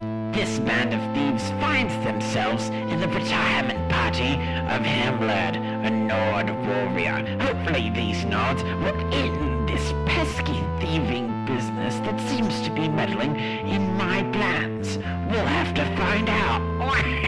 This 0.00 0.58
band 0.58 0.92
of 0.92 1.00
thieves 1.14 1.50
finds 1.62 1.94
themselves 2.04 2.68
in 2.68 3.00
the 3.00 3.08
retirement 3.08 3.90
party 3.90 4.34
of 4.34 4.82
Hamblad, 4.82 5.56
a 5.56 5.90
Nord 5.90 6.50
warrior. 6.66 7.24
Hopefully 7.40 7.90
these 7.90 8.22
Nords 8.24 8.62
will 8.82 9.14
end 9.14 9.68
this 9.68 9.92
pesky 10.04 10.62
thieving 10.80 11.46
business 11.46 11.96
that 12.00 12.20
seems 12.28 12.60
to 12.62 12.70
be 12.70 12.88
meddling 12.88 13.36
in 13.36 13.96
my 13.96 14.22
plans. 14.32 14.98
We'll 15.30 15.46
have 15.46 15.72
to 15.74 15.84
find 15.96 16.28
out. 16.28 16.76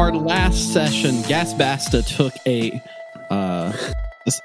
our 0.00 0.14
last 0.14 0.72
session, 0.72 1.16
Gasbasta 1.24 2.06
took 2.06 2.32
a 2.46 2.82
uh, 3.28 3.70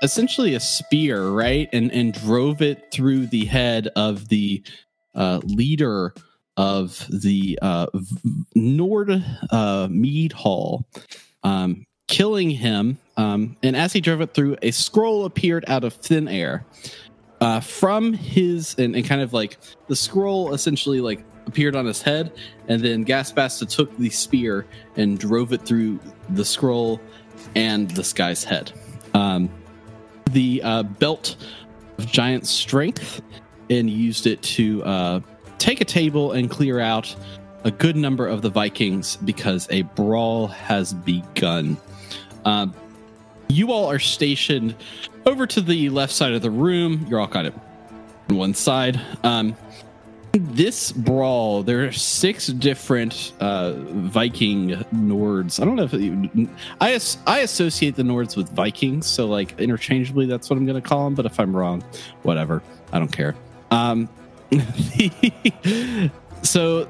essentially 0.01 0.53
a 0.53 0.59
spear, 0.59 1.29
right, 1.29 1.69
and 1.71 1.93
and 1.93 2.13
drove 2.13 2.61
it 2.61 2.91
through 2.91 3.27
the 3.27 3.45
head 3.45 3.87
of 3.95 4.27
the 4.27 4.61
uh, 5.15 5.39
leader 5.45 6.13
of 6.57 7.07
the 7.09 7.57
uh, 7.61 7.87
Nord 8.53 9.23
uh, 9.49 9.87
Mead 9.89 10.33
Hall, 10.33 10.85
um, 11.43 11.85
killing 12.09 12.49
him. 12.49 12.97
Um, 13.15 13.55
and 13.63 13.77
as 13.77 13.93
he 13.93 14.01
drove 14.01 14.19
it 14.19 14.33
through, 14.33 14.57
a 14.61 14.71
scroll 14.71 15.23
appeared 15.23 15.63
out 15.69 15.85
of 15.85 15.93
thin 15.93 16.27
air. 16.27 16.65
Uh, 17.45 17.59
from 17.59 18.11
his 18.11 18.73
and, 18.79 18.95
and 18.95 19.05
kind 19.05 19.21
of 19.21 19.31
like 19.31 19.59
the 19.87 19.95
scroll 19.95 20.55
essentially 20.55 20.99
like 20.99 21.23
appeared 21.45 21.75
on 21.75 21.85
his 21.85 22.01
head, 22.01 22.31
and 22.67 22.81
then 22.81 23.05
Gasbasta 23.05 23.69
took 23.69 23.95
the 23.97 24.09
spear 24.09 24.65
and 24.95 25.19
drove 25.19 25.53
it 25.53 25.61
through 25.61 25.99
the 26.31 26.43
scroll 26.43 26.99
and 27.53 27.87
this 27.91 28.13
guy's 28.13 28.43
head. 28.43 28.71
Um, 29.13 29.51
the 30.31 30.59
uh, 30.63 30.81
belt 30.81 31.35
of 31.99 32.07
giant 32.07 32.47
strength 32.47 33.21
and 33.69 33.91
used 33.91 34.25
it 34.25 34.41
to 34.41 34.83
uh, 34.83 35.19
take 35.59 35.81
a 35.81 35.85
table 35.85 36.31
and 36.31 36.49
clear 36.49 36.79
out 36.79 37.15
a 37.63 37.69
good 37.69 37.95
number 37.95 38.25
of 38.25 38.41
the 38.41 38.49
Vikings 38.49 39.17
because 39.17 39.67
a 39.69 39.83
brawl 39.83 40.47
has 40.47 40.95
begun. 40.95 41.77
Uh, 42.43 42.65
you 43.47 43.71
all 43.71 43.89
are 43.89 43.99
stationed 43.99 44.75
over 45.25 45.45
to 45.47 45.61
the 45.61 45.89
left 45.89 46.13
side 46.13 46.33
of 46.33 46.41
the 46.41 46.51
room. 46.51 47.05
You're 47.09 47.19
all 47.19 47.27
kind 47.27 47.47
of 47.47 47.55
on 48.29 48.37
one 48.37 48.53
side. 48.53 48.99
Um, 49.23 49.55
this 50.33 50.91
brawl, 50.91 51.63
there 51.63 51.85
are 51.85 51.91
six 51.93 52.47
different 52.47 53.31
uh, 53.39 53.73
Viking 53.73 54.71
Nords. 54.93 55.61
I 55.61 55.65
don't 55.65 55.77
know 55.77 55.83
if 55.83 55.93
it, 55.93 56.49
I 56.81 56.99
I 57.25 57.39
associate 57.39 57.95
the 57.95 58.03
Nords 58.03 58.35
with 58.35 58.49
Vikings, 58.49 59.05
so 59.07 59.27
like 59.27 59.57
interchangeably, 59.59 60.25
that's 60.25 60.49
what 60.49 60.57
I'm 60.57 60.65
going 60.65 60.81
to 60.81 60.87
call 60.87 61.05
them. 61.05 61.15
But 61.15 61.25
if 61.25 61.39
I'm 61.39 61.55
wrong, 61.55 61.83
whatever, 62.23 62.61
I 62.91 62.99
don't 62.99 63.11
care. 63.11 63.33
Um, 63.71 64.09
so 66.43 66.89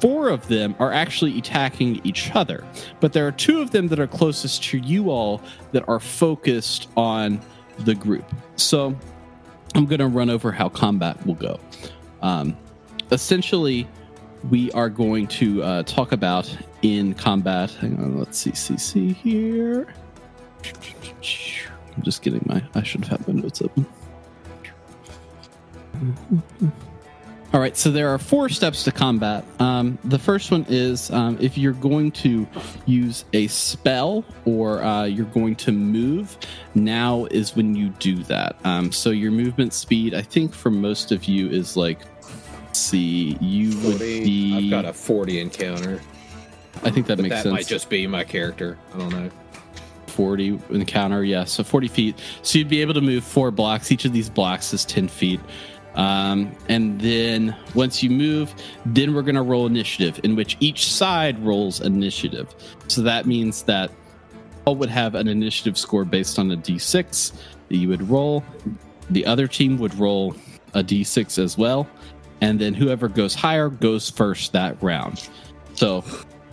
four 0.00 0.28
of 0.28 0.46
them 0.48 0.74
are 0.78 0.92
actually 0.92 1.36
attacking 1.38 2.00
each 2.04 2.34
other, 2.34 2.64
but 3.00 3.12
there 3.12 3.26
are 3.26 3.32
two 3.32 3.60
of 3.60 3.70
them 3.70 3.88
that 3.88 3.98
are 3.98 4.06
closest 4.06 4.62
to 4.64 4.78
you 4.78 5.10
all 5.10 5.42
that 5.72 5.86
are 5.88 6.00
focused 6.00 6.88
on 6.96 7.40
the 7.80 7.94
group. 7.94 8.24
So 8.56 8.96
I'm 9.74 9.86
going 9.86 10.00
to 10.00 10.06
run 10.06 10.30
over 10.30 10.52
how 10.52 10.68
combat 10.68 11.24
will 11.26 11.34
go. 11.34 11.60
Um, 12.22 12.56
essentially, 13.10 13.88
we 14.50 14.70
are 14.72 14.88
going 14.88 15.26
to 15.28 15.62
uh, 15.62 15.82
talk 15.84 16.12
about 16.12 16.56
in 16.82 17.14
combat. 17.14 17.70
Hang 17.72 17.98
on, 17.98 18.18
let's 18.18 18.38
see, 18.38 18.52
CC 18.52 19.14
here. 19.14 19.94
I'm 21.96 22.02
just 22.02 22.22
getting 22.22 22.42
my. 22.46 22.62
I 22.74 22.82
should 22.82 23.04
have 23.04 23.18
had 23.18 23.28
my 23.28 23.40
notes 23.40 23.62
open. 23.62 23.86
All 27.50 27.60
right, 27.60 27.74
so 27.74 27.90
there 27.90 28.10
are 28.10 28.18
four 28.18 28.50
steps 28.50 28.84
to 28.84 28.92
combat. 28.92 29.42
Um, 29.58 29.98
the 30.04 30.18
first 30.18 30.50
one 30.50 30.66
is 30.68 31.10
um, 31.10 31.38
if 31.40 31.56
you're 31.56 31.72
going 31.72 32.10
to 32.12 32.46
use 32.84 33.24
a 33.32 33.46
spell 33.46 34.22
or 34.44 34.82
uh, 34.82 35.04
you're 35.04 35.24
going 35.24 35.56
to 35.56 35.72
move, 35.72 36.36
now 36.74 37.24
is 37.30 37.56
when 37.56 37.74
you 37.74 37.88
do 38.00 38.22
that. 38.24 38.56
Um, 38.64 38.92
so 38.92 39.08
your 39.10 39.30
movement 39.30 39.72
speed, 39.72 40.12
I 40.12 40.20
think 40.20 40.52
for 40.52 40.70
most 40.70 41.10
of 41.10 41.24
you, 41.24 41.48
is 41.48 41.74
like, 41.74 42.00
see, 42.72 43.38
you 43.40 43.70
would 43.78 43.96
40, 43.96 44.24
be. 44.24 44.56
I've 44.66 44.70
got 44.70 44.84
a 44.84 44.92
40 44.92 45.40
encounter. 45.40 46.02
I 46.84 46.90
think 46.90 47.06
that 47.06 47.16
But 47.16 47.22
makes 47.22 47.36
that 47.36 47.42
sense. 47.44 47.44
That 47.44 47.50
might 47.52 47.66
just 47.66 47.88
be 47.88 48.06
my 48.06 48.24
character. 48.24 48.76
I 48.94 48.98
don't 48.98 49.10
know. 49.10 49.30
40 50.08 50.58
encounter 50.70 51.22
yeah 51.22 51.44
so 51.44 51.62
40 51.62 51.86
feet 51.86 52.20
so 52.42 52.58
you'd 52.58 52.68
be 52.68 52.80
able 52.80 52.94
to 52.94 53.00
move 53.00 53.22
four 53.22 53.52
blocks 53.52 53.92
each 53.92 54.04
of 54.04 54.12
these 54.12 54.28
blocks 54.28 54.74
is 54.74 54.84
10 54.84 55.06
feet 55.06 55.38
um, 55.98 56.50
and 56.68 57.00
then 57.00 57.54
once 57.74 58.02
you 58.02 58.08
move 58.08 58.54
then 58.86 59.14
we're 59.14 59.22
going 59.22 59.34
to 59.34 59.42
roll 59.42 59.66
initiative 59.66 60.18
in 60.22 60.36
which 60.36 60.56
each 60.60 60.90
side 60.90 61.38
rolls 61.44 61.80
initiative. 61.80 62.54
So 62.86 63.02
that 63.02 63.26
means 63.26 63.64
that 63.64 63.90
all 64.64 64.76
would 64.76 64.90
have 64.90 65.14
an 65.14 65.28
initiative 65.28 65.76
score 65.76 66.04
based 66.04 66.38
on 66.38 66.50
a 66.52 66.56
d6 66.56 67.32
that 67.68 67.76
you 67.76 67.88
would 67.88 68.08
roll. 68.08 68.44
The 69.10 69.26
other 69.26 69.46
team 69.46 69.78
would 69.78 69.94
roll 69.96 70.34
a 70.74 70.82
d6 70.82 71.42
as 71.42 71.58
well. 71.58 71.88
And 72.40 72.60
then 72.60 72.74
whoever 72.74 73.08
goes 73.08 73.34
higher 73.34 73.68
goes 73.68 74.08
first 74.08 74.52
that 74.52 74.80
round. 74.80 75.28
So 75.74 76.04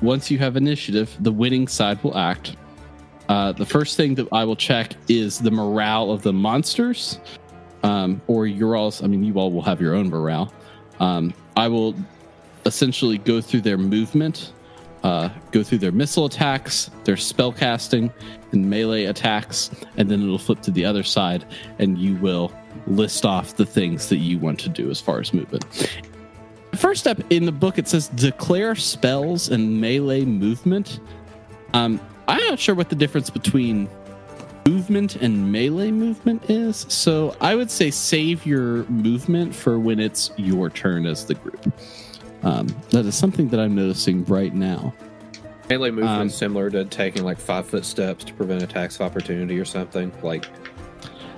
once 0.02 0.32
you 0.32 0.40
have 0.40 0.58
initiative 0.58 1.16
the 1.20 1.32
winning 1.32 1.68
side 1.68 2.04
will 2.04 2.18
act. 2.18 2.56
Uh, 3.28 3.52
the 3.52 3.66
first 3.66 3.98
thing 3.98 4.16
that 4.16 4.28
I 4.32 4.44
will 4.44 4.56
check 4.56 4.94
is 5.08 5.40
the 5.40 5.52
morale 5.52 6.12
of 6.12 6.22
the 6.22 6.34
monsters, 6.34 7.20
um, 7.86 8.20
or 8.26 8.48
your 8.48 8.76
all, 8.76 8.92
I 9.04 9.08
mean, 9.08 9.24
you 9.24 9.38
all 9.38 9.52
will 9.52 9.62
have 9.62 9.80
your 9.80 9.94
own 9.94 10.10
morale. 10.10 10.52
Um, 11.00 11.34
I 11.56 11.68
will 11.68 11.94
essentially 12.66 13.20
go 13.20 13.40
through 13.40 13.62
their 13.62 13.78
movement, 13.78 14.54
uh, 15.04 15.30
go 15.52 15.62
through 15.62 15.78
their 15.78 15.92
missile 15.92 16.26
attacks, 16.26 16.90
their 17.04 17.16
spell 17.16 17.52
casting, 17.52 18.12
and 18.52 18.68
melee 18.68 19.06
attacks, 19.06 19.70
and 19.98 20.10
then 20.10 20.24
it'll 20.24 20.40
flip 20.40 20.62
to 20.62 20.72
the 20.72 20.84
other 20.84 21.04
side, 21.04 21.46
and 21.78 22.00
you 22.00 22.16
will 22.16 22.52
list 22.88 23.24
off 23.24 23.56
the 23.56 23.66
things 23.68 24.10
that 24.10 24.18
you 24.18 24.40
want 24.40 24.60
to 24.62 24.70
do 24.70 24.90
as 24.90 25.00
far 25.00 25.20
as 25.20 25.32
movement. 25.32 25.64
First 26.74 27.02
step 27.02 27.22
in 27.30 27.46
the 27.46 27.52
book 27.52 27.78
it 27.78 27.88
says 27.88 28.10
declare 28.10 28.74
spells 28.76 29.50
and 29.50 29.80
melee 29.80 30.26
movement. 30.26 31.00
Um, 31.74 32.02
I'm 32.28 32.44
not 32.50 32.58
sure 32.58 32.74
what 32.74 32.90
the 32.90 32.96
difference 32.96 33.30
between 33.30 33.88
movement 34.76 35.16
and 35.18 35.52
melee 35.52 35.92
movement 35.92 36.50
is. 36.50 36.86
So 36.90 37.36
I 37.40 37.56
would 37.56 37.70
say 37.70 37.92
save 37.92 38.46
your 38.46 38.84
movement 38.86 39.54
for 39.54 39.80
when 39.80 40.00
it's 40.00 40.32
your 40.38 40.70
turn 40.70 41.06
as 41.06 41.26
the 41.26 41.36
group. 41.36 41.72
Um, 42.44 42.68
that 42.90 43.06
is 43.06 43.16
something 43.16 43.50
that 43.50 43.60
I'm 43.60 43.76
noticing 43.76 44.26
right 44.26 44.54
now. 44.54 44.94
Melee 45.70 45.92
movement 45.92 46.22
Um, 46.22 46.30
similar 46.30 46.70
to 46.72 46.86
taking 46.86 47.24
like 47.24 47.40
five 47.40 47.66
foot 47.68 47.86
steps 47.86 48.24
to 48.26 48.34
prevent 48.34 48.64
attacks 48.64 48.96
of 48.96 49.02
opportunity 49.02 49.60
or 49.60 49.66
something 49.66 50.12
like 50.24 50.46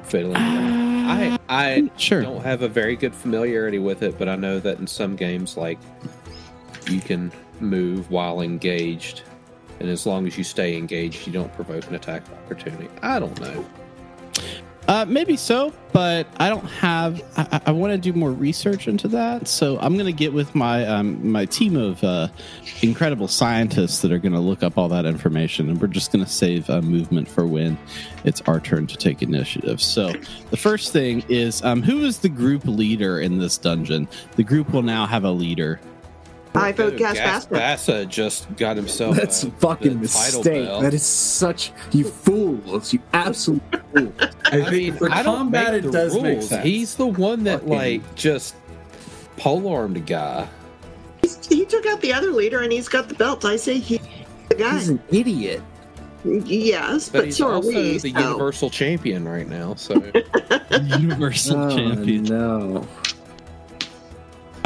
fiddling. 0.04 0.38
I 0.38 1.38
I 1.50 1.90
Sure. 1.98 2.22
don't 2.22 2.44
have 2.44 2.62
a 2.62 2.68
very 2.68 2.96
good 2.96 3.14
familiarity 3.16 3.80
with 3.80 4.04
it, 4.04 4.18
but 4.18 4.28
I 4.30 4.36
know 4.36 4.60
that 4.60 4.80
in 4.80 4.88
some 4.88 5.16
games 5.16 5.56
like 5.58 5.80
you 6.90 7.00
can 7.02 7.32
move 7.60 8.10
while 8.12 8.42
engaged, 8.42 9.22
and 9.80 9.90
as 9.90 10.06
long 10.06 10.28
as 10.28 10.38
you 10.38 10.44
stay 10.44 10.78
engaged, 10.78 11.28
you 11.28 11.34
don't 11.34 11.54
provoke 11.54 11.88
an 11.88 11.96
attack 11.96 12.24
opportunity. 12.32 12.90
I 13.02 13.20
don't 13.20 13.40
know. 13.40 13.66
Uh, 14.88 15.04
maybe 15.06 15.36
so, 15.36 15.74
but 15.92 16.26
I 16.40 16.48
don't 16.48 16.66
have. 16.66 17.22
I, 17.36 17.60
I 17.66 17.72
want 17.72 17.92
to 17.92 17.98
do 17.98 18.18
more 18.18 18.32
research 18.32 18.88
into 18.88 19.10
that, 19.10 19.50
so 19.50 19.78
I'm 19.80 19.96
going 19.96 20.06
to 20.06 20.14
get 20.14 20.32
with 20.32 20.56
my 20.56 20.88
um, 20.88 21.30
my 21.30 21.44
team 21.44 21.76
of 21.76 22.02
uh, 22.06 22.30
incredible 22.82 23.28
scientists 23.28 24.00
that 24.00 24.14
are 24.14 24.18
going 24.18 24.32
to 24.32 24.40
look 24.40 24.64
up 24.64 24.78
all 24.78 24.88
that 24.88 25.06
information, 25.06 25.70
and 25.70 25.82
we're 25.82 25.88
just 25.88 26.14
going 26.14 26.24
to 26.24 26.32
save 26.32 26.70
uh, 26.70 26.82
movement 26.82 27.28
for 27.28 27.46
when 27.46 27.78
it's 28.24 28.40
our 28.42 28.62
turn 28.62 28.88
to 28.88 28.96
take 28.96 29.22
initiative. 29.22 29.82
So 29.82 30.14
the 30.52 30.58
first 30.58 30.94
thing 30.94 31.22
is 31.28 31.62
um, 31.64 31.84
who 31.84 32.06
is 32.06 32.20
the 32.20 32.30
group 32.30 32.64
leader 32.64 33.20
in 33.20 33.40
this 33.40 33.58
dungeon? 33.58 34.08
The 34.38 34.44
group 34.44 34.72
will 34.72 34.84
now 34.84 35.06
have 35.06 35.26
a 35.26 35.32
leader. 35.32 35.82
I 36.56 36.72
vote 36.72 36.92
Dude, 36.92 37.00
Gas 37.00 37.14
Gas 37.16 37.46
Basta. 37.46 37.54
Bassa 38.04 38.06
just 38.10 38.56
got 38.58 38.76
himself. 38.78 39.16
That's 39.16 39.44
a, 39.44 39.48
a 39.48 39.52
fucking 39.52 39.94
the 39.94 40.00
mistake. 40.00 40.66
belt. 40.66 40.82
That 40.82 40.94
is 40.94 41.04
such 41.04 41.72
you 41.92 42.04
fools. 42.06 42.94
You 42.94 43.00
absolute 43.14 43.62
fools. 43.94 44.14
I 44.20 44.28
I 44.58 44.62
think 44.64 44.72
mean, 44.72 44.94
for 44.96 45.12
I 45.12 45.24
don't 45.24 45.38
combat, 45.38 45.74
make 45.74 45.84
it 45.84 45.86
the 45.88 45.92
does 45.92 46.14
rules. 46.14 46.24
make 46.24 46.42
sense. 46.42 46.64
He's 46.64 46.96
the 46.96 47.08
one 47.08 47.44
that 47.46 47.60
Fucking- 47.62 47.74
like 47.76 48.16
just 48.16 48.56
polearmed 49.38 49.98
a 49.98 50.02
guy. 50.02 50.48
He's- 51.22 51.46
He 51.48 51.66
took 51.66 51.86
out 51.86 52.02
the 52.02 52.14
other 52.14 52.32
leader 52.32 52.62
and 52.62 52.72
he's 52.72 52.88
got 52.90 53.08
the 53.10 53.16
belt. 53.16 53.46
I 53.46 53.56
say 53.58 53.78
he, 53.80 54.00
the 54.50 54.56
guy. 54.56 54.74
He's 54.80 54.90
an 54.90 55.02
idiot. 55.10 55.62
yes, 56.26 57.10
But, 57.10 57.20
but, 57.20 57.26
he's 57.26 57.38
so 57.38 57.48
are 57.48 57.54
also 57.56 57.68
we. 57.70 57.98
the 57.98 58.00
so- 58.00 58.08
universal 58.08 58.70
champion 58.70 59.28
right 59.28 59.48
now. 59.48 59.76
So 59.76 59.94
Universal 60.72 61.58
Oh, 61.64 61.76
champion. 61.76 62.24
no. 62.24 62.88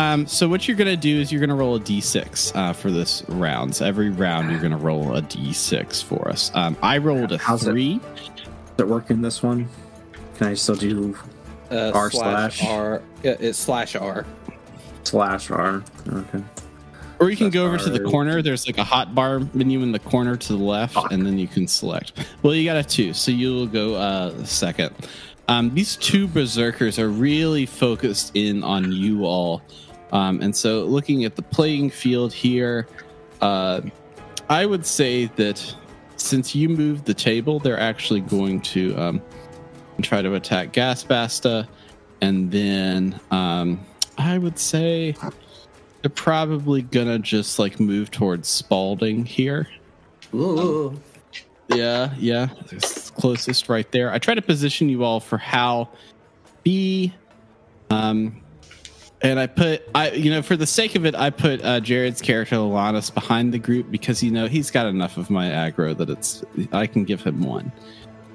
Um, 0.01 0.25
so 0.25 0.50
what 0.50 0.68
you're 0.68 0.77
gonna 0.77 0.98
do 0.98 1.19
is 1.19 1.31
you're 1.31 1.42
gonna 1.42 1.56
roll 1.56 1.75
a 1.75 1.80
d6 1.80 2.56
uh, 2.56 2.74
for 2.74 2.89
this 2.89 3.24
round. 3.27 3.75
So 3.75 3.86
every 3.86 4.09
round 4.09 4.50
you're 4.50 4.59
gonna 4.59 4.75
roll 4.77 5.15
a 5.15 5.21
d6 5.21 6.03
for 6.03 6.27
us. 6.27 6.50
Um, 6.56 6.75
I 6.81 6.98
rolled 6.98 7.31
a 7.31 7.38
How's 7.38 7.68
it? 7.68 7.71
three. 7.71 8.00
Does 8.00 8.80
it 8.80 8.88
work 8.88 9.12
in 9.12 9.21
this 9.21 9.44
one? 9.44 9.69
Can 10.38 10.48
I 10.48 10.56
still 10.56 10.75
do 10.75 11.15
uh, 11.69 11.92
R 11.94 12.09
slash 12.09 12.59
slash? 12.59 12.69
R. 12.69 13.01
Yeah, 13.21 13.36
it's 13.39 13.59
slash 13.59 13.95
R. 13.95 14.25
slash 15.03 15.51
R? 15.51 15.83
Okay. 16.12 16.44
Or 17.19 17.30
you 17.30 17.38
can 17.38 17.48
That's 17.48 17.53
go 17.53 17.68
over 17.68 17.77
to 17.77 17.89
the 17.92 18.00
corner. 18.00 18.42
There's 18.42 18.65
like 18.65 18.80
a 18.80 18.83
hot 18.83 19.13
bar 19.13 19.42
menu 19.53 19.83
in 19.83 19.92
the 19.92 20.00
corner 20.00 20.36
to 20.36 20.53
the 20.53 20.63
left, 20.63 20.95
Fuck. 20.95 21.12
and 21.12 21.24
then 21.24 21.38
you 21.38 21.48
can 21.48 21.68
select. 21.68 22.13
Well, 22.42 22.56
you 22.56 22.65
got 22.65 22.77
a 22.77 22.83
two, 22.83 23.13
so 23.13 23.30
you'll 23.30 23.68
go 23.68 23.94
uh, 23.94 24.44
second. 24.45 24.95
Um, 25.48 25.71
these 25.75 25.95
two 25.98 26.27
berserkers 26.27 26.98
are 26.98 27.09
really 27.09 27.68
focused 27.68 28.31
in 28.36 28.63
on 28.63 28.92
you 28.92 29.25
all, 29.25 29.62
um, 30.12 30.42
and 30.42 30.56
so 30.56 30.84
looking 30.84 31.25
at 31.25 31.36
the 31.36 31.42
playing 31.42 31.90
field 31.90 32.34
here, 32.34 32.88
uh, 33.42 33.81
I 34.50 34.66
would 34.66 34.86
say 34.86 35.25
that 35.38 35.75
since 36.18 36.54
you 36.54 36.69
moved 36.69 37.06
the 37.06 37.13
table, 37.13 37.60
they're 37.60 37.80
actually 37.80 38.22
going 38.22 38.62
to 38.62 38.96
um, 38.98 39.22
try 40.02 40.22
to 40.22 40.36
attack 40.36 40.74
Gasbasta, 40.74 41.68
and 42.22 42.52
then 42.52 43.19
um, 43.31 43.80
I 44.18 44.38
would 44.38 44.60
say 44.60 45.16
they're 46.02 46.10
probably 46.10 46.81
gonna 46.81 47.19
just 47.19 47.60
like 47.60 47.80
move 47.80 48.12
towards 48.12 48.48
Spalding 48.48 49.25
here. 49.25 49.68
Ooh. 50.34 51.00
Yeah, 51.69 52.13
yeah, 52.18 52.50
it's 52.72 53.12
closest 53.12 53.69
right 53.69 53.90
there. 53.92 54.12
I 54.12 54.19
try 54.19 54.36
to 54.36 54.42
position 54.42 54.90
you 54.90 55.04
all 55.06 55.22
for 55.22 55.38
how 55.38 55.90
B, 56.63 57.13
um, 57.90 58.41
and 59.22 59.40
I 59.40 59.48
put 59.48 59.84
I 59.94 60.12
you 60.12 60.32
know 60.32 60.42
for 60.42 60.56
the 60.56 60.66
sake 60.66 60.96
of 60.96 61.06
it, 61.06 61.16
I 61.16 61.30
put 61.30 61.64
uh, 61.64 61.80
Jared's 61.80 62.22
character 62.22 62.56
Alanis 62.56 63.14
behind 63.14 63.54
the 63.54 63.60
group 63.60 63.92
because 63.92 64.24
you 64.24 64.32
know 64.32 64.48
he's 64.48 64.72
got 64.72 64.88
enough 64.88 65.18
of 65.18 65.30
my 65.30 65.48
aggro 65.50 65.96
that 65.98 66.10
it's 66.10 66.44
I 66.72 66.88
can 66.88 67.04
give 67.04 67.22
him 67.22 67.42
one. 67.42 67.72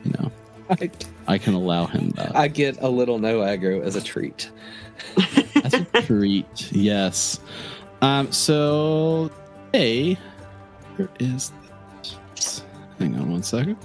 You 0.04 0.12
know, 0.12 0.32
I, 0.70 0.90
I 1.26 1.38
can 1.38 1.54
allow 1.54 1.86
him 1.86 2.10
that. 2.10 2.36
I 2.36 2.48
get 2.48 2.80
a 2.80 2.88
little 2.88 3.18
no 3.18 3.40
aggro 3.40 3.82
as 3.82 3.96
a 3.96 4.02
treat. 4.02 4.50
That's 5.54 5.74
a 5.74 6.02
treat. 6.02 6.72
Yes. 6.72 7.40
Um. 8.02 8.30
So, 8.30 9.30
A, 9.74 10.14
where 10.96 11.08
is 11.18 11.52
this? 12.34 12.62
Hang 12.98 13.16
on 13.16 13.30
one 13.30 13.42
second. 13.42 13.76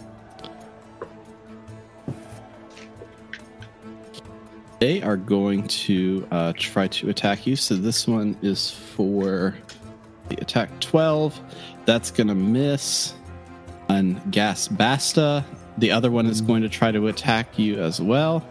They 4.81 4.99
are 5.03 5.15
going 5.15 5.67
to 5.67 6.27
uh, 6.31 6.53
try 6.57 6.87
to 6.87 7.11
attack 7.11 7.45
you. 7.45 7.55
So 7.55 7.75
this 7.75 8.07
one 8.07 8.35
is 8.41 8.71
for 8.71 9.55
the 10.27 10.41
attack 10.41 10.71
12. 10.79 11.39
That's 11.85 12.09
going 12.09 12.29
to 12.29 12.33
miss. 12.33 13.13
And 13.89 14.19
Gas 14.31 14.67
Basta. 14.67 15.45
The 15.77 15.91
other 15.91 16.09
one 16.09 16.25
is 16.25 16.41
going 16.41 16.63
to 16.63 16.69
try 16.69 16.91
to 16.91 17.09
attack 17.09 17.59
you 17.59 17.79
as 17.79 18.01
well. 18.01 18.43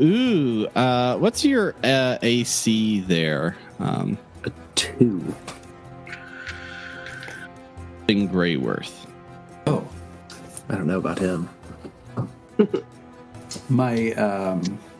Ooh, 0.00 0.66
uh, 0.74 1.18
what's 1.18 1.44
your 1.44 1.76
uh, 1.84 2.18
AC 2.22 2.98
there? 3.02 3.56
Um, 3.78 4.18
a 4.42 4.50
Two. 4.74 5.32
in 8.08 8.28
Greyworth. 8.28 9.06
Oh, 9.68 9.86
I 10.68 10.74
don't 10.74 10.88
know 10.88 10.98
about 10.98 11.20
him. 11.20 11.48
my 13.68 14.10
um, 14.14 14.62
that 14.62 14.91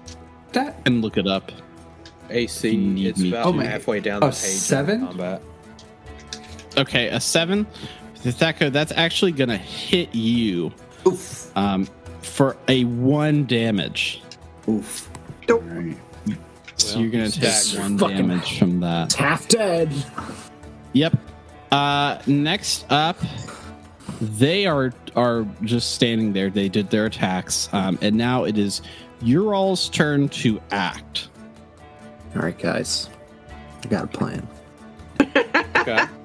And 0.84 1.02
look 1.02 1.17
it 1.17 1.26
up. 1.26 1.52
AC, 2.31 2.70
You 2.70 3.08
it's 3.11 3.23
about 3.23 3.46
Oh, 3.46 3.52
halfway 3.58 4.00
down 4.00 4.19
a 4.23 4.26
the 4.26 4.32
page. 4.32 4.34
seven? 4.37 5.06
Combat. 5.06 5.43
Okay, 6.79 7.08
a 7.08 7.20
seven. 7.20 7.67
THAC0, 8.25 8.73
that's 8.73 8.93
actually 8.93 9.32
going 9.32 9.49
to 9.50 9.56
hit 9.56 10.14
you 10.14 10.73
oof, 11.06 11.50
um, 11.56 11.88
for 12.23 12.56
a 12.69 12.84
one 12.84 13.44
damage. 13.46 14.23
oof. 14.69 15.11
Nope. 15.49 15.62
All 15.69 15.76
right. 15.76 15.96
So 16.76 16.94
Well, 16.94 17.02
you're 17.02 17.11
going 17.12 17.31
to 17.31 17.40
take 17.40 17.79
one 17.79 17.99
fucking- 17.99 18.17
damage 18.17 18.58
from 18.58 18.81
that. 18.81 19.06
It's 19.06 19.14
half 19.17 19.49
dead. 19.49 19.93
Yep. 20.94 21.17
Uh, 21.73 22.19
next 22.26 22.87
up, 22.90 23.19
they 24.20 24.67
are 24.67 24.93
are 25.17 25.46
just 25.62 25.93
standing 25.94 26.32
there. 26.32 26.49
They 26.50 26.69
did 26.69 26.90
their 26.90 27.06
attacks, 27.06 27.69
um, 27.73 27.99
and 28.00 28.17
now 28.17 28.44
it 28.44 28.56
is 28.56 28.82
your 29.22 29.54
all's 29.54 29.88
turn 29.88 30.28
to 30.30 30.60
act. 30.70 31.28
All 32.34 32.42
right, 32.42 32.58
guys. 32.58 33.08
I 33.84 33.88
got 33.88 34.04
a 34.04 34.08
plan. 34.08 34.46
Okay. 35.76 36.04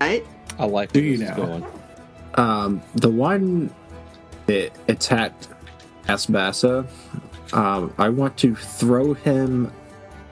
Right? 0.00 0.26
I 0.58 0.66
like 0.66 0.92
Do 0.92 1.00
where 1.00 1.08
you 1.08 1.16
this 1.16 1.30
is 1.30 1.36
going. 1.36 1.64
Um, 2.34 2.82
the 2.94 3.08
one 3.08 3.72
that 4.44 4.72
attacked 4.86 5.48
Asbassa, 6.08 6.86
um, 7.54 7.94
I 7.96 8.10
want 8.10 8.36
to 8.38 8.54
throw 8.54 9.14
him 9.14 9.72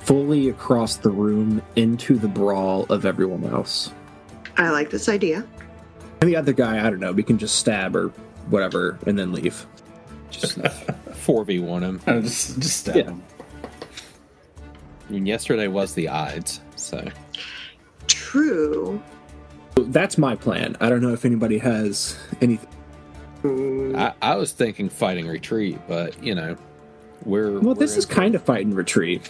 fully 0.00 0.50
across 0.50 0.96
the 0.96 1.10
room 1.10 1.62
into 1.76 2.18
the 2.18 2.28
brawl 2.28 2.84
of 2.90 3.06
everyone 3.06 3.44
else. 3.44 3.92
I 4.58 4.68
like 4.70 4.90
this 4.90 5.08
idea. 5.08 5.46
And 6.20 6.28
the 6.28 6.36
other 6.36 6.52
guy, 6.52 6.86
I 6.86 6.90
don't 6.90 7.00
know, 7.00 7.12
we 7.12 7.22
can 7.22 7.38
just 7.38 7.56
stab 7.56 7.96
or 7.96 8.08
whatever 8.50 8.98
and 9.06 9.18
then 9.18 9.32
leave. 9.32 9.66
Just 10.30 10.58
4v1 11.26 11.82
him. 11.82 12.00
Uh, 12.06 12.20
just 12.20 12.58
just 12.60 12.76
stab 12.80 12.96
Yeah. 12.96 13.02
him. 13.04 13.22
I 15.08 15.12
mean, 15.12 15.26
yesterday 15.26 15.68
was 15.68 15.94
the 15.94 16.08
Ides, 16.08 16.60
so. 16.76 17.06
True. 18.06 19.02
That's 19.76 20.16
my 20.18 20.36
plan. 20.36 20.76
I 20.80 20.88
don't 20.88 21.00
know 21.02 21.12
if 21.12 21.24
anybody 21.24 21.58
has 21.58 22.16
anything. 22.40 22.68
I, 23.96 24.14
I 24.22 24.36
was 24.36 24.52
thinking 24.52 24.88
fighting 24.88 25.26
retreat, 25.26 25.78
but, 25.88 26.22
you 26.22 26.34
know, 26.34 26.56
we're. 27.24 27.58
Well, 27.60 27.74
this 27.74 27.92
we're 27.94 27.98
is 27.98 28.06
kind 28.06 28.34
of 28.34 28.42
fight 28.42 28.64
and 28.64 28.74
retreat. 28.74 29.28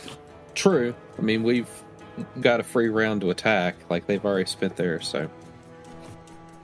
True. 0.55 0.95
I 1.19 1.23
mean, 1.23 1.43
we've 1.43 1.69
got 2.41 2.61
a 2.61 2.63
free 2.63 2.89
round 2.89 3.23
to 3.23 3.31
attack, 3.31 3.75
like 3.89 4.07
they've 4.07 4.25
already 4.25 4.47
spent 4.49 4.77
there, 4.77 5.01
so. 5.01 5.29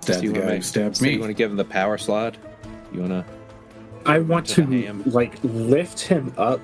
Stab 0.03 0.17
So 0.17 0.23
you 0.23 0.29
the 0.33 0.35
wanna 0.35 0.41
guy 0.41 0.47
who 0.50 0.55
make- 0.59 0.62
stabbed 0.64 0.97
so 0.99 1.05
me. 1.05 1.12
you 1.14 1.21
want 1.21 1.31
to 1.31 1.35
give 1.35 1.50
him 1.50 1.57
the 1.57 1.64
power 1.64 1.99
slide? 1.99 2.37
You 2.93 3.00
want 3.00 3.12
to. 3.12 3.25
I 4.09 4.21
want 4.21 4.47
To 4.47 4.65
to 4.65 5.03
like 5.11 5.38
lift 5.43 6.00
him 6.00 6.33
up 6.38 6.61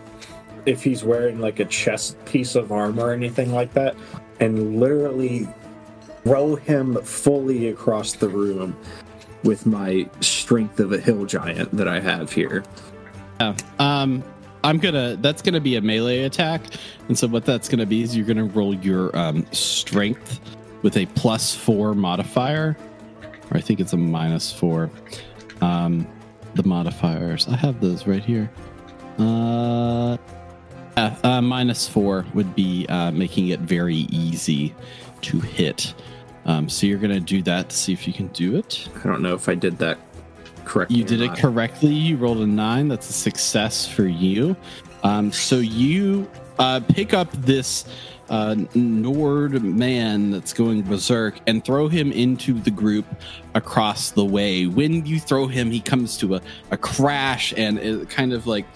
if 0.66 0.82
he's 0.82 1.04
wearing 1.04 1.40
like 1.40 1.60
a 1.60 1.66
chest 1.66 2.22
piece 2.24 2.54
of 2.54 2.72
armor 2.72 3.04
or 3.04 3.12
anything 3.12 3.52
like 3.52 3.74
that, 3.74 3.94
and 4.40 4.80
literally 4.80 5.46
throw 6.24 6.56
him 6.56 6.96
fully 7.02 7.68
across 7.68 8.14
the 8.14 8.28
room 8.28 8.74
with 9.42 9.66
my 9.66 10.08
strength 10.20 10.80
of 10.80 10.92
a 10.92 10.98
hill 10.98 11.26
giant 11.26 11.70
that 11.76 11.86
I 11.86 12.00
have 12.00 12.32
here. 12.32 12.64
Yeah. 13.40 13.54
Um, 13.78 14.24
I'm 14.64 14.78
gonna. 14.78 15.16
That's 15.16 15.42
gonna 15.42 15.60
be 15.60 15.76
a 15.76 15.82
melee 15.82 16.22
attack, 16.22 16.62
and 17.08 17.18
so 17.18 17.28
what 17.28 17.44
that's 17.44 17.68
gonna 17.68 17.84
be 17.84 18.02
is 18.02 18.16
you're 18.16 18.26
gonna 18.26 18.46
roll 18.46 18.74
your 18.74 19.14
um, 19.14 19.44
strength 19.52 20.40
with 20.80 20.96
a 20.96 21.04
plus 21.06 21.54
four 21.54 21.94
modifier, 21.94 22.74
or 23.50 23.56
I 23.58 23.60
think 23.60 23.80
it's 23.80 23.92
a 23.92 23.98
minus 23.98 24.50
four. 24.50 24.90
Um, 25.60 26.06
the 26.54 26.62
modifiers. 26.62 27.49
I 27.49 27.56
have 27.56 27.80
those 27.80 28.06
right 28.06 28.25
here. 28.25 28.50
Uh, 29.18 30.16
uh, 30.96 31.14
uh, 31.23 31.40
minus 31.40 31.88
four 31.88 32.25
would 32.34 32.54
be 32.54 32.87
uh, 32.88 33.11
making 33.11 33.49
it 33.49 33.61
very 33.61 33.96
easy 33.96 34.75
to 35.23 35.40
hit. 35.40 35.94
Um, 36.46 36.68
so 36.68 36.87
you're 36.87 36.99
gonna 36.99 37.20
do 37.20 37.42
that 37.42 37.70
to 37.70 37.76
see 37.76 37.92
if 37.92 38.06
you 38.06 38.12
can 38.12 38.28
do 38.28 38.56
it. 38.56 38.88
I 38.96 39.08
don't 39.08 39.23
know 39.23 39.34
if 39.34 39.49
I 39.49 39.54
did 39.54 39.78
that 39.78 39.99
correctly. 40.64 40.96
You 40.96 41.04
did 41.04 41.20
it 41.20 41.34
correctly. 41.37 41.92
You 41.92 42.16
rolled 42.16 42.38
a 42.38 42.46
nine. 42.46 42.88
That's 42.88 43.08
a 43.08 43.12
success 43.12 43.87
for 43.87 44.06
you. 44.06 44.56
Um, 45.02 45.32
so 45.32 45.56
you 45.56 46.30
uh, 46.58 46.80
pick 46.88 47.14
up 47.14 47.30
this 47.32 47.87
uh, 48.28 48.56
Nord 48.74 49.62
man 49.62 50.30
that's 50.30 50.52
going 50.52 50.82
berserk 50.82 51.38
and 51.46 51.64
throw 51.64 51.88
him 51.88 52.12
into 52.12 52.54
the 52.54 52.70
group 52.70 53.06
across 53.54 54.10
the 54.10 54.24
way. 54.24 54.66
When 54.66 55.04
you 55.06 55.20
throw 55.20 55.46
him, 55.46 55.70
he 55.70 55.80
comes 55.80 56.16
to 56.18 56.36
a, 56.36 56.40
a 56.70 56.76
crash 56.76 57.52
and 57.56 57.78
it 57.78 58.08
kind 58.08 58.32
of 58.32 58.46
like 58.46 58.66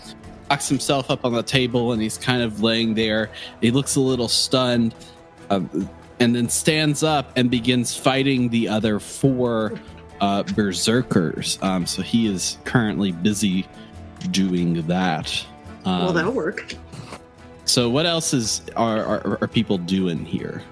knocks 0.51 0.69
himself 0.69 1.11
up 1.11 1.25
on 1.25 1.33
the 1.33 1.43
table 1.43 1.93
and 1.93 2.03
he's 2.03 2.19
kind 2.19 2.43
of 2.43 2.63
laying 2.63 2.95
there. 2.95 3.31
He 3.61 3.71
looks 3.71 3.97
a 3.97 4.01
little 4.01 4.29
stunned. 4.29 4.95
Um, 5.51 5.89
and 6.21 6.35
then 6.35 6.49
stands 6.49 7.03
up 7.03 7.33
and 7.37 7.51
begins 7.51 7.97
fighting 7.97 8.49
the 8.49 8.69
other 8.69 8.99
four 8.99 9.79
uh, 10.21 10.43
berserkers. 10.43 11.59
Um, 11.63 11.87
so 11.87 12.03
he 12.03 12.27
is 12.27 12.59
currently 12.65 13.13
busy 13.13 13.67
doing 14.31 14.83
that. 14.89 15.47
Um, 15.85 16.01
well, 16.01 16.13
that'll 16.13 16.33
work. 16.33 16.75
So 17.69 17.91
what 17.91 18.07
else 18.07 18.33
is 18.33 18.63
are, 18.77 19.05
are, 19.05 19.39
are 19.43 19.49
people 19.49 19.79
doing 19.79 20.25
here? 20.25 20.63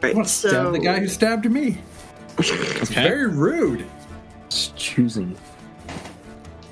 Right. 0.00 0.14
Well, 0.14 0.24
stab 0.24 0.72
the 0.72 0.78
guy 0.78 1.00
who 1.00 1.08
stabbed 1.08 1.50
me. 1.50 1.78
It's 2.38 2.90
very 2.90 3.26
rude. 3.26 3.86
It's 4.46 4.68
choosing. 4.76 5.36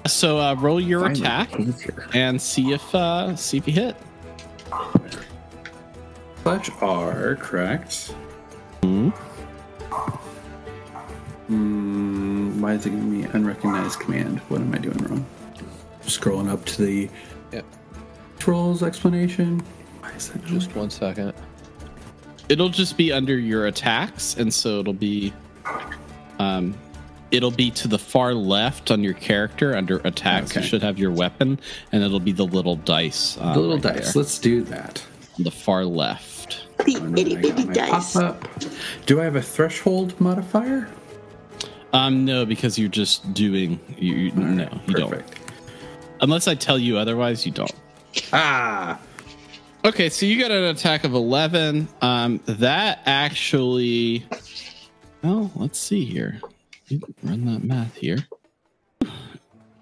So 0.06 0.38
uh, 0.38 0.54
roll 0.54 0.80
your 0.80 1.00
Violent 1.00 1.18
attack 1.18 2.14
and 2.14 2.40
see 2.40 2.72
if 2.72 2.94
uh, 2.94 3.36
see 3.36 3.58
if 3.58 3.66
you 3.66 3.74
hit. 3.74 3.96
Clutch 6.42 6.70
R, 6.80 7.36
correct. 7.36 8.14
Hmm. 8.82 9.10
Hmm, 11.48 12.60
why 12.60 12.74
is 12.74 12.86
it 12.86 12.90
giving 12.90 13.20
me 13.20 13.26
unrecognized 13.32 14.00
command? 14.00 14.38
What 14.48 14.60
am 14.60 14.72
I 14.72 14.78
doing 14.78 14.98
wrong? 14.98 15.26
Scrolling 16.02 16.48
up 16.48 16.64
to 16.64 16.82
the 16.82 17.10
Yep. 17.52 17.64
Trolls 18.44 18.82
explanation. 18.82 19.60
Why 20.00 20.10
is 20.12 20.30
that 20.30 20.44
Just 20.46 20.74
one 20.74 20.90
second. 20.90 21.32
It'll 22.48 22.68
just 22.68 22.96
be 22.96 23.12
under 23.12 23.38
your 23.38 23.66
attacks, 23.66 24.36
and 24.36 24.52
so 24.52 24.80
it'll 24.80 24.92
be, 24.92 25.32
um, 26.40 26.74
it'll 27.30 27.52
be 27.52 27.70
to 27.72 27.86
the 27.86 27.98
far 27.98 28.34
left 28.34 28.90
on 28.90 29.04
your 29.04 29.12
character 29.14 29.76
under 29.76 29.98
attacks. 29.98 30.56
You 30.56 30.62
should 30.62 30.82
have 30.82 30.98
your 30.98 31.12
weapon, 31.12 31.60
and 31.92 32.02
it'll 32.02 32.18
be 32.18 32.32
the 32.32 32.46
little 32.46 32.74
dice. 32.74 33.38
Uh, 33.40 33.52
the 33.54 33.60
little 33.60 33.76
right 33.76 33.94
dice? 33.96 34.14
there 34.14 34.22
Let's 34.22 34.38
do 34.40 34.62
that. 34.64 35.04
on 35.38 35.44
the 35.44 35.50
far 35.52 35.84
left. 35.84 36.66
the 36.84 36.96
And 36.96 37.16
itty 37.16 37.36
bitty 37.36 37.64
dice. 37.66 38.14
pop-up. 38.14 38.48
Do 39.06 39.20
I 39.20 39.24
have 39.24 39.36
a 39.36 39.42
threshold 39.42 40.20
modifier? 40.20 40.88
Um, 41.92 42.24
no, 42.24 42.44
because 42.44 42.78
you're 42.78 42.88
just 42.88 43.32
doing. 43.32 43.78
You, 43.96 44.14
you 44.14 44.32
no, 44.32 44.68
you 44.88 44.94
don't. 44.94 45.22
Unless 46.20 46.48
I 46.48 46.54
tell 46.56 46.78
you 46.80 46.98
otherwise, 46.98 47.46
you 47.46 47.52
don't. 47.52 47.70
Ah, 48.32 48.98
Okay, 49.82 50.10
so 50.10 50.26
you 50.26 50.38
got 50.38 50.50
an 50.50 50.64
attack 50.64 51.04
of 51.04 51.14
11. 51.14 51.88
Um, 52.02 52.38
that 52.44 53.00
actually. 53.06 54.26
Well, 55.22 55.50
let's 55.56 55.78
see 55.78 56.04
here. 56.04 56.38
You 56.88 57.00
can 57.00 57.14
Run 57.22 57.46
that 57.46 57.64
math 57.64 57.94
here. 57.96 58.18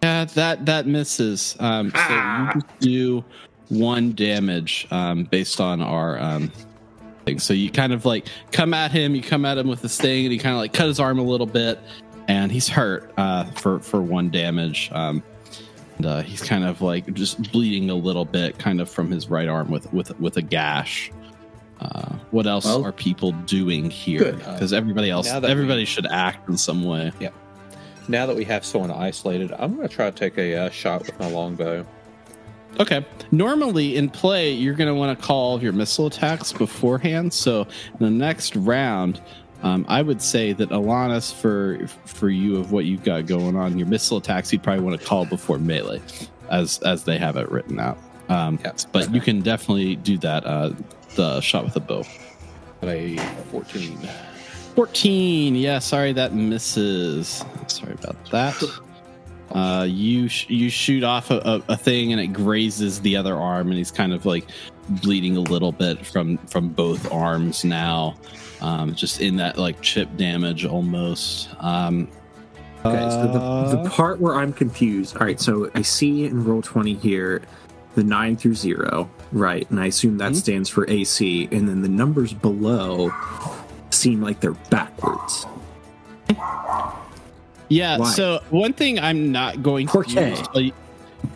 Yeah, 0.02 0.24
that 0.26 0.66
that 0.66 0.86
misses. 0.86 1.56
Um, 1.58 1.90
so 1.90 2.14
you 2.14 2.60
just 2.60 2.78
do 2.78 3.24
one 3.70 4.12
damage 4.12 4.86
um, 4.92 5.24
based 5.24 5.60
on 5.60 5.80
our 5.82 6.16
um, 6.20 6.52
thing. 7.24 7.40
So 7.40 7.52
you 7.52 7.68
kind 7.70 7.92
of 7.92 8.04
like 8.04 8.28
come 8.52 8.72
at 8.74 8.92
him. 8.92 9.16
You 9.16 9.22
come 9.22 9.44
at 9.44 9.58
him 9.58 9.66
with 9.66 9.82
the 9.82 9.88
sting, 9.88 10.26
and 10.26 10.32
he 10.32 10.38
kind 10.38 10.54
of 10.54 10.60
like 10.60 10.72
cut 10.72 10.86
his 10.86 11.00
arm 11.00 11.18
a 11.18 11.22
little 11.22 11.46
bit, 11.46 11.80
and 12.28 12.52
he's 12.52 12.68
hurt 12.68 13.10
uh, 13.16 13.44
for 13.52 13.80
for 13.80 14.00
one 14.00 14.30
damage. 14.30 14.90
Um, 14.92 15.24
uh, 16.06 16.22
he's 16.22 16.42
kind 16.42 16.64
of 16.64 16.80
like 16.80 17.12
just 17.14 17.50
bleeding 17.52 17.90
a 17.90 17.94
little 17.94 18.24
bit, 18.24 18.58
kind 18.58 18.80
of 18.80 18.88
from 18.88 19.10
his 19.10 19.28
right 19.28 19.48
arm 19.48 19.70
with 19.70 19.92
with 19.92 20.18
with 20.20 20.36
a 20.36 20.42
gash. 20.42 21.10
Uh, 21.80 22.16
what 22.32 22.46
else 22.46 22.64
Well, 22.64 22.84
are 22.84 22.92
people 22.92 23.32
doing 23.32 23.88
here? 23.88 24.32
Because 24.32 24.72
everybody 24.72 25.10
else, 25.10 25.28
everybody 25.28 25.82
we- 25.82 25.86
should 25.86 26.06
act 26.06 26.48
in 26.48 26.56
some 26.56 26.82
way. 26.84 27.12
Yeah. 27.20 27.30
Now 28.08 28.26
that 28.26 28.34
we 28.34 28.44
have 28.44 28.64
someone 28.64 28.90
isolated, 28.90 29.52
I'm 29.58 29.76
going 29.76 29.86
to 29.86 29.94
try 29.94 30.10
to 30.10 30.16
take 30.16 30.38
a 30.38 30.54
uh, 30.56 30.70
shot 30.70 31.06
with 31.06 31.18
my 31.20 31.28
longbow. 31.28 31.86
Okay. 32.80 33.04
Normally 33.30 33.96
in 33.96 34.08
play, 34.08 34.50
you're 34.52 34.74
going 34.74 34.88
to 34.88 34.94
want 34.94 35.18
to 35.18 35.24
call 35.26 35.62
your 35.62 35.72
missile 35.72 36.06
attacks 36.06 36.52
beforehand. 36.52 37.32
So 37.32 37.62
in 37.62 37.98
the 38.00 38.10
next 38.10 38.56
round, 38.56 39.20
um, 39.62 39.84
I 39.88 40.02
would 40.02 40.22
say 40.22 40.52
that 40.52 40.70
Alanis, 40.70 41.32
for 41.32 41.78
for 42.04 42.28
you 42.28 42.56
of 42.58 42.72
what 42.72 42.84
you've 42.84 43.04
got 43.04 43.26
going 43.26 43.56
on, 43.56 43.78
your 43.78 43.88
missile 43.88 44.18
attacks, 44.18 44.52
you'd 44.52 44.62
probably 44.62 44.84
want 44.84 45.00
to 45.00 45.06
call 45.06 45.24
before 45.26 45.58
melee, 45.58 46.00
as 46.50 46.78
as 46.80 47.04
they 47.04 47.18
have 47.18 47.36
it 47.36 47.50
written 47.50 47.78
out. 47.80 47.98
Um, 48.28 48.58
Yeah. 48.64 48.72
But 48.92 49.12
you 49.12 49.20
can 49.20 49.40
definitely 49.40 49.96
do 49.96 50.18
that. 50.18 50.44
Uh, 50.44 50.72
the 51.16 51.40
shot 51.40 51.64
with 51.64 51.74
a 51.76 51.80
bow. 51.80 52.04
Got 52.80 52.90
a 52.90 53.16
14. 53.50 53.98
14. 54.76 55.54
Yeah, 55.56 55.80
sorry, 55.80 56.12
that 56.12 56.32
misses. 56.34 57.44
Sorry 57.66 57.94
about 57.94 58.16
that. 58.30 58.62
Uh, 59.50 59.86
you 59.88 60.28
sh- 60.28 60.48
you 60.48 60.68
shoot 60.68 61.02
off 61.02 61.30
a, 61.30 61.38
a, 61.38 61.72
a 61.72 61.76
thing 61.76 62.12
and 62.12 62.20
it 62.20 62.28
grazes 62.28 63.00
the 63.00 63.16
other 63.16 63.34
arm, 63.34 63.68
and 63.68 63.78
he's 63.78 63.90
kind 63.90 64.12
of 64.12 64.26
like 64.26 64.46
bleeding 65.02 65.36
a 65.36 65.40
little 65.40 65.72
bit 65.72 66.04
from 66.06 66.36
from 66.46 66.68
both 66.68 67.10
arms 67.10 67.64
now, 67.64 68.14
um, 68.60 68.94
just 68.94 69.20
in 69.20 69.36
that 69.36 69.56
like 69.58 69.80
chip 69.80 70.08
damage 70.16 70.64
almost. 70.64 71.48
Um, 71.60 72.08
Okay, 72.84 73.10
so 73.10 73.22
the, 73.26 73.76
the 73.76 73.80
uh, 73.82 73.90
part 73.90 74.20
where 74.20 74.36
I'm 74.36 74.52
confused. 74.52 75.16
All 75.16 75.26
right, 75.26 75.40
so 75.40 75.68
I 75.74 75.82
see 75.82 76.24
in 76.26 76.44
roll 76.44 76.62
twenty 76.62 76.94
here 76.94 77.42
the 77.96 78.04
nine 78.04 78.36
through 78.36 78.54
zero, 78.54 79.10
right? 79.32 79.68
And 79.68 79.80
I 79.80 79.86
assume 79.86 80.16
that 80.18 80.30
Mhm. 80.32 80.36
stands 80.36 80.68
for 80.68 80.88
AC, 80.88 81.48
and 81.50 81.68
then 81.68 81.82
the 81.82 81.88
numbers 81.88 82.32
below 82.32 83.10
seem 83.90 84.22
like 84.22 84.38
they're 84.38 84.52
backwards. 84.70 85.44
Yeah. 87.68 87.98
Why? 87.98 88.10
So 88.12 88.40
one 88.50 88.72
thing 88.72 88.98
I'm 88.98 89.32
not 89.32 89.62
going 89.62 89.86
to 89.88 89.92
Poor 89.92 90.04
do 90.04 90.14
Kay. 90.14 90.32
is 90.34 90.42
tell 90.42 90.60
you- 90.60 90.72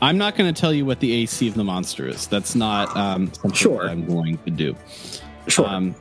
I'm 0.00 0.16
not 0.18 0.36
going 0.36 0.52
to 0.52 0.58
tell 0.58 0.72
you 0.72 0.84
what 0.86 1.00
the 1.00 1.12
AC 1.12 1.48
of 1.48 1.54
the 1.54 1.64
monster 1.64 2.06
is. 2.08 2.26
That's 2.28 2.54
not 2.54 2.96
um, 2.96 3.32
something 3.34 3.52
Sure. 3.52 3.82
that 3.82 3.90
I'm 3.90 4.06
going 4.06 4.38
to 4.38 4.50
do. 4.50 4.76
Sure, 5.48 5.66
Um, 5.66 5.94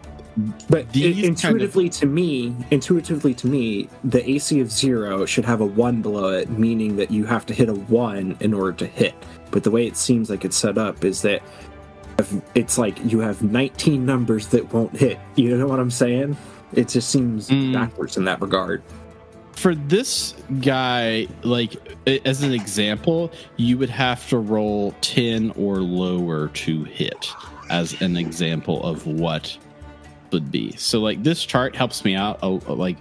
but 0.70 0.92
these 0.94 1.06
i- 1.18 1.22
kind 1.22 1.24
of- 1.24 1.30
intuitively 1.30 1.90
to 1.90 2.06
me, 2.06 2.56
intuitively 2.72 3.34
to 3.36 3.48
me, 3.48 3.90
the 4.04 4.28
AC 4.30 4.60
of 4.60 4.72
zero 4.72 5.26
should 5.26 5.46
have 5.46 5.62
a 5.62 5.66
one 5.66 6.02
below 6.02 6.30
it, 6.30 6.50
meaning 6.50 6.96
that 6.98 7.12
you 7.12 7.26
have 7.26 7.46
to 7.48 7.54
hit 7.54 7.70
a 7.70 7.74
one 7.74 8.36
in 8.40 8.54
order 8.54 8.72
to 8.74 8.86
hit. 8.86 9.14
But 9.52 9.64
the 9.64 9.72
way 9.72 9.86
it 9.88 9.98
seems 9.98 10.30
like 10.30 10.46
it's 10.46 10.56
set 10.58 10.78
up 10.78 11.04
is 11.04 11.22
that 11.24 11.42
it's 12.56 12.78
like 12.78 12.98
you 13.04 13.20
have 13.20 13.42
19 13.42 14.06
numbers 14.06 14.48
that 14.48 14.72
won't 14.74 14.96
hit. 14.96 15.20
You 15.36 15.58
know 15.58 15.68
what 15.68 15.80
I'm 15.80 15.92
saying? 15.92 16.38
It 16.74 16.88
just 16.88 17.10
seems 17.10 17.50
Mm. 17.50 17.74
backwards 17.74 18.18
in 18.18 18.26
that 18.26 18.42
regard. 18.42 18.82
for 19.54 19.76
this 19.76 20.34
guy, 20.62 21.28
like 21.44 21.76
as 22.26 22.42
an 22.42 22.52
example, 22.52 23.32
you 23.58 23.78
would 23.78 23.90
have 23.92 24.28
to 24.30 24.38
roll 24.40 24.96
10 25.02 25.52
or 25.56 25.82
lower 25.82 26.48
to 26.48 26.84
hit 26.86 27.30
as 27.70 28.02
an 28.02 28.16
example 28.18 28.82
of 28.84 29.06
what 29.06 29.56
would 30.32 30.52
be. 30.52 30.76
So 30.78 31.00
like 31.00 31.24
this 31.24 31.44
chart 31.44 31.76
helps 31.76 32.04
me 32.06 32.16
out 32.16 32.42
uh, 32.44 32.50
like 32.50 32.98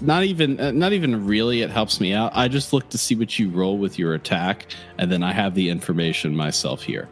not 0.00 0.24
even 0.24 0.60
uh, 0.60 0.70
not 0.70 0.92
even 0.92 1.26
really 1.26 1.62
it 1.62 1.70
helps 1.70 2.00
me 2.00 2.12
out. 2.12 2.32
I 2.34 2.48
just 2.48 2.72
look 2.72 2.88
to 2.90 2.98
see 2.98 3.14
what 3.14 3.38
you 3.38 3.50
roll 3.50 3.78
with 3.78 3.98
your 3.98 4.14
attack 4.14 4.66
and 4.98 5.10
then 5.10 5.22
I 5.22 5.32
have 5.32 5.54
the 5.54 5.70
information 5.70 6.36
myself 6.36 6.82
here. 6.82 7.08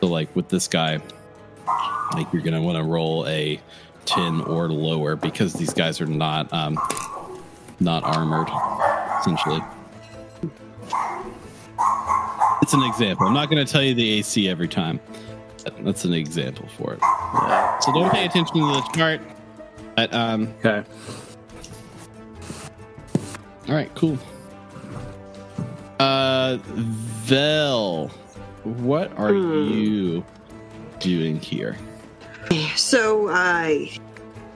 So 0.00 0.08
like 0.08 0.34
with 0.34 0.48
this 0.48 0.68
guy 0.68 1.00
like 2.12 2.32
you're 2.32 2.42
to 2.42 2.60
want 2.60 2.76
to 2.76 2.84
roll 2.84 3.26
a 3.26 3.60
10 4.04 4.42
or 4.42 4.68
lower 4.68 5.16
because 5.16 5.54
these 5.54 5.72
guys 5.72 6.00
are 6.00 6.06
not 6.06 6.52
um 6.52 6.78
not 7.80 8.04
armored, 8.04 8.48
essentially. 9.20 9.60
It's 12.62 12.72
an 12.72 12.82
example. 12.82 13.26
I'm 13.26 13.34
not 13.34 13.50
going 13.50 13.64
to 13.64 13.70
tell 13.70 13.82
you 13.82 13.94
the 13.94 14.18
AC 14.18 14.48
every 14.48 14.68
time. 14.68 15.00
That's 15.80 16.04
an 16.04 16.12
example 16.12 16.68
for 16.76 16.94
it. 16.94 17.00
So 17.82 17.92
don't 17.92 18.10
pay 18.10 18.24
attention 18.26 18.54
to 18.56 18.60
the 18.60 18.88
chart. 18.94 19.20
But, 19.96 20.12
um, 20.12 20.48
Okay. 20.64 20.82
all 23.68 23.74
right, 23.74 23.90
cool. 23.94 24.18
Uh, 26.00 26.58
Vel, 27.26 28.08
what 28.64 29.16
are 29.16 29.32
Hmm. 29.32 29.52
you 29.68 30.24
doing 31.00 31.38
here? 31.38 31.76
So 32.76 33.28
I, 33.30 33.90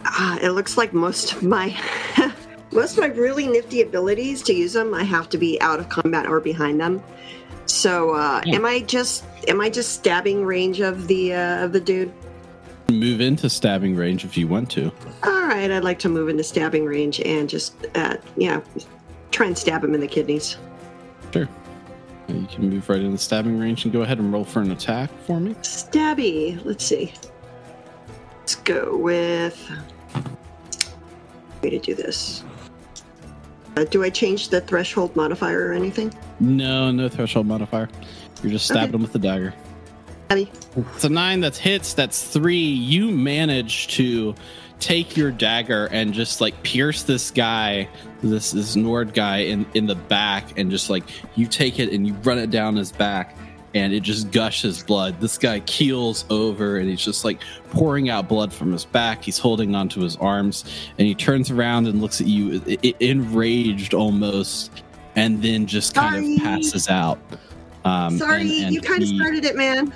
uh, 0.04 0.38
it 0.42 0.50
looks 0.50 0.76
like 0.76 0.92
most 0.92 1.32
of 1.32 1.42
my 1.42 1.74
most 2.72 2.98
of 2.98 2.98
my 3.00 3.06
really 3.06 3.46
nifty 3.46 3.80
abilities 3.80 4.42
to 4.42 4.52
use 4.52 4.72
them, 4.72 4.92
I 4.92 5.04
have 5.04 5.28
to 5.30 5.38
be 5.38 5.60
out 5.60 5.78
of 5.80 5.88
combat 5.88 6.26
or 6.26 6.40
behind 6.40 6.80
them. 6.80 7.02
So 7.68 8.14
uh, 8.14 8.42
Yeah. 8.44 8.56
am 8.56 8.64
I 8.64 8.80
just 8.80 9.24
am 9.46 9.60
I 9.60 9.70
just 9.70 9.92
stabbing 9.92 10.44
range 10.44 10.80
of 10.80 11.06
the 11.06 11.34
uh, 11.34 11.64
of 11.64 11.72
the 11.72 11.80
dude? 11.80 12.12
Move 12.90 13.20
into 13.20 13.50
stabbing 13.50 13.94
range 13.94 14.24
if 14.24 14.36
you 14.36 14.48
want 14.48 14.70
to. 14.70 14.90
All 15.22 15.46
right, 15.46 15.70
I'd 15.70 15.84
like 15.84 15.98
to 16.00 16.08
move 16.08 16.28
into 16.30 16.42
stabbing 16.42 16.86
range 16.86 17.20
and 17.20 17.48
just 17.48 17.74
uh, 17.94 18.16
know 18.36 18.62
try 19.30 19.46
and 19.46 19.56
stab 19.56 19.84
him 19.84 19.94
in 19.94 20.00
the 20.00 20.06
kidneys. 20.08 20.56
Sure. 21.32 21.48
You 22.28 22.46
can 22.50 22.68
move 22.70 22.88
right 22.88 23.00
in 23.00 23.12
the 23.12 23.18
stabbing 23.18 23.58
range 23.58 23.84
and 23.84 23.92
go 23.92 24.02
ahead 24.02 24.18
and 24.18 24.32
roll 24.32 24.44
for 24.44 24.60
an 24.60 24.70
attack 24.70 25.10
for 25.26 25.38
me. 25.40 25.54
Stabby. 25.62 26.62
Let's 26.64 26.84
see. 26.84 27.12
Let's 28.40 28.54
go 28.56 28.96
with. 28.96 29.70
Way 31.62 31.70
to 31.70 31.78
do 31.78 31.94
this. 31.94 32.44
Uh, 33.78 33.84
do 33.84 34.02
I 34.02 34.10
change 34.10 34.48
the 34.48 34.60
threshold 34.60 35.14
modifier 35.14 35.68
or 35.68 35.72
anything? 35.72 36.12
No, 36.40 36.90
no 36.90 37.08
threshold 37.08 37.46
modifier. 37.46 37.88
You're 38.42 38.50
just 38.52 38.66
stabbing 38.66 38.88
Okay. 38.88 38.96
him 38.96 39.02
with 39.02 39.12
the 39.12 39.18
dagger. 39.20 39.54
Abby. 40.30 40.50
It's 40.94 41.04
a 41.04 41.08
nine 41.08 41.40
that's 41.40 41.58
hits. 41.58 41.94
That's 41.94 42.24
three. 42.24 42.58
You 42.58 43.10
manage 43.10 43.86
to 43.96 44.34
take 44.80 45.16
your 45.16 45.30
dagger 45.30 45.86
and 45.86 46.12
just 46.12 46.40
like 46.40 46.60
pierce 46.64 47.04
this 47.04 47.30
guy, 47.30 47.88
this 48.20 48.50
this 48.50 48.74
Nord 48.76 49.14
guy 49.14 49.38
in 49.38 49.64
in 49.74 49.86
the 49.86 49.94
back, 49.94 50.58
and 50.58 50.70
just 50.72 50.90
like 50.90 51.04
you 51.36 51.46
take 51.46 51.78
it 51.78 51.92
and 51.92 52.06
you 52.06 52.14
run 52.24 52.38
it 52.38 52.50
down 52.50 52.74
his 52.76 52.90
back, 52.92 53.36
and 53.74 53.92
it 53.92 54.00
just 54.02 54.30
gushes 54.30 54.82
blood. 54.82 55.20
This 55.20 55.36
guy 55.38 55.60
keels 55.60 56.24
over 56.30 56.78
and 56.78 56.88
he's 56.88 57.04
just 57.04 57.24
like 57.24 57.40
pouring 57.70 58.08
out 58.08 58.28
blood 58.28 58.52
from 58.52 58.72
his 58.72 58.84
back. 58.84 59.22
He's 59.22 59.38
holding 59.38 59.74
onto 59.74 60.00
his 60.00 60.16
arms, 60.16 60.64
and 60.98 61.06
he 61.06 61.14
turns 61.14 61.50
around 61.50 61.86
and 61.86 62.00
looks 62.00 62.20
at 62.20 62.26
you, 62.26 62.62
i- 62.66 62.78
i- 62.84 62.94
enraged 63.00 63.94
almost, 63.94 64.70
and 65.16 65.42
then 65.42 65.66
just 65.66 65.94
kind 65.94 66.24
Sorry. 66.24 66.34
of 66.36 66.42
passes 66.42 66.88
out. 66.88 67.18
Um, 67.84 68.18
Sorry, 68.18 68.42
and- 68.42 68.50
and 68.66 68.74
you 68.74 68.80
kind 68.80 69.02
of 69.02 69.08
started 69.08 69.44
it, 69.44 69.54
man. 69.56 69.92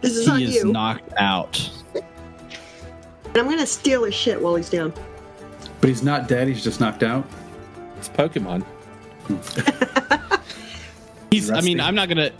This 0.00 0.16
is 0.16 0.28
on 0.28 0.38
he 0.38 0.44
is 0.46 0.54
you. 0.56 0.72
knocked 0.72 1.12
out. 1.16 1.70
and 1.94 2.04
I'm 3.36 3.44
going 3.46 3.58
to 3.58 3.66
steal 3.66 4.04
his 4.04 4.14
shit 4.14 4.40
while 4.40 4.54
he's 4.56 4.70
down. 4.70 4.92
But 5.80 5.88
he's 5.88 6.02
not 6.02 6.26
dead. 6.28 6.48
He's 6.48 6.62
just 6.64 6.80
knocked 6.80 7.02
out. 7.02 7.26
It's 7.98 8.08
Pokemon. 8.08 8.64
He's. 11.30 11.50
I 11.50 11.60
mean, 11.60 11.80
I'm 11.80 11.94
not 11.94 12.08
gonna. 12.08 12.30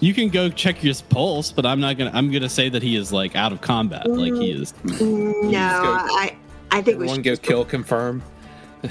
You 0.00 0.12
can 0.12 0.28
go 0.28 0.48
check 0.50 0.76
his 0.76 1.00
pulse, 1.00 1.52
but 1.52 1.64
I'm 1.64 1.80
not 1.80 1.96
gonna. 1.96 2.10
I'm 2.12 2.30
gonna 2.30 2.48
say 2.48 2.68
that 2.68 2.82
he 2.82 2.96
is 2.96 3.12
like 3.12 3.36
out 3.36 3.52
of 3.52 3.60
combat. 3.60 4.08
Like 4.08 4.34
he 4.34 4.52
mm. 4.52 4.60
is. 4.60 4.72
Mm, 4.84 5.44
no, 5.44 5.50
go. 5.50 5.52
I, 5.52 6.36
I 6.70 6.82
think 6.82 6.98
we 6.98 7.04
Everyone 7.04 7.22
should. 7.22 7.42
go 7.42 7.48
kill 7.48 7.64
confirm. 7.64 8.22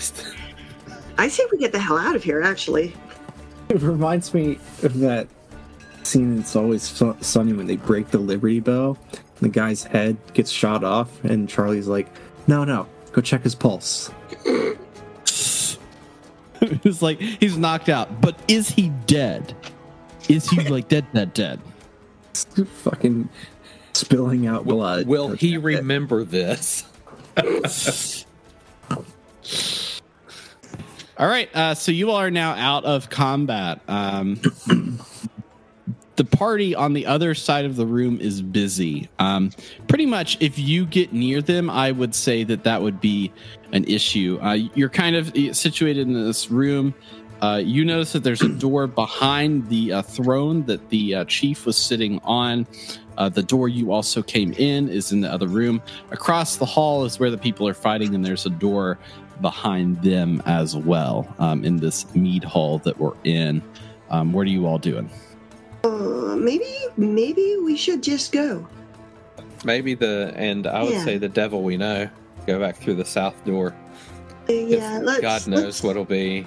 I 1.17 1.29
think 1.29 1.51
we 1.51 1.57
get 1.57 1.71
the 1.71 1.79
hell 1.79 1.97
out 1.97 2.15
of 2.15 2.23
here. 2.23 2.41
Actually, 2.41 2.93
It 3.69 3.81
reminds 3.81 4.33
me 4.33 4.57
of 4.81 4.97
that 4.99 5.27
scene 6.03 6.39
It's 6.39 6.55
Always 6.55 6.83
Sunny 7.21 7.53
when 7.53 7.67
they 7.67 7.75
break 7.75 8.09
the 8.09 8.17
Liberty 8.17 8.59
Bell. 8.59 8.97
The 9.41 9.49
guy's 9.49 9.83
head 9.83 10.17
gets 10.33 10.51
shot 10.51 10.83
off, 10.83 11.23
and 11.23 11.49
Charlie's 11.49 11.87
like, 11.87 12.07
no, 12.47 12.63
no, 12.63 12.87
go 13.11 13.21
check 13.21 13.43
his 13.43 13.55
pulse. 13.55 14.09
it's 16.83 17.01
like 17.01 17.19
he's 17.19 17.57
knocked 17.57 17.89
out, 17.89 18.21
but 18.21 18.39
is 18.47 18.69
he 18.69 18.89
dead? 19.05 19.55
Is 20.29 20.49
he 20.49 20.61
like 20.69 20.87
dead, 20.87 21.05
dead, 21.13 21.33
dead? 21.33 21.59
Fucking 22.83 23.29
spilling 23.93 24.47
out 24.47 24.65
blood. 24.65 25.07
Will 25.07 25.29
Go 25.29 25.35
he 25.35 25.57
remember 25.57 26.23
this? 26.23 26.85
All 31.17 31.27
right. 31.27 31.49
Uh, 31.53 31.75
so 31.75 31.91
you 31.91 32.09
all 32.09 32.17
are 32.17 32.31
now 32.31 32.53
out 32.53 32.85
of 32.85 33.09
combat. 33.09 33.81
Um, 33.87 34.41
the 36.15 36.25
party 36.25 36.75
on 36.75 36.93
the 36.93 37.05
other 37.05 37.35
side 37.35 37.65
of 37.65 37.75
the 37.75 37.85
room 37.85 38.19
is 38.19 38.41
busy. 38.41 39.09
Um, 39.19 39.51
pretty 39.87 40.05
much, 40.05 40.37
if 40.39 40.57
you 40.57 40.85
get 40.85 41.13
near 41.13 41.41
them, 41.41 41.69
I 41.69 41.91
would 41.91 42.15
say 42.15 42.43
that 42.45 42.63
that 42.63 42.81
would 42.81 42.99
be 42.99 43.31
an 43.73 43.83
issue. 43.85 44.39
Uh, 44.41 44.53
you're 44.75 44.89
kind 44.89 45.15
of 45.17 45.33
situated 45.55 46.07
in 46.07 46.13
this 46.13 46.49
room. 46.49 46.93
Uh, 47.41 47.57
you 47.57 47.83
notice 47.83 48.13
that 48.13 48.23
there's 48.23 48.41
a 48.41 48.47
door 48.47 48.87
behind 48.87 49.67
the 49.67 49.91
uh, 49.91 50.01
throne 50.01 50.63
that 50.63 50.87
the 50.89 51.13
uh, 51.15 51.25
chief 51.25 51.65
was 51.65 51.75
sitting 51.75 52.19
on. 52.23 52.65
Uh, 53.17 53.27
the 53.27 53.43
door 53.43 53.67
you 53.67 53.91
also 53.91 54.23
came 54.23 54.53
in 54.53 54.87
is 54.87 55.11
in 55.11 55.19
the 55.19 55.29
other 55.31 55.47
room. 55.47 55.81
Across 56.11 56.55
the 56.57 56.65
hall 56.65 57.03
is 57.03 57.19
where 57.19 57.29
the 57.29 57.37
people 57.37 57.67
are 57.67 57.73
fighting, 57.73 58.15
and 58.15 58.23
there's 58.23 58.45
a 58.45 58.49
door 58.49 58.97
behind 59.41 60.01
them 60.01 60.41
as 60.45 60.75
well 60.77 61.27
um, 61.39 61.65
in 61.65 61.77
this 61.77 62.05
mead 62.15 62.43
hall 62.45 62.77
that 62.79 62.97
we're 62.97 63.13
in. 63.25 63.61
Um, 64.09 64.31
what 64.31 64.47
are 64.47 64.51
you 64.51 64.65
all 64.65 64.77
doing? 64.77 65.09
uh, 65.83 66.35
maybe 66.37 66.65
maybe 66.95 67.57
we 67.63 67.75
should 67.75 68.01
just 68.01 68.31
go. 68.31 68.65
Maybe 69.65 69.95
the 69.95 70.31
and 70.37 70.65
I 70.65 70.83
would 70.83 70.93
Yeah. 70.93 71.03
say 71.03 71.17
the 71.17 71.27
devil 71.29 71.61
we 71.61 71.75
know. 71.77 72.09
Go 72.45 72.59
back 72.59 72.75
through 72.77 72.95
the 72.95 73.05
south 73.05 73.43
door. 73.45 73.73
Yeah, 74.47 74.99
let's. 75.01 75.21
God 75.21 75.47
knows 75.47 75.63
let's- 75.63 75.83
what'll 75.83 76.05
be. 76.05 76.45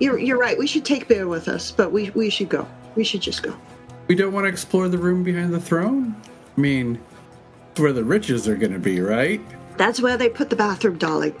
You're 0.00 0.18
you're 0.18 0.38
right. 0.38 0.58
We 0.58 0.66
should 0.66 0.84
take 0.84 1.06
Bear 1.06 1.28
with 1.28 1.46
us, 1.48 1.70
but 1.70 1.92
we 1.92 2.10
we 2.10 2.28
should 2.28 2.48
go. 2.48 2.66
We 2.96 3.04
should 3.04 3.20
just 3.20 3.42
go. 3.42 3.54
We 4.08 4.14
don't 4.16 4.32
want 4.32 4.44
to 4.44 4.48
explore 4.48 4.88
the 4.88 4.98
room 4.98 5.22
behind 5.22 5.54
the 5.54 5.60
throne. 5.60 6.14
I 6.56 6.60
mean, 6.60 7.00
it's 7.70 7.80
where 7.80 7.92
the 7.92 8.04
riches 8.04 8.48
are 8.48 8.56
going 8.56 8.72
to 8.72 8.78
be, 8.78 9.00
right? 9.00 9.40
That's 9.76 10.00
where 10.00 10.16
they 10.16 10.28
put 10.28 10.50
the 10.50 10.56
bathroom, 10.56 10.98
darling. 10.98 11.34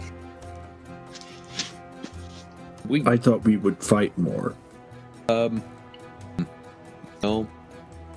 We 2.88 3.04
I 3.06 3.16
thought 3.16 3.42
we 3.44 3.56
would 3.56 3.82
fight 3.82 4.16
more. 4.18 4.54
um 5.28 5.62
no. 7.22 7.48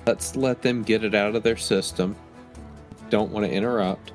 Let's 0.06 0.36
let 0.36 0.62
them 0.62 0.82
get 0.82 1.04
it 1.04 1.14
out 1.14 1.34
of 1.34 1.42
their 1.42 1.56
system. 1.56 2.14
Don't 3.10 3.30
want 3.30 3.44
to 3.46 3.52
interrupt. 3.52 4.12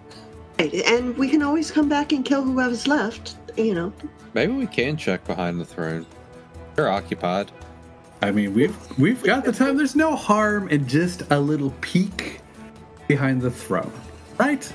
Right, 0.71 0.86
And 0.86 1.17
we 1.17 1.28
can 1.28 1.41
always 1.41 1.71
come 1.71 1.89
back 1.89 2.13
and 2.13 2.23
kill 2.23 2.41
whoever's 2.41 2.88
left. 2.88 3.36
You 3.58 3.76
know. 3.76 3.93
Maybe 4.34 4.54
we 4.54 4.65
can 4.65 4.95
check 4.97 5.26
behind 5.26 5.60
the 5.60 5.65
throne. 5.65 6.06
They're 6.76 6.89
occupied. 6.89 7.52
I 8.21 8.32
mean, 8.32 8.54
we've 8.54 8.76
we've 8.97 9.21
got 9.23 9.43
the 9.43 9.52
time. 9.52 9.76
There's 9.78 9.95
no 9.95 10.15
harm 10.15 10.69
in 10.69 10.88
just 10.88 11.23
a 11.32 11.39
little 11.39 11.71
peek 11.82 12.39
behind 13.08 13.41
the 13.41 13.52
throne, 13.52 13.91
right? 14.39 14.71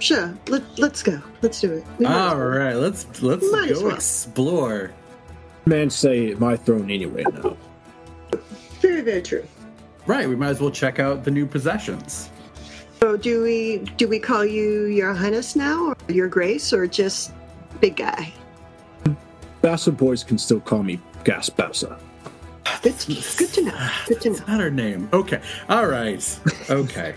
Sure. 0.00 0.36
Let 0.48 0.62
let's 0.78 1.02
go. 1.02 1.22
Let's 1.40 1.60
do 1.60 1.72
it. 1.74 1.84
We 1.98 2.04
might 2.04 2.12
All 2.14 2.36
well. 2.36 2.46
right, 2.48 2.74
let's 2.74 3.22
let's 3.22 3.50
Might 3.52 3.72
go 3.72 3.84
well. 3.84 3.94
explore. 3.94 4.92
Man, 5.64 5.88
say 5.88 6.34
my 6.34 6.56
throne 6.56 6.90
anyway 6.90 7.24
now. 7.32 7.56
Very 8.80 9.00
very 9.00 9.22
true. 9.22 9.46
Right, 10.06 10.28
we 10.28 10.36
might 10.36 10.50
as 10.50 10.60
well 10.60 10.72
check 10.72 10.98
out 10.98 11.24
the 11.24 11.30
new 11.30 11.46
possessions. 11.46 12.28
So 13.04 13.18
do 13.18 13.42
we 13.42 13.80
do 13.98 14.08
we 14.08 14.18
call 14.18 14.46
you 14.46 14.86
Your 14.86 15.12
Highness 15.12 15.54
now, 15.54 15.88
or 15.88 15.96
Your 16.08 16.26
Grace, 16.26 16.72
or 16.72 16.86
just 16.86 17.34
Big 17.78 17.96
Guy? 17.96 18.32
Bassa 19.60 19.94
boys 19.94 20.24
can 20.24 20.38
still 20.38 20.58
call 20.58 20.82
me 20.82 20.98
Gas 21.22 21.50
Bassa. 21.50 21.98
Good, 22.80 22.94
good 23.36 23.52
to 23.52 23.62
know. 23.62 23.90
Good 24.08 24.22
to 24.22 24.30
know. 24.30 24.38
Not 24.48 24.60
her 24.60 24.70
name. 24.70 25.10
Okay. 25.12 25.42
All 25.68 25.86
right. 25.86 26.40
Okay. 26.70 27.14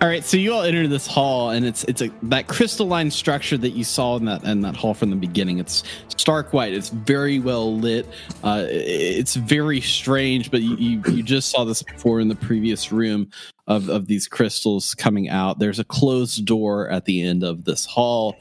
All 0.00 0.08
right, 0.08 0.24
so 0.24 0.38
you 0.38 0.52
all 0.54 0.62
enter 0.62 0.88
this 0.88 1.06
hall, 1.06 1.50
and 1.50 1.66
it's 1.66 1.84
it's 1.84 2.00
a 2.00 2.10
that 2.22 2.46
crystalline 2.46 3.10
structure 3.10 3.58
that 3.58 3.70
you 3.70 3.84
saw 3.84 4.16
in 4.16 4.24
that 4.24 4.42
in 4.44 4.62
that 4.62 4.76
hall 4.76 4.94
from 4.94 5.10
the 5.10 5.16
beginning. 5.16 5.58
It's 5.58 5.82
stark 6.16 6.54
white. 6.54 6.72
It's 6.72 6.88
very 6.88 7.38
well 7.38 7.76
lit. 7.76 8.06
Uh, 8.42 8.64
it's 8.68 9.34
very 9.34 9.82
strange, 9.82 10.50
but 10.50 10.62
you, 10.62 10.76
you 10.76 11.02
you 11.12 11.22
just 11.22 11.50
saw 11.50 11.64
this 11.64 11.82
before 11.82 12.20
in 12.20 12.28
the 12.28 12.34
previous 12.34 12.92
room 12.92 13.28
of 13.66 13.90
of 13.90 14.06
these 14.06 14.26
crystals 14.26 14.94
coming 14.94 15.28
out. 15.28 15.58
There's 15.58 15.78
a 15.78 15.84
closed 15.84 16.46
door 16.46 16.88
at 16.88 17.04
the 17.04 17.22
end 17.22 17.42
of 17.42 17.64
this 17.64 17.84
hall 17.84 18.36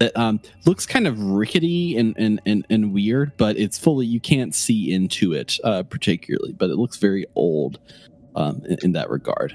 that 0.00 0.16
um, 0.16 0.40
looks 0.66 0.84
kind 0.84 1.06
of 1.06 1.20
rickety 1.22 1.96
and, 1.96 2.16
and 2.18 2.40
and 2.44 2.66
and 2.70 2.92
weird, 2.92 3.36
but 3.36 3.56
it's 3.56 3.78
fully 3.78 4.06
you 4.06 4.20
can't 4.20 4.52
see 4.52 4.92
into 4.92 5.32
it 5.32 5.58
uh, 5.62 5.84
particularly, 5.84 6.54
but 6.54 6.70
it 6.70 6.76
looks 6.76 6.96
very 6.96 7.24
old 7.36 7.78
um, 8.34 8.62
in, 8.68 8.78
in 8.82 8.92
that 8.92 9.10
regard. 9.10 9.54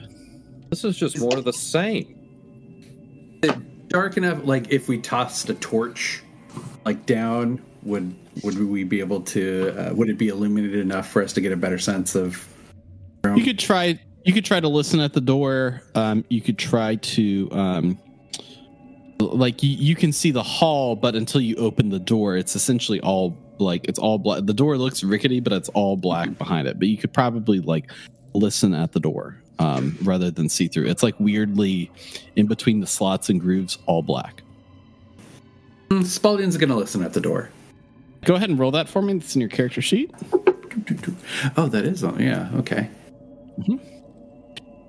This 0.73 0.83
is 0.85 0.97
just 0.97 1.19
more 1.19 1.37
of 1.37 1.43
the 1.43 1.53
same. 1.53 2.15
Dark 3.89 4.17
enough. 4.17 4.43
Like 4.43 4.71
if 4.71 4.87
we 4.87 4.97
tossed 4.97 5.47
a 5.51 5.53
torch, 5.53 6.23
like 6.83 7.05
down, 7.05 7.61
would 7.83 8.15
would 8.43 8.57
we 8.57 8.83
be 8.83 8.99
able 8.99 9.21
to? 9.21 9.69
Uh, 9.77 9.93
would 9.93 10.09
it 10.09 10.17
be 10.17 10.29
illuminated 10.29 10.79
enough 10.79 11.07
for 11.07 11.21
us 11.21 11.31
to 11.33 11.41
get 11.41 11.51
a 11.51 11.55
better 11.55 11.77
sense 11.77 12.15
of? 12.15 12.47
You 13.23 13.43
could 13.43 13.59
try. 13.59 13.99
You 14.25 14.33
could 14.33 14.45
try 14.45 14.59
to 14.59 14.67
listen 14.67 14.99
at 14.99 15.13
the 15.13 15.21
door. 15.21 15.83
Um, 15.93 16.25
you 16.29 16.41
could 16.41 16.57
try 16.57 16.95
to, 16.95 17.49
um, 17.51 17.99
like, 19.19 19.61
you, 19.61 19.69
you 19.69 19.95
can 19.95 20.11
see 20.11 20.31
the 20.31 20.41
hall, 20.41 20.95
but 20.95 21.13
until 21.13 21.41
you 21.41 21.55
open 21.57 21.89
the 21.89 21.99
door, 21.99 22.35
it's 22.35 22.55
essentially 22.55 22.99
all 23.01 23.37
like 23.59 23.85
it's 23.85 23.99
all 23.99 24.17
black. 24.17 24.47
The 24.47 24.55
door 24.55 24.79
looks 24.79 25.03
rickety, 25.03 25.39
but 25.39 25.53
it's 25.53 25.69
all 25.69 25.97
black 25.97 26.35
behind 26.39 26.67
it. 26.67 26.79
But 26.79 26.87
you 26.87 26.97
could 26.97 27.13
probably 27.13 27.59
like 27.59 27.91
listen 28.33 28.73
at 28.73 28.93
the 28.93 28.99
door 28.99 29.42
um, 29.59 29.97
rather 30.03 30.31
than 30.31 30.49
see 30.49 30.67
through. 30.67 30.87
It's 30.87 31.03
like 31.03 31.19
weirdly 31.19 31.91
in 32.35 32.47
between 32.47 32.79
the 32.79 32.87
slots 32.87 33.29
and 33.29 33.39
grooves, 33.39 33.77
all 33.85 34.01
black. 34.01 34.41
Hmm, 35.91 36.01
Spalding's 36.01 36.57
gonna 36.57 36.75
listen 36.75 37.03
at 37.03 37.13
the 37.13 37.21
door. 37.21 37.49
Go 38.25 38.35
ahead 38.35 38.49
and 38.49 38.57
roll 38.57 38.71
that 38.71 38.87
for 38.87 39.01
me. 39.01 39.13
It's 39.15 39.35
in 39.35 39.41
your 39.41 39.49
character 39.49 39.81
sheet. 39.81 40.11
Oh, 41.57 41.67
that 41.67 41.83
is 41.85 42.03
on. 42.03 42.19
Yeah. 42.19 42.49
Okay. 42.55 42.89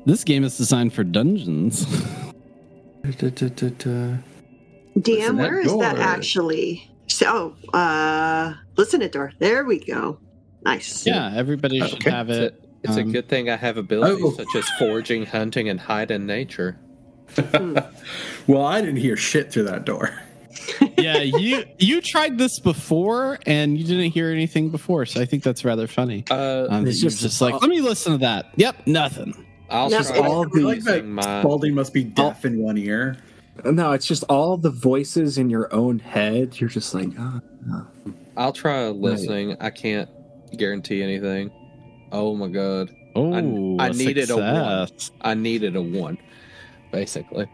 This 0.07 0.25
game 0.25 0.45
is 0.45 0.57
designed 0.57 0.93
for 0.93 1.05
dungeons. 1.05 1.85
DM, 3.05 4.23
Listen 4.97 5.39
at 5.41 5.51
where 5.51 5.61
is 5.61 5.77
that 5.79 5.99
actually? 5.99 6.91
So, 7.09 7.55
uh, 7.75 8.55
listen 8.77 9.03
at 9.03 9.13
door. 9.13 9.33
There 9.39 9.65
we 9.65 9.85
go. 9.85 10.19
Nice. 10.65 11.07
yeah, 11.07 11.33
everybody 11.35 11.81
should 11.81 11.95
Okay. 11.95 12.11
have 12.11 12.31
It's, 12.31 12.55
it. 12.55 12.64
A, 12.85 12.89
it's 12.91 12.99
Um, 12.99 13.09
a 13.09 13.13
good 13.13 13.29
thing 13.29 13.49
I 13.51 13.57
have 13.57 13.77
abilities 13.77 14.23
Oh. 14.25 14.33
such 14.33 14.55
as 14.57 14.69
foraging, 14.79 15.27
hunting, 15.27 15.69
and 15.69 15.81
hide 15.81 16.11
in 16.11 16.27
nature. 16.27 16.77
Well, 18.47 18.65
I 18.67 18.81
didn't 18.83 18.97
hear 18.97 19.17
shit 19.17 19.51
through 19.51 19.65
that 19.65 19.85
door. 19.87 20.11
yeah, 20.99 21.19
you 21.23 21.65
you 21.79 22.01
tried 22.03 22.37
this 22.39 22.59
before 22.61 23.39
and 23.47 23.77
you 23.79 23.85
didn't 23.85 24.11
hear 24.13 24.31
anything 24.31 24.69
before, 24.71 25.07
so 25.07 25.21
I 25.21 25.25
think 25.25 25.43
that's 25.43 25.65
rather 25.65 25.87
funny. 25.87 26.25
Uh, 26.31 26.67
Um, 26.71 26.87
It's 26.87 27.03
you're 27.03 27.11
just- 27.11 27.23
just 27.23 27.41
like, 27.41 27.61
let 27.61 27.71
me 27.71 27.81
listen 27.81 28.13
to 28.13 28.19
that. 28.19 28.47
Yep, 28.57 28.87
nothing. 28.87 29.35
I'll 29.71 29.89
No, 29.91 30.03
try 30.03 30.19
all 30.19 30.45
I 30.47 30.61
like 30.61 30.83
that 30.85 31.07
my. 31.07 31.23
Spalding 31.41 31.75
must 31.75 31.93
be 31.95 32.05
deaf 32.05 32.45
in 32.45 32.59
one 32.59 32.77
ear. 32.79 33.17
No, 33.65 33.93
it's 33.93 34.07
just 34.07 34.25
all 34.25 34.57
the 34.59 34.71
voices 34.71 35.39
in 35.39 35.49
your 35.49 35.73
own 35.75 35.99
head. 36.01 36.61
You're 36.61 36.69
just 36.71 36.93
like, 36.95 37.09
ah. 37.19 37.41
I'll 38.37 38.53
try 38.53 38.89
listening. 38.89 39.57
I 39.61 39.71
can't 39.71 40.09
guarantee 40.57 41.03
anything. 41.03 41.51
Oh 42.15 42.35
my 42.35 42.49
god, 42.49 42.95
Oh, 43.17 43.77
I 43.79 43.91
needed 43.91 44.31
a 44.31 44.37
one. 44.37 44.89
I 45.21 45.35
needed 45.35 45.77
a 45.77 45.83
one, 45.83 46.19
basically. 46.91 47.49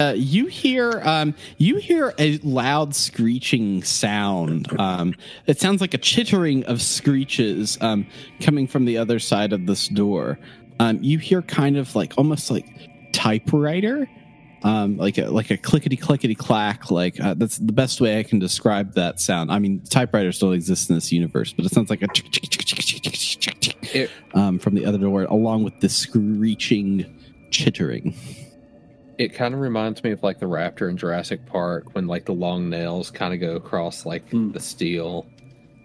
Uh, 0.00 0.14
you 0.16 0.46
hear 0.46 1.00
um, 1.04 1.34
you 1.58 1.76
hear 1.76 2.14
a 2.18 2.38
loud 2.38 2.94
screeching 2.94 3.82
sound. 3.82 4.68
Um, 4.80 5.14
it 5.46 5.60
sounds 5.60 5.80
like 5.80 5.94
a 5.94 5.98
chittering 5.98 6.64
of 6.64 6.80
screeches 6.80 7.76
um, 7.80 8.06
coming 8.40 8.66
from 8.66 8.86
the 8.86 8.96
other 8.96 9.18
side 9.18 9.52
of 9.52 9.66
this 9.66 9.88
door. 9.88 10.38
Um, 10.80 10.98
you 11.02 11.18
hear 11.18 11.42
kind 11.42 11.76
of 11.76 11.94
like 11.94 12.14
almost 12.16 12.50
like 12.50 12.66
typewriter, 13.12 14.08
um, 14.62 14.96
like 14.96 15.18
a 15.18 15.26
like 15.26 15.50
a 15.50 15.58
clickety 15.58 15.96
clickety 15.98 16.34
clack. 16.34 16.90
Like 16.90 17.20
uh, 17.20 17.34
that's 17.34 17.58
the 17.58 17.72
best 17.72 18.00
way 18.00 18.18
I 18.18 18.22
can 18.22 18.38
describe 18.38 18.94
that 18.94 19.20
sound. 19.20 19.52
I 19.52 19.58
mean, 19.58 19.82
typewriters 19.82 20.38
don't 20.38 20.54
exist 20.54 20.88
in 20.88 20.96
this 20.96 21.12
universe, 21.12 21.52
but 21.52 21.66
it 21.66 21.72
sounds 21.72 21.90
like 21.90 22.02
a 22.02 22.08
it, 23.94 24.10
um, 24.34 24.58
from 24.58 24.74
the 24.74 24.86
other 24.86 24.98
door, 24.98 25.24
along 25.24 25.64
with 25.64 25.80
the 25.80 25.88
screeching 25.88 27.18
chittering. 27.50 28.14
It 29.18 29.34
kind 29.34 29.52
of 29.52 29.60
reminds 29.60 30.02
me 30.02 30.12
of 30.12 30.22
like 30.22 30.38
the 30.38 30.46
raptor 30.46 30.88
in 30.88 30.96
Jurassic 30.96 31.44
Park 31.46 31.94
when 31.94 32.06
like 32.06 32.24
the 32.24 32.32
long 32.32 32.70
nails 32.70 33.10
kind 33.10 33.34
of 33.34 33.40
go 33.40 33.54
across 33.54 34.06
like 34.06 34.30
mm. 34.30 34.52
the 34.52 34.60
steel, 34.60 35.26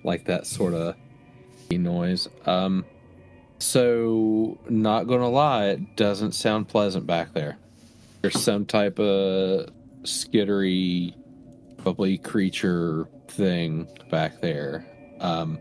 like 0.04 0.26
that 0.26 0.48
sort 0.48 0.74
of 0.74 0.96
noise. 1.72 2.30
Um, 2.46 2.86
so, 3.60 4.58
not 4.70 5.06
gonna 5.08 5.30
lie, 5.30 5.68
it 5.68 5.96
doesn't 5.96 6.34
sound 6.34 6.68
pleasant 6.68 7.08
back 7.08 7.34
there. 7.34 7.58
There's 8.22 8.42
some 8.42 8.66
type 8.66 9.00
of 9.00 9.70
skittery, 10.04 11.14
bubbly 11.84 12.18
creature 12.18 13.08
thing 13.28 13.88
back 14.10 14.42
there. 14.42 14.86
Um, 15.20 15.60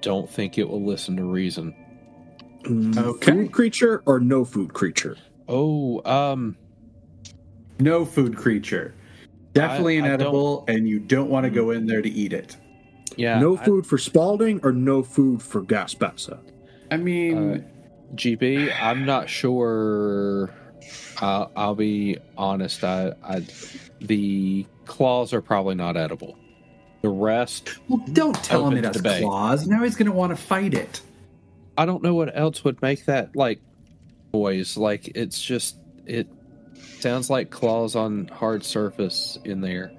don't 0.00 0.28
think 0.28 0.58
it 0.58 0.68
will 0.68 0.84
listen 0.84 1.16
to 1.16 1.24
reason. 1.24 1.74
Okay. 2.96 3.32
Food 3.32 3.52
creature 3.52 4.02
or 4.06 4.20
no 4.20 4.44
food 4.44 4.72
creature? 4.74 5.16
Oh, 5.48 6.02
um, 6.04 6.56
No 7.80 8.04
food 8.04 8.36
creature. 8.36 8.94
Definitely 9.54 10.00
I- 10.00 10.02
I 10.02 10.06
inedible, 10.06 10.64
and 10.68 10.88
you 10.88 10.98
don't 10.98 11.30
want 11.30 11.44
to 11.44 11.50
go 11.50 11.70
in 11.70 11.86
there 11.86 12.02
to 12.02 12.08
eat 12.08 12.32
it. 12.32 12.56
yeah, 13.16 13.38
no 13.40 13.56
I- 13.56 13.64
food 13.64 13.86
for 13.86 13.96
Spalding 13.98 14.60
or 14.62 14.72
no 14.72 15.02
food 15.02 15.42
for 15.42 15.62
Gaspasa? 15.62 16.38
I 16.90 16.96
mean, 16.96 17.36
Uh, 17.38 17.58
GB, 18.14 18.70
I'm 18.80 19.04
not 19.06 19.28
sure. 19.28 20.50
I'll, 21.20 21.50
I'll 21.56 21.74
be 21.74 22.16
honest. 22.36 22.82
I, 22.84 23.12
I, 23.22 23.42
the 24.00 24.64
claws 24.86 25.32
are 25.32 25.42
probably 25.42 25.74
not 25.74 25.96
edible. 25.96 26.36
The 27.02 27.08
rest, 27.08 27.78
well, 27.88 28.02
don't 28.12 28.34
tell 28.42 28.60
him 28.62 28.66
open 28.72 28.78
it 28.78 28.84
has 28.84 28.96
debate. 28.96 29.22
claws. 29.22 29.66
Now 29.68 29.84
he's 29.84 29.94
going 29.96 30.06
to 30.10 30.12
want 30.12 30.30
to 30.30 30.36
fight 30.36 30.74
it. 30.74 31.00
I 31.76 31.86
don't 31.86 32.02
know 32.02 32.14
what 32.14 32.36
else 32.36 32.64
would 32.64 32.82
make 32.82 33.04
that 33.04 33.36
like 33.36 33.60
noise. 34.34 34.76
Like 34.76 35.06
it's 35.14 35.40
just 35.40 35.76
it 36.06 36.26
sounds 36.98 37.30
like 37.30 37.50
claws 37.50 37.94
on 37.94 38.26
hard 38.28 38.64
surface 38.64 39.38
in 39.44 39.60
there, 39.60 39.92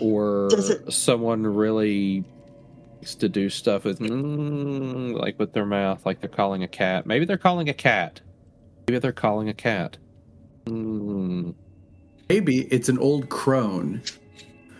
or 0.00 0.48
Does 0.50 0.70
it- 0.70 0.92
someone 0.92 1.46
really 1.46 2.24
likes 2.98 3.14
to 3.16 3.28
do 3.28 3.48
stuff 3.48 3.84
with 3.84 4.00
mm, 4.00 5.14
like 5.16 5.38
with 5.38 5.52
their 5.52 5.66
mouth, 5.66 6.04
like 6.04 6.20
they're 6.20 6.28
calling 6.28 6.64
a 6.64 6.68
cat. 6.68 7.06
Maybe 7.06 7.24
they're 7.24 7.38
calling 7.38 7.68
a 7.68 7.74
cat. 7.74 8.20
Maybe 8.88 8.98
they're 8.98 9.12
calling 9.12 9.48
a 9.48 9.54
cat. 9.54 9.96
Mm, 10.66 11.54
Maybe 12.28 12.62
it's 12.70 12.88
an 12.88 12.98
old 12.98 13.28
crone 13.28 14.02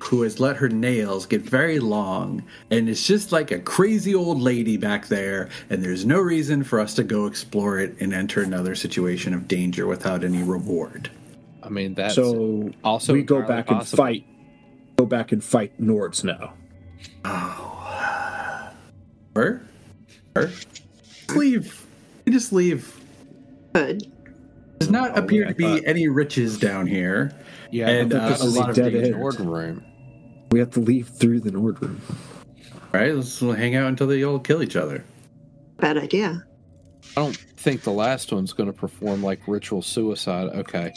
who 0.04 0.22
has 0.22 0.38
let 0.38 0.56
her 0.56 0.68
nails 0.68 1.26
get 1.26 1.40
very 1.42 1.78
long, 1.78 2.42
and 2.70 2.88
it's 2.88 3.06
just 3.06 3.32
like 3.32 3.50
a 3.50 3.58
crazy 3.58 4.14
old 4.14 4.40
lady 4.40 4.76
back 4.76 5.06
there, 5.08 5.48
and 5.70 5.82
there's 5.82 6.04
no 6.04 6.20
reason 6.20 6.62
for 6.62 6.78
us 6.80 6.94
to 6.94 7.02
go 7.02 7.26
explore 7.26 7.78
it 7.78 7.96
and 8.00 8.12
enter 8.12 8.42
another 8.42 8.74
situation 8.74 9.32
of 9.32 9.48
danger 9.48 9.86
without 9.86 10.22
any 10.24 10.42
reward. 10.42 11.10
I 11.62 11.70
mean 11.70 11.94
that's 11.94 12.14
so 12.14 12.70
also 12.84 13.14
we 13.14 13.22
go 13.22 13.36
entirely 13.40 13.62
back 13.62 13.70
and 13.70 13.88
fight. 13.88 14.26
Go 14.96 15.06
back 15.06 15.32
and 15.32 15.42
fight 15.42 15.72
Nords 15.80 16.22
now. 16.22 16.52
Or, 19.36 19.62
or 20.36 20.46
just 20.46 21.34
leave. 21.34 21.86
You 22.26 22.32
just 22.32 22.52
leave. 22.52 23.00
Good. 23.72 24.06
Does 24.78 24.90
not 24.90 25.12
Oh, 25.18 25.22
appear 25.22 25.46
I 25.46 25.48
to 25.48 25.54
be 25.54 25.64
thought- 25.64 25.82
any 25.86 26.06
riches 26.08 26.58
down 26.58 26.86
here. 26.86 27.32
yeah, 27.72 27.88
and, 27.88 28.10
but 28.10 28.20
uh, 28.20 28.28
this 28.28 28.42
a 28.42 28.46
is 28.46 28.56
lot 28.56 28.70
of 28.70 28.76
dead 28.76 28.94
end. 28.94 29.10
Nord 29.12 29.40
room. 29.40 29.84
We 30.54 30.60
have 30.60 30.70
to 30.74 30.80
leave 30.80 31.08
through 31.08 31.40
the 31.40 31.50
Nord 31.50 31.82
room. 31.82 32.00
All 32.72 33.00
right, 33.00 33.12
Let's 33.12 33.40
hang 33.40 33.74
out 33.74 33.88
until 33.88 34.06
they 34.06 34.22
all 34.22 34.38
kill 34.38 34.62
each 34.62 34.76
other. 34.76 35.04
Bad 35.78 35.98
idea. 35.98 36.44
I 37.16 37.22
don't 37.22 37.36
think 37.36 37.82
the 37.82 37.90
last 37.90 38.32
one's 38.32 38.52
going 38.52 38.68
to 38.68 38.72
perform 38.72 39.20
like 39.20 39.48
ritual 39.48 39.82
suicide. 39.82 40.50
Okay, 40.54 40.94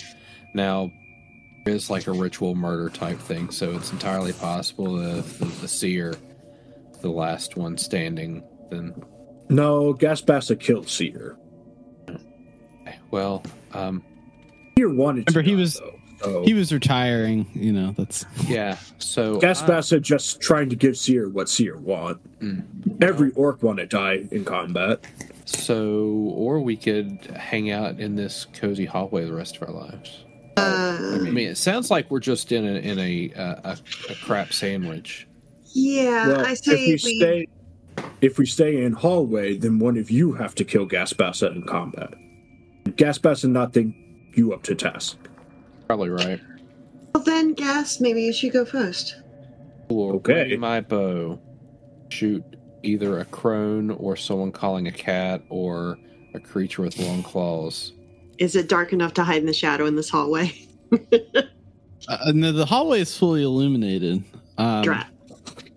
now 0.53 0.91
there 1.65 1.73
is 1.73 1.89
like 1.89 2.05
a 2.05 2.11
ritual 2.11 2.53
murder 2.53 2.87
type 2.91 3.17
thing, 3.17 3.49
so 3.49 3.71
it's 3.71 3.91
entirely 3.91 4.31
possible 4.31 4.95
that 4.97 5.17
if 5.17 5.39
the, 5.39 5.45
the 5.45 5.67
seer, 5.67 6.13
the 7.01 7.09
last 7.09 7.57
one 7.57 7.79
standing, 7.79 8.43
then 8.69 8.93
No, 9.49 9.91
Gaspasa 9.95 10.59
killed 10.59 10.87
Seer. 10.87 11.35
well, 13.09 13.41
um, 13.73 14.03
Seer 14.77 14.93
wanted 14.93 15.25
to. 15.25 15.31
Remember, 15.33 15.49
he 15.49 15.55
was- 15.55 15.79
though, 15.79 15.96
so- 16.21 16.43
He 16.43 16.53
was 16.53 16.71
retiring. 16.73 17.45
You 17.53 17.71
know, 17.73 17.93
that's 17.97 18.25
yeah. 18.47 18.77
So 18.97 19.39
Gaspasa 19.39 20.01
just 20.01 20.41
trying 20.41 20.69
to 20.69 20.75
give 20.75 20.97
Seer 20.97 21.30
what 21.30 21.49
Seer 21.49 21.77
want. 21.77 22.19
Mm. 22.39 22.63
Every 23.03 23.32
orc 23.32 23.63
want 23.63 23.80
to 23.80 23.86
die 23.86 24.27
in 24.32 24.45
combat. 24.45 24.99
so 25.45 25.95
or 26.36 26.60
we 26.60 26.75
could 26.75 27.19
hang 27.36 27.71
out 27.71 27.99
in 27.99 28.15
this 28.15 28.45
cozy 28.53 28.86
hallway 28.86 29.25
the 29.25 29.34
rest 29.34 29.58
of 29.58 29.67
our 29.69 29.73
lives. 29.73 30.23
Uh, 30.58 30.97
I 31.25 31.30
mean, 31.30 31.47
it 31.49 31.58
sounds 31.58 31.91
like 31.91 32.10
we're 32.10 32.19
just 32.19 32.51
in 32.51 32.65
a 32.65 32.80
in 32.80 32.97
a 32.99 33.32
uh, 33.36 33.73
a, 33.75 33.77
a 34.12 34.15
crap 34.25 34.51
sandwich. 34.53 35.27
yeah, 35.73 36.27
well, 36.27 36.45
I 36.45 36.51
if 36.53 36.58
say 36.60 36.75
we 36.75 36.91
we. 36.93 36.97
stay, 36.97 37.47
if 38.21 38.39
we 38.39 38.45
stay 38.47 38.84
in 38.84 38.93
hallway, 38.93 39.56
then 39.58 39.77
one 39.77 39.97
of 39.97 40.10
you 40.10 40.34
have 40.34 40.56
to 40.56 40.63
kill 40.65 40.88
Gaspasa 40.88 41.56
in 41.56 41.62
combat. 41.63 42.13
Gaspasa 42.88 43.49
not 43.49 43.71
think 43.73 43.95
you 44.36 44.51
up 44.53 44.63
to 44.63 44.73
task. 44.75 45.17
Probably 45.88 46.10
right. 46.10 46.39
Well, 47.15 47.23
then, 47.23 47.54
Gas, 47.54 48.00
maybe 48.00 48.21
you 48.21 48.34
should 48.34 48.54
go 48.54 48.65
first. 48.65 49.15
Or 49.89 50.13
Okay. 50.15 50.56
my 50.58 50.82
bow, 50.82 51.39
shoot 52.10 52.43
either 52.84 53.19
a 53.19 53.26
crone 53.26 53.91
or 53.91 54.15
someone 54.15 54.52
calling 54.52 54.88
a 54.88 54.91
cat 54.91 55.41
or 55.50 55.97
a 56.34 56.39
creature 56.39 56.82
with 56.84 57.00
long 57.00 57.23
claws. 57.23 57.93
Is 58.38 58.56
it 58.56 58.69
dark 58.69 58.93
enough 58.93 59.13
to 59.15 59.23
hide 59.23 59.38
in 59.39 59.45
the 59.45 59.54
shadow 59.54 59.86
in 59.86 59.95
this 59.95 60.10
hallway? 60.10 60.54
uh, 62.08 62.32
no, 62.34 62.52
the 62.52 62.65
hallway 62.65 63.00
is 63.02 63.17
fully 63.17 63.43
illuminated. 63.43 64.23
Um, 64.58 64.84
Drat. 64.84 65.08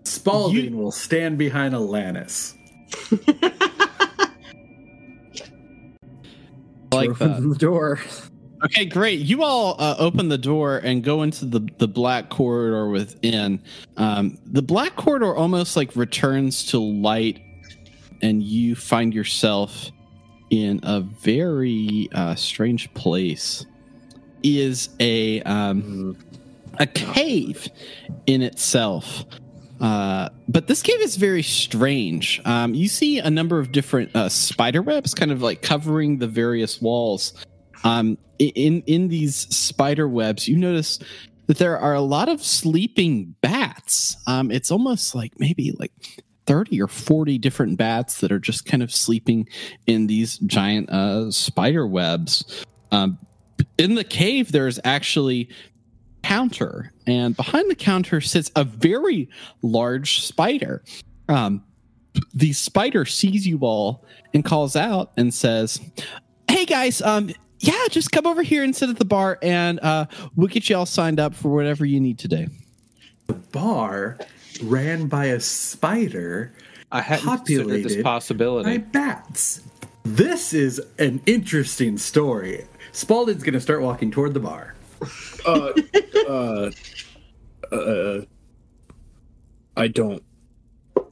Spalding 0.05 0.77
will 0.77 0.90
stand 0.92 1.38
behind 1.38 1.73
Alanis. 1.73 2.55
I 3.12 4.31
like 6.92 7.16
that. 7.18 7.42
the 7.42 7.55
door. 7.59 8.01
Okay, 8.62 8.85
great. 8.85 9.20
You 9.20 9.42
all 9.42 9.77
uh, 9.79 9.96
open 9.99 10.29
the 10.29 10.38
door 10.38 10.79
and 10.79 11.03
go 11.03 11.23
into 11.23 11.46
the 11.46 11.66
the 11.79 11.88
black 11.88 12.29
corridor 12.29 12.88
within. 12.88 13.62
Um, 13.96 14.38
the 14.44 14.62
black 14.62 14.96
corridor 14.96 15.35
almost 15.35 15.77
like 15.77 15.96
returns 15.96 16.66
to 16.66 16.79
light, 16.79 17.40
and 18.20 18.42
you 18.42 18.75
find 18.75 19.14
yourself 19.14 19.90
in 20.51 20.81
a 20.83 21.01
very 21.01 22.09
uh, 22.12 22.35
strange 22.35 22.92
place. 22.94 23.64
Is 24.42 24.90
a 25.01 25.42
um, 25.42 26.16
a 26.79 26.87
cave 26.87 27.68
in 28.27 28.42
itself. 28.42 29.25
Uh, 29.81 30.29
but 30.46 30.66
this 30.66 30.83
cave 30.83 31.01
is 31.01 31.16
very 31.16 31.42
strange. 31.42 32.40
Um, 32.44 32.75
you 32.75 32.87
see 32.88 33.18
a 33.18 33.31
number 33.31 33.59
of 33.59 33.73
different 33.73 34.14
uh, 34.14 34.29
spider 34.29 34.83
webs 34.83 35.14
kind 35.14 35.33
of 35.33 35.40
like 35.40 35.62
covering 35.62 36.18
the 36.18 36.27
various 36.27 36.83
walls. 36.83 37.33
Um, 37.84 38.18
in 38.38 38.82
in 38.86 39.08
these 39.08 39.36
spider 39.54 40.08
webs, 40.08 40.48
you 40.48 40.56
notice 40.56 40.98
that 41.46 41.58
there 41.58 41.78
are 41.78 41.94
a 41.94 42.00
lot 42.00 42.28
of 42.28 42.42
sleeping 42.42 43.34
bats. 43.40 44.16
Um, 44.26 44.50
it's 44.50 44.70
almost 44.70 45.14
like 45.14 45.38
maybe 45.38 45.72
like 45.78 45.92
30 46.46 46.80
or 46.80 46.88
40 46.88 47.38
different 47.38 47.76
bats 47.76 48.20
that 48.20 48.32
are 48.32 48.38
just 48.38 48.66
kind 48.66 48.82
of 48.82 48.92
sleeping 48.92 49.48
in 49.86 50.06
these 50.06 50.38
giant 50.38 50.90
uh, 50.90 51.30
spider 51.30 51.86
webs. 51.86 52.64
Um, 52.92 53.18
in 53.78 53.94
the 53.94 54.04
cave, 54.04 54.52
there's 54.52 54.78
actually 54.84 55.48
counter, 56.22 56.92
and 57.06 57.36
behind 57.36 57.70
the 57.70 57.74
counter 57.74 58.20
sits 58.20 58.50
a 58.56 58.64
very 58.64 59.28
large 59.62 60.22
spider. 60.22 60.82
Um, 61.28 61.64
the 62.34 62.52
spider 62.52 63.04
sees 63.04 63.46
you 63.46 63.58
all 63.62 64.04
and 64.34 64.44
calls 64.44 64.76
out 64.76 65.12
and 65.16 65.32
says, 65.32 65.80
"Hey 66.48 66.64
guys, 66.64 67.02
um, 67.02 67.30
yeah, 67.61 67.87
just 67.90 68.11
come 68.11 68.27
over 68.27 68.42
here 68.42 68.64
and 68.64 68.75
sit 68.75 68.90
at 68.90 68.99
the 68.99 69.05
bar, 69.05 69.38
and 69.42 69.79
uh, 69.81 70.07
we'll 70.35 70.49
get 70.49 70.68
you 70.68 70.77
all 70.77 70.87
signed 70.87 71.20
up 71.20 71.35
for 71.35 71.51
whatever 71.51 71.85
you 71.85 72.01
need 72.01 72.18
today." 72.18 72.49
The 73.27 73.35
bar 73.35 74.18
ran 74.62 75.07
by 75.07 75.27
a 75.27 75.40
spider 75.40 76.53
I 76.90 77.01
hadn't 77.01 77.27
considered 77.27 77.85
this 77.85 78.03
possibility. 78.03 78.79
by 78.79 78.85
bats. 78.85 79.62
This 80.03 80.53
is 80.53 80.81
an 80.99 81.20
interesting 81.27 81.99
story. 81.99 82.66
Spalding's 82.92 83.42
going 83.42 83.55
to 83.55 83.61
start 83.61 83.83
walking 83.83 84.11
toward 84.11 84.35
the 84.35 84.40
bar. 84.40 84.75
Uh, 85.46 85.73
uh, 86.29 86.70
uh, 87.73 88.20
I 89.77 89.88
don't. 89.88 90.23
I 90.96 91.03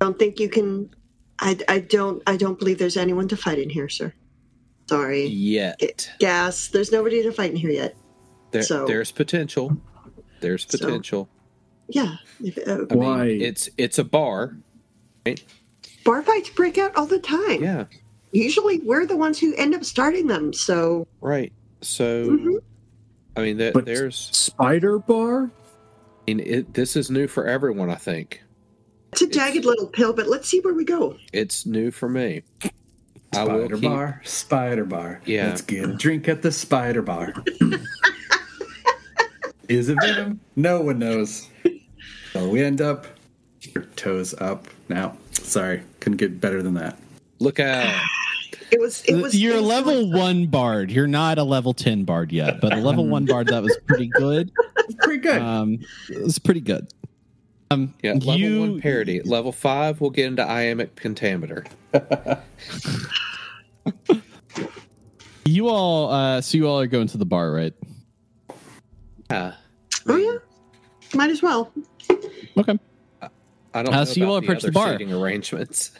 don't 0.00 0.18
think 0.18 0.38
you 0.38 0.48
can. 0.48 0.94
I, 1.40 1.58
I 1.68 1.78
don't. 1.80 2.22
I 2.26 2.36
don't 2.36 2.58
believe 2.58 2.78
there's 2.78 2.96
anyone 2.96 3.28
to 3.28 3.36
fight 3.36 3.58
in 3.58 3.70
here, 3.70 3.88
sir. 3.88 4.14
Sorry. 4.90 5.26
Yet 5.26 6.10
Gas. 6.18 6.68
There's 6.68 6.90
nobody 6.92 7.22
to 7.22 7.30
fight 7.32 7.50
in 7.52 7.56
here 7.56 7.70
yet. 7.70 7.96
there, 8.50 8.62
So- 8.62 8.84
there's 8.86 9.12
potential. 9.12 9.76
There's 10.40 10.66
So- 10.68 10.78
potential. 10.78 11.28
Yeah. 11.88 12.16
If, 12.42 12.58
uh, 12.66 12.86
I 12.90 12.94
Why? 12.94 13.26
mean, 13.26 13.40
it's 13.42 13.68
it's 13.78 13.98
a 13.98 14.04
bar. 14.04 14.56
Right? 15.26 15.42
bar 16.04 16.22
fights 16.22 16.50
break 16.50 16.78
out 16.78 16.96
all 16.96 17.06
the 17.06 17.18
time. 17.18 17.62
Yeah. 17.62 17.84
Usually, 18.32 18.78
we're 18.80 19.06
the 19.06 19.16
ones 19.16 19.38
who 19.38 19.54
end 19.54 19.74
up 19.74 19.84
starting 19.84 20.26
them. 20.26 20.52
So 20.52 21.06
Right. 21.20 21.52
So, 21.82 22.26
Mhm. 22.30 22.58
I 23.36 23.42
mean, 23.42 23.56
there, 23.58 23.72
But 23.72 23.84
there's. 23.86 24.16
spider 24.32 24.98
bar. 24.98 25.50
I 26.26 26.32
mean, 26.34 26.40
it, 26.40 26.74
this 26.74 26.96
is 26.96 27.10
new 27.10 27.26
for 27.28 27.46
everyone. 27.46 27.90
I 27.90 27.94
think 27.96 28.42
it's 29.12 29.22
a 29.22 29.26
jagged 29.28 29.64
little 29.64 29.86
pill. 29.86 30.12
But 30.12 30.26
let's 30.28 30.48
see 30.48 30.60
where 30.60 30.74
we 30.74 30.84
go. 30.84 31.16
it's 31.32 31.66
new 31.66 31.90
for 31.90 32.08
me. 32.08 32.42
I 33.32 33.44
will 33.44 33.60
Spider 33.60 33.76
keep. 33.76 33.90
bar, 33.90 34.20
spider 34.24 34.84
bar. 34.84 35.20
Yeah. 35.24 35.46
Let's 35.48 35.62
get 35.62 35.88
a 35.88 35.94
drink 35.94 36.28
at 36.28 36.42
the 36.42 36.50
spider 36.50 37.02
bar. 37.02 37.32
Is 39.68 39.88
it 39.88 39.96
venom? 40.02 40.40
No 40.56 40.80
one 40.80 40.98
knows. 40.98 41.48
So 42.32 42.48
we 42.48 42.62
end 42.62 42.80
up 42.80 43.06
toes 43.94 44.34
up. 44.40 44.66
Now, 44.88 45.16
sorry, 45.32 45.82
couldn't 46.00 46.16
get 46.16 46.40
better 46.40 46.60
than 46.62 46.74
that. 46.74 46.98
Look 47.38 47.60
out! 47.60 47.94
It 48.72 48.80
was. 48.80 49.02
It 49.04 49.14
was. 49.14 49.40
You're 49.40 49.56
a 49.58 49.60
was 49.60 49.68
level 49.68 50.10
one 50.12 50.46
bard. 50.46 50.90
You're 50.90 51.06
not 51.06 51.38
a 51.38 51.44
level 51.44 51.72
ten 51.72 52.02
bard 52.04 52.32
yet, 52.32 52.60
but 52.60 52.72
a 52.72 52.76
level 52.76 53.06
one 53.06 53.26
bard 53.26 53.46
that 53.48 53.62
was 53.62 53.76
pretty 53.86 54.08
good. 54.08 54.50
It's 54.78 54.94
pretty 55.04 55.20
good. 55.20 55.40
Um, 55.40 55.78
it 56.08 56.20
was 56.22 56.38
pretty 56.40 56.60
good. 56.60 56.88
Um, 57.70 57.94
Yeah, 58.02 58.14
level 58.14 58.36
you, 58.36 58.60
one 58.60 58.80
parody. 58.80 59.22
Level 59.22 59.52
five, 59.52 60.00
we'll 60.00 60.10
get 60.10 60.26
into 60.26 60.42
iambic 60.42 60.96
pentameter. 60.96 61.64
You 65.46 65.68
all, 65.68 66.10
uh, 66.12 66.40
so 66.42 66.56
you 66.58 66.68
all 66.68 66.78
are 66.78 66.86
going 66.86 67.08
to 67.08 67.18
the 67.18 67.24
bar, 67.24 67.50
right? 67.50 67.72
Yeah. 69.30 69.54
Oh 70.06 70.16
yeah. 70.16 70.36
Might 71.14 71.30
as 71.30 71.42
well. 71.42 71.72
Okay. 72.56 72.78
I 73.72 73.82
don't 73.82 73.88
Uh, 73.94 73.98
know 73.98 74.04
so 74.04 74.20
you 74.20 74.26
all 74.26 74.34
the 74.40 74.46
approach 74.46 74.62
the 74.62 74.68
other 74.68 74.98
bar. 75.06 75.20
arrangements. 75.22 75.90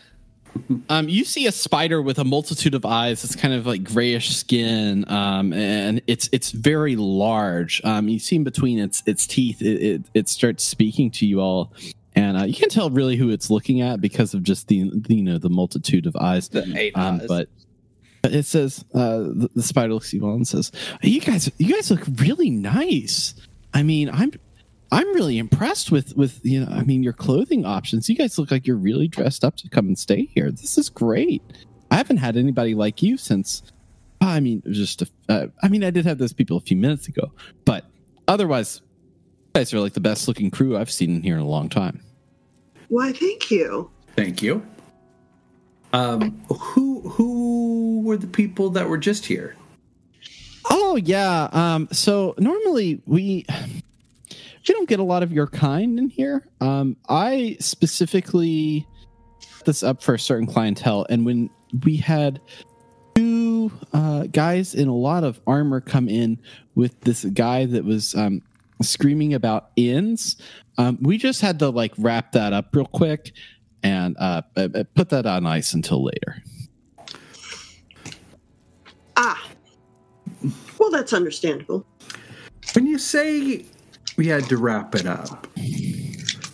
Um, 0.88 1.08
you 1.08 1.24
see 1.24 1.46
a 1.46 1.52
spider 1.52 2.02
with 2.02 2.18
a 2.18 2.24
multitude 2.24 2.74
of 2.74 2.84
eyes. 2.84 3.24
It's 3.24 3.34
kind 3.34 3.54
of 3.54 3.66
like 3.66 3.82
grayish 3.82 4.36
skin, 4.36 5.04
um, 5.10 5.52
and 5.52 6.00
it's 6.06 6.28
it's 6.32 6.50
very 6.52 6.94
large. 6.96 7.80
Um, 7.84 8.08
you 8.08 8.18
see 8.18 8.36
in 8.36 8.44
between 8.44 8.78
its 8.78 9.02
its 9.06 9.26
teeth, 9.26 9.62
it 9.62 9.82
it, 9.82 10.02
it 10.14 10.28
starts 10.28 10.62
speaking 10.64 11.10
to 11.12 11.26
you 11.26 11.40
all, 11.40 11.72
and 12.14 12.36
uh, 12.36 12.44
you 12.44 12.54
can 12.54 12.68
tell 12.68 12.90
really 12.90 13.16
who 13.16 13.30
it's 13.30 13.48
looking 13.50 13.80
at 13.80 14.00
because 14.00 14.34
of 14.34 14.42
just 14.44 14.68
the, 14.68 14.90
the 14.94 15.14
you 15.16 15.22
know 15.22 15.38
the 15.38 15.50
multitude 15.50 16.06
of 16.06 16.14
eyes. 16.16 16.48
The 16.48 16.64
eight 16.76 16.96
Um, 16.96 17.20
eyes. 17.20 17.26
but 17.28 17.48
but 17.48 17.48
it 18.24 18.44
says 18.44 18.84
uh, 18.94 19.18
the, 19.18 19.50
the 19.54 19.62
spider 19.62 19.94
looks 19.94 20.08
at 20.08 20.14
you 20.14 20.30
and 20.30 20.46
says, 20.46 20.72
"You 21.02 21.20
guys, 21.20 21.50
you 21.58 21.74
guys 21.74 21.90
look 21.90 22.02
really 22.16 22.50
nice. 22.50 23.34
I 23.74 23.82
mean, 23.82 24.10
I'm." 24.10 24.32
I'm 24.92 25.06
really 25.14 25.38
impressed 25.38 25.92
with 25.92 26.16
with 26.16 26.40
you 26.44 26.64
know 26.64 26.72
I 26.72 26.82
mean 26.82 27.04
your 27.04 27.12
clothing 27.12 27.64
options. 27.64 28.08
You 28.08 28.16
guys 28.16 28.36
look 28.40 28.50
like 28.50 28.66
you're 28.66 28.74
really 28.74 29.06
dressed 29.06 29.44
up 29.44 29.56
to 29.58 29.68
come 29.68 29.86
and 29.86 29.96
stay 29.96 30.28
here. 30.34 30.50
This 30.50 30.76
is 30.78 30.88
great. 30.88 31.42
I 31.92 31.96
haven't 31.96 32.16
had 32.16 32.36
anybody 32.36 32.74
like 32.74 33.00
you 33.00 33.16
since. 33.16 33.62
I 34.20 34.40
mean, 34.40 34.62
just 34.70 35.02
a, 35.02 35.08
uh, 35.28 35.46
I 35.62 35.68
mean, 35.68 35.84
I 35.84 35.90
did 35.90 36.06
have 36.06 36.18
those 36.18 36.32
people 36.32 36.56
a 36.56 36.60
few 36.60 36.76
minutes 36.76 37.06
ago, 37.06 37.32
but 37.64 37.84
otherwise, 38.28 38.82
you 39.54 39.60
guys 39.60 39.72
are 39.72 39.80
like 39.80 39.94
the 39.94 40.00
best 40.00 40.28
looking 40.28 40.50
crew 40.50 40.76
I've 40.76 40.90
seen 40.90 41.14
in 41.14 41.22
here 41.22 41.36
in 41.36 41.40
a 41.40 41.48
long 41.48 41.68
time. 41.68 42.02
Why? 42.88 43.12
Thank 43.12 43.50
you. 43.50 43.90
Thank 44.16 44.42
you. 44.42 44.66
Um, 45.92 46.44
who 46.48 47.08
who 47.08 47.39
were 48.10 48.16
the 48.16 48.26
people 48.26 48.70
that 48.70 48.88
were 48.88 48.98
just 48.98 49.24
here? 49.24 49.56
Oh 50.68 50.96
yeah. 50.96 51.48
Um, 51.52 51.88
so 51.92 52.34
normally 52.38 53.00
we 53.06 53.46
we 53.48 54.74
don't 54.74 54.88
get 54.88 54.98
a 54.98 55.04
lot 55.04 55.22
of 55.22 55.32
your 55.32 55.46
kind 55.46 55.96
in 55.96 56.08
here. 56.08 56.44
Um, 56.60 56.96
I 57.08 57.56
specifically 57.60 58.84
this 59.64 59.84
up 59.84 60.02
for 60.02 60.14
a 60.14 60.18
certain 60.18 60.48
clientele, 60.48 61.06
and 61.08 61.24
when 61.24 61.50
we 61.84 61.96
had 61.96 62.40
two 63.14 63.70
uh, 63.92 64.24
guys 64.24 64.74
in 64.74 64.88
a 64.88 64.94
lot 64.94 65.22
of 65.22 65.40
armor 65.46 65.80
come 65.80 66.08
in 66.08 66.36
with 66.74 67.00
this 67.02 67.24
guy 67.26 67.64
that 67.66 67.84
was 67.84 68.16
um, 68.16 68.42
screaming 68.82 69.34
about 69.34 69.70
inns, 69.76 70.36
um, 70.78 70.98
we 71.00 71.16
just 71.16 71.40
had 71.40 71.60
to 71.60 71.70
like 71.70 71.92
wrap 71.96 72.32
that 72.32 72.52
up 72.52 72.74
real 72.74 72.86
quick 72.86 73.30
and 73.84 74.16
uh, 74.18 74.42
uh, 74.56 74.68
uh, 74.74 74.84
put 74.96 75.10
that 75.10 75.26
on 75.26 75.46
ice 75.46 75.74
until 75.74 76.02
later. 76.02 76.42
Well, 80.90 80.98
that's 81.00 81.12
understandable. 81.12 81.86
When 82.74 82.84
you 82.84 82.98
say 82.98 83.64
we 84.16 84.26
had 84.26 84.48
to 84.48 84.56
wrap 84.56 84.96
it 84.96 85.06
up, 85.06 85.46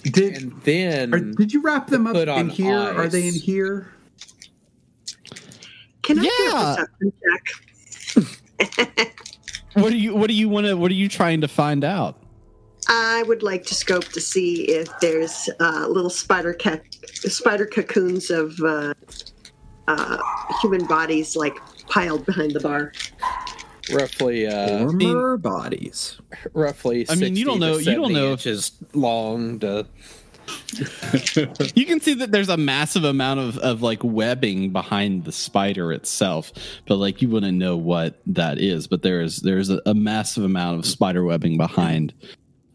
did 0.02 0.36
and 0.36 0.52
then 0.62 1.14
or 1.14 1.20
did 1.20 1.54
you 1.54 1.62
wrap 1.62 1.86
them 1.88 2.06
up 2.06 2.12
Put 2.12 2.28
in 2.28 2.34
on 2.34 2.48
here? 2.50 2.76
Are 2.76 3.08
they 3.08 3.26
in 3.28 3.34
here? 3.34 3.90
Can 6.02 6.18
I 6.18 6.22
Yeah. 6.24 6.30
do 6.38 6.48
a 6.50 6.76
perception 6.76 7.12
check? 8.92 9.12
What 9.74 9.90
do 9.90 9.96
you 9.98 10.14
What 10.14 10.28
do 10.28 10.34
you 10.34 10.48
want 10.50 10.66
to 10.66 10.74
What 10.74 10.90
are 10.90 10.94
you 10.94 11.08
trying 11.08 11.40
to 11.42 11.48
find 11.48 11.82
out? 11.84 12.16
I 12.88 13.22
would 13.26 13.42
like 13.42 13.64
to 13.66 13.74
scope 13.74 14.04
to 14.04 14.20
see 14.22 14.62
if 14.64 14.88
there's 15.00 15.50
uh, 15.60 15.86
little 15.88 16.08
spider 16.10 16.54
ca- 16.54 16.80
spider 17.04 17.66
cocoons 17.66 18.30
of 18.30 18.58
uh, 18.60 18.94
uh, 19.88 20.18
human 20.62 20.86
bodies 20.86 21.36
like 21.36 21.56
piled 21.88 22.24
behind 22.24 22.52
the 22.52 22.60
bar. 22.60 22.92
Roughly, 23.92 24.46
uh, 24.46 24.84
Armor 24.86 25.36
bodies. 25.36 26.18
roughly. 26.52 27.06
I 27.08 27.14
mean, 27.14 27.36
you 27.36 27.44
don't 27.44 27.60
know- 27.60 27.78
you 27.78 27.94
don't 27.94 28.12
know 28.12 28.32
if- 28.32 28.46
inches 28.46 28.72
long. 28.94 29.58
To 29.60 29.86
You 31.74 31.86
can 31.86 32.00
see 32.00 32.14
that 32.14 32.30
there's 32.30 32.48
a 32.48 32.56
massive 32.56 33.04
amount 33.04 33.40
of, 33.40 33.58
of 33.58 33.82
like 33.82 34.02
webbing 34.04 34.70
behind 34.72 35.24
the 35.24 35.32
spider 35.32 35.92
itself, 35.92 36.52
but 36.86 36.96
like 36.96 37.20
you 37.20 37.28
wouldn't 37.28 37.58
know 37.58 37.76
what 37.76 38.20
that 38.26 38.58
is. 38.58 38.86
But 38.86 39.02
there 39.02 39.20
is 39.22 39.38
there's 39.38 39.70
a, 39.70 39.80
a 39.86 39.94
massive 39.94 40.44
amount 40.44 40.78
of 40.78 40.86
spider 40.86 41.24
webbing 41.24 41.56
behind 41.56 42.14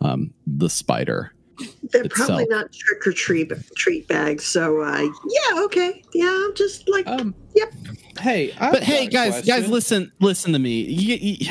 um, 0.01 0.33
the 0.45 0.69
spider. 0.69 1.33
They're 1.91 2.03
Itself. 2.03 2.27
probably 2.27 2.45
not 2.49 2.71
trick 2.73 3.05
or 3.07 3.11
treat 3.13 3.51
treat 3.75 4.07
bags. 4.07 4.45
So 4.45 4.81
uh, 4.81 4.99
yeah, 5.01 5.61
okay, 5.63 6.03
yeah, 6.13 6.29
I'm 6.45 6.55
just 6.55 6.89
like 6.89 7.07
um, 7.07 7.35
yep. 7.55 7.71
Hey, 8.19 8.53
I've 8.59 8.73
But 8.73 8.83
hey, 8.83 9.07
got 9.07 9.27
a 9.27 9.31
guys, 9.31 9.45
guys, 9.45 9.69
listen, 9.69 10.11
listen 10.19 10.53
to 10.53 10.59
me. 10.59 10.81
You, 10.81 11.15
you, 11.15 11.47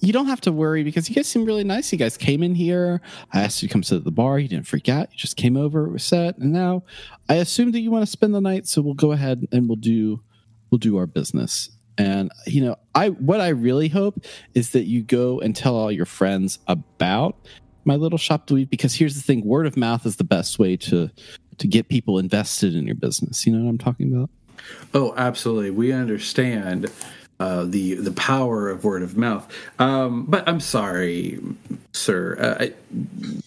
you 0.00 0.12
don't 0.12 0.26
have 0.26 0.40
to 0.42 0.52
worry 0.52 0.82
because 0.82 1.08
you 1.08 1.14
guys 1.14 1.28
seem 1.28 1.44
really 1.44 1.64
nice. 1.64 1.92
You 1.92 1.98
guys 1.98 2.16
came 2.16 2.42
in 2.42 2.54
here. 2.54 3.00
I 3.32 3.40
asked 3.40 3.62
you 3.62 3.68
to 3.68 3.72
come 3.72 3.82
sit 3.82 3.96
at 3.96 4.04
the 4.04 4.10
bar. 4.10 4.38
You 4.38 4.48
didn't 4.48 4.66
freak 4.66 4.88
out. 4.88 5.10
You 5.12 5.18
just 5.18 5.36
came 5.36 5.56
over. 5.56 5.86
It 5.86 5.92
was 5.92 6.04
set, 6.04 6.38
and 6.38 6.52
now 6.52 6.84
I 7.28 7.34
assume 7.34 7.72
that 7.72 7.80
you 7.80 7.90
want 7.90 8.04
to 8.04 8.10
spend 8.10 8.34
the 8.34 8.40
night. 8.40 8.66
So 8.66 8.80
we'll 8.80 8.94
go 8.94 9.12
ahead 9.12 9.46
and 9.52 9.68
we'll 9.68 9.76
do 9.76 10.22
we'll 10.70 10.78
do 10.78 10.96
our 10.96 11.06
business. 11.06 11.70
And 11.98 12.30
you 12.46 12.62
know, 12.64 12.76
I 12.94 13.10
what 13.10 13.40
I 13.40 13.48
really 13.48 13.88
hope 13.88 14.24
is 14.54 14.70
that 14.70 14.84
you 14.84 15.02
go 15.02 15.40
and 15.40 15.54
tell 15.54 15.76
all 15.76 15.92
your 15.92 16.06
friends 16.06 16.58
about 16.66 17.36
my 17.84 17.96
little 17.96 18.18
shop 18.18 18.46
to 18.46 18.58
eat 18.58 18.70
because 18.70 18.94
here's 18.94 19.16
the 19.16 19.22
thing: 19.22 19.44
word 19.44 19.66
of 19.66 19.76
mouth 19.76 20.06
is 20.06 20.16
the 20.16 20.24
best 20.24 20.58
way 20.58 20.76
to 20.78 21.10
to 21.58 21.68
get 21.68 21.88
people 21.88 22.18
invested 22.18 22.74
in 22.74 22.86
your 22.86 22.94
business. 22.94 23.46
You 23.46 23.52
know 23.52 23.64
what 23.64 23.70
I'm 23.70 23.78
talking 23.78 24.14
about? 24.14 24.30
Oh, 24.92 25.14
absolutely. 25.16 25.70
We 25.70 25.92
understand 25.92 26.90
uh, 27.38 27.64
the 27.64 27.94
the 27.94 28.12
power 28.12 28.68
of 28.68 28.84
word 28.84 29.02
of 29.02 29.16
mouth. 29.16 29.50
Um, 29.78 30.24
but 30.26 30.48
I'm 30.48 30.60
sorry, 30.60 31.40
sir. 31.92 32.36
Uh, 32.38 32.64
I, 32.64 32.74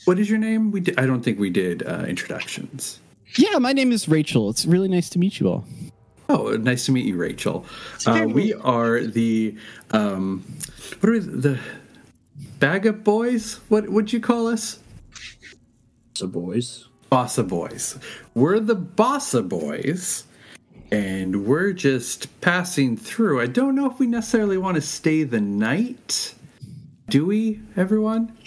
what 0.06 0.19
is 0.19 0.30
your 0.30 0.39
name? 0.39 0.71
We 0.71 0.80
did, 0.80 0.99
I 0.99 1.06
don't 1.06 1.21
think 1.21 1.39
we 1.39 1.49
did 1.49 1.84
uh, 1.84 2.06
introductions. 2.08 2.99
Yeah, 3.38 3.58
my 3.60 3.73
name 3.73 3.91
is 3.91 4.08
Rachel. 4.08 4.49
It's 4.49 4.65
really 4.65 4.88
nice 4.88 5.10
to 5.10 5.19
meet 5.19 5.39
you 5.39 5.49
all. 5.49 5.65
Oh, 6.30 6.52
nice 6.52 6.86
to 6.86 6.91
meet 6.91 7.06
you, 7.06 7.17
Rachel. 7.17 7.65
Uh, 8.06 8.26
we 8.28 8.54
are 8.54 9.02
the 9.02 9.58
um, 9.91 10.43
what 10.99 11.10
are 11.10 11.13
we, 11.13 11.19
the 11.19 11.60
bag 12.60 12.86
of 12.86 13.04
boys? 13.04 13.60
What 13.69 13.89
would 13.89 14.13
you 14.13 14.19
call 14.19 14.47
us? 14.47 14.80
So, 16.15 16.28
boys. 16.28 16.88
Bossa 17.13 17.47
Boys. 17.47 17.99
We're 18.34 18.60
the 18.60 18.76
Bossa 18.76 19.47
Boys, 19.47 20.23
and 20.93 21.47
we're 21.47 21.73
just 21.73 22.39
passing 22.41 22.95
through. 22.95 23.41
I 23.41 23.47
don't 23.47 23.73
know 23.73 23.89
if 23.89 23.97
we 23.97 24.06
necessarily 24.06 24.60
want 24.60 24.75
to 24.75 24.82
stay 24.82 25.23
the 25.23 25.41
night. 25.41 26.36
Do 27.10 27.25
we, 27.25 27.60
everyone? 27.75 28.38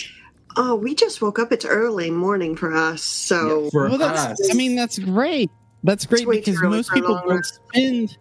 Oh, 0.56 0.76
we 0.76 0.94
just 0.94 1.20
woke 1.20 1.40
up. 1.40 1.50
It's 1.50 1.64
early 1.64 2.08
morning 2.08 2.54
for 2.54 2.72
us. 2.72 3.02
So 3.02 3.68
For 3.70 3.88
well, 3.88 3.98
that's. 3.98 4.40
us. 4.40 4.50
I 4.50 4.54
mean, 4.54 4.76
that's 4.76 4.96
great. 4.98 5.50
That's 5.82 6.06
great 6.06 6.26
way 6.26 6.40
too 6.40 6.52
because 6.52 6.62
most 6.62 6.92
people 6.92 7.16
don't 7.16 7.28
rest. 7.28 7.58
spend. 7.68 8.16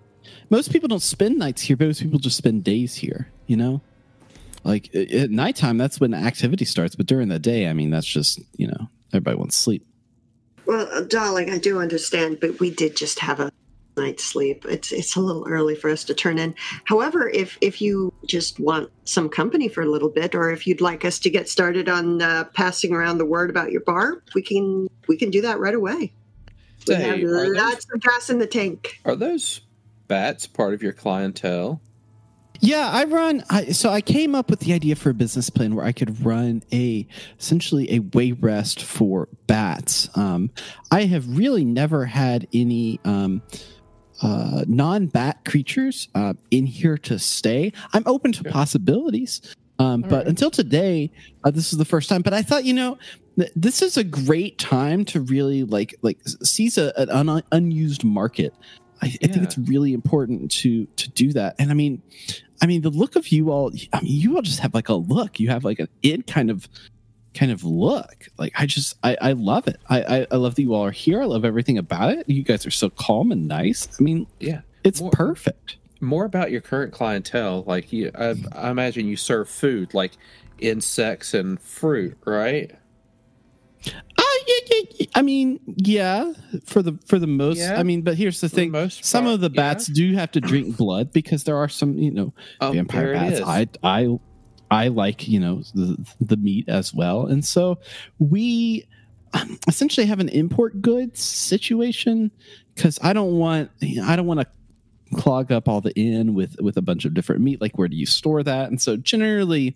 Most 0.50 0.72
people 0.72 0.88
don't 0.88 1.04
spend 1.04 1.38
nights 1.38 1.62
here. 1.62 1.78
Most 1.80 2.02
people 2.02 2.18
just 2.20 2.36
spend 2.36 2.64
days 2.64 2.96
here. 2.96 3.30
You 3.46 3.58
know, 3.58 3.82
like 4.64 4.94
at 4.96 5.30
nighttime, 5.30 5.78
that's 5.78 6.00
when 6.00 6.16
activity 6.16 6.66
starts. 6.66 6.96
But 6.96 7.06
during 7.06 7.30
the 7.30 7.40
day, 7.40 7.68
I 7.68 7.74
mean, 7.74 7.92
that's 7.92 8.08
just 8.08 8.40
you 8.58 8.68
know 8.68 8.90
everybody 9.14 9.38
wants 9.38 9.56
sleep. 9.56 9.86
Well, 10.66 10.88
uh, 10.92 11.02
darling, 11.02 11.52
I 11.52 11.60
do 11.60 11.80
understand, 11.80 12.40
but 12.42 12.60
we 12.60 12.72
did 12.72 12.96
just 12.96 13.20
have 13.20 13.40
a 13.40 13.52
night's 13.98 14.24
sleep. 14.24 14.66
It's 14.68 14.92
it's 14.92 15.16
a 15.16 15.20
little 15.20 15.46
early 15.48 15.76
for 15.76 15.90
us 15.90 16.04
to 16.06 16.14
turn 16.14 16.38
in. 16.38 16.56
However, 16.86 17.30
if 17.30 17.58
if 17.62 17.82
you 17.82 18.14
just 18.26 18.60
want 18.60 18.90
some 19.06 19.30
company 19.30 19.68
for 19.68 19.82
a 19.82 19.90
little 19.90 20.10
bit, 20.10 20.36
or 20.36 20.52
if 20.52 20.68
you'd 20.68 20.82
like 20.82 21.06
us 21.06 21.20
to 21.20 21.30
get 21.30 21.50
started 21.50 21.90
on 21.90 22.22
uh, 22.22 22.46
passing 22.54 22.94
around 22.94 23.18
the 23.18 23.26
word 23.26 23.50
about 23.50 23.72
your 23.72 23.82
bar, 23.82 24.24
we 24.34 24.42
can 24.42 24.88
we 25.08 25.18
can 25.18 25.30
do 25.30 25.42
that 25.42 25.60
right 25.60 25.76
away. 25.76 26.14
We 26.88 26.96
have 26.96 27.20
are 27.20 27.28
those- 27.28 27.58
lots 27.58 27.88
of 27.94 28.02
gas 28.02 28.30
in 28.30 28.40
the 28.40 28.48
tank. 28.48 29.00
Are 29.06 29.16
those 29.16 29.62
bats 30.08 30.46
part 30.48 30.74
of 30.74 30.84
your 30.84 30.94
clientele? 30.94 31.82
Yeah, 32.62 32.90
I 32.90 33.04
run. 33.04 33.44
I, 33.50 33.66
so 33.72 33.90
I 33.90 34.02
came 34.02 34.34
up 34.34 34.50
with 34.50 34.62
the 34.62 34.74
idea 34.74 34.96
for 34.96 35.10
a 35.10 35.14
business 35.14 35.50
plan 35.50 35.76
where 35.76 35.86
I 35.86 35.92
could 35.92 36.26
run 36.26 36.64
a 36.72 37.06
essentially 37.40 37.92
a 37.94 38.00
way 38.00 38.32
rest 38.32 38.82
for 38.82 39.28
bats. 39.46 40.10
Um, 40.16 40.52
I 40.90 41.04
have 41.04 41.38
really 41.38 41.66
never 41.66 42.06
had 42.06 42.48
any 42.54 43.00
um, 43.04 43.42
uh, 44.22 44.64
non-bat 44.68 45.44
creatures 45.46 46.08
uh, 46.16 46.34
in 46.52 46.66
here 46.66 46.98
to 47.00 47.20
stay. 47.20 47.74
I'm 47.94 48.04
open 48.06 48.32
to 48.34 48.44
possibilities, 48.44 49.56
um, 49.80 50.02
but 50.02 50.12
right. 50.12 50.28
until 50.28 50.52
today, 50.52 51.12
uh, 51.44 51.52
this 51.52 51.72
is 51.72 51.78
the 51.78 51.86
first 51.86 52.10
time. 52.10 52.22
But 52.22 52.34
I 52.34 52.42
thought, 52.42 52.66
you 52.66 52.74
know, 52.74 52.98
th- 53.38 53.52
this 53.56 53.82
is 53.82 53.98
a 53.98 54.04
great 54.04 54.58
time 54.58 55.06
to 55.06 55.22
really 55.22 55.64
like 55.64 55.96
like 56.02 56.20
seize 56.44 56.78
a, 56.78 56.94
an 56.98 57.30
un- 57.30 57.44
unused 57.52 58.04
market. 58.04 58.54
I, 59.02 59.08
I 59.08 59.28
think 59.28 59.44
it's 59.44 59.58
really 59.58 59.94
important 59.94 60.52
to 60.54 60.86
to 60.86 61.10
do 61.12 61.34
that. 61.34 61.56
And 61.60 61.70
I 61.70 61.74
mean, 61.74 62.02
I 62.62 62.66
mean, 62.66 62.82
the 62.82 62.90
look 62.90 63.16
of 63.16 63.28
you 63.30 63.52
all. 63.52 63.72
I 63.92 64.02
mean, 64.02 64.20
you 64.20 64.36
all 64.36 64.42
just 64.42 64.60
have 64.60 64.74
like 64.74 64.90
a 64.90 64.96
look. 64.96 65.40
You 65.40 65.50
have 65.50 65.66
like 65.66 65.80
an 65.80 65.90
it 66.02 66.28
kind 66.28 66.50
of 66.50 66.70
kind 67.36 67.52
of 67.52 67.64
look. 67.64 68.28
Like 68.38 68.54
I 68.56 68.66
just 68.66 68.96
I, 69.04 69.16
I 69.22 69.32
love 69.34 69.68
it. 69.68 69.80
I, 69.88 70.02
I 70.02 70.28
I 70.32 70.36
love 70.38 70.56
that 70.56 70.62
you 70.64 70.74
all 70.74 70.86
are 70.86 70.92
here. 70.92 71.22
I 71.22 71.26
love 71.26 71.46
everything 71.46 71.78
about 71.78 72.14
it. 72.14 72.28
You 72.28 72.42
guys 72.44 72.66
are 72.66 72.72
so 72.72 72.90
calm 72.90 73.32
and 73.32 73.48
nice. 73.48 73.88
I 74.00 74.04
mean, 74.04 74.26
Yeah. 74.40 74.62
it's 74.84 75.02
More- 75.02 75.12
perfect. 75.12 75.78
More 76.02 76.26
about 76.26 76.52
your 76.52 76.62
current 76.62 76.92
clientele. 76.94 77.64
Like 77.68 77.94
you, 77.94 78.12
I, 78.16 78.36
I 78.54 78.70
imagine 78.70 79.08
you 79.08 79.16
serve 79.18 79.50
food 79.50 79.94
like 79.94 80.12
insects 80.60 81.34
and 81.34 81.60
fruit, 81.62 82.18
right? 82.26 82.72
Uh, 83.88 83.92
yeah, 84.48 84.56
yeah, 84.70 84.82
yeah. 85.00 85.06
I 85.16 85.22
mean, 85.22 85.60
yeah, 85.78 86.34
for 86.66 86.82
the 86.82 86.98
for 87.06 87.20
the 87.20 87.28
most. 87.28 87.60
Yeah. 87.60 87.80
I 87.80 87.84
mean, 87.84 88.02
but 88.02 88.16
here's 88.16 88.42
the 88.42 88.48
the 88.48 88.56
thing: 88.56 88.72
most 88.72 89.06
some 89.06 89.26
part, 89.26 89.36
of 89.36 89.42
the 89.42 89.50
bats 89.50 89.86
do 89.88 90.14
have 90.16 90.32
to 90.32 90.42
drink 90.42 90.76
blood 90.76 91.14
because 91.14 91.44
there 91.44 91.58
are 91.58 91.70
some, 91.70 91.98
you 91.98 92.12
know, 92.12 92.34
Oh, 92.62 92.72
vampire 92.72 93.14
bats. 93.14 93.42
I 93.42 93.68
I 93.84 94.18
I 94.72 94.88
like 94.90 95.28
you 95.28 95.40
know 95.40 95.62
the 95.74 95.98
the 96.20 96.38
meat 96.38 96.68
as 96.70 96.94
well, 96.94 97.26
and 97.28 97.44
so 97.46 97.78
we 98.20 98.86
um, 99.34 99.60
essentially 99.68 100.06
have 100.08 100.20
an 100.20 100.30
import 100.30 100.82
goods 100.82 101.22
situation 101.22 102.32
because 102.74 102.98
I 103.04 103.14
don't 103.14 103.34
want 103.34 103.70
you 103.80 104.02
know, 104.02 104.08
I 104.08 104.16
don't 104.16 104.26
want 104.28 104.42
to 104.42 104.48
clog 105.22 105.52
up 105.52 105.68
all 105.70 105.82
the 105.82 105.94
inn 105.96 106.34
with 106.34 106.56
with 106.62 106.78
a 106.78 106.82
bunch 106.82 107.06
of 107.06 107.14
different 107.14 107.42
meat 107.42 107.62
like 107.62 107.78
where 107.78 107.88
do 107.88 107.96
you 107.96 108.08
store 108.08 108.42
that 108.42 108.70
and 108.70 108.82
so 108.82 108.98
generally 108.98 109.76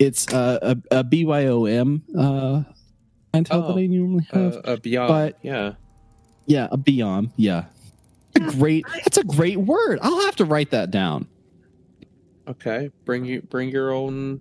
it's 0.00 0.30
uh, 0.34 0.58
a, 0.90 0.98
a 0.98 1.04
bym 1.04 2.02
uh 2.18 2.62
clientele 3.30 3.62
Oh, 3.64 3.68
that 3.72 3.78
i 3.80 3.86
normally 3.86 4.26
have 4.32 4.54
Uh, 4.56 4.58
uh, 4.64 4.76
beyond, 4.76 5.08
But- 5.08 5.38
yeah. 5.42 5.74
yeah, 6.46 6.68
a 6.72 6.76
beyond. 6.76 7.30
Yeah. 7.36 7.66
A 8.34 8.40
great 8.40 8.84
that's 9.04 9.16
a 9.16 9.22
great 9.24 9.58
word. 9.58 10.00
I'll 10.02 10.22
have 10.22 10.36
to 10.36 10.44
write 10.44 10.72
that 10.72 10.90
down. 10.90 11.28
Okay, 12.46 12.90
bring 13.04 13.24
you 13.24 13.42
bring 13.42 13.70
your 13.70 13.92
own 13.92 14.40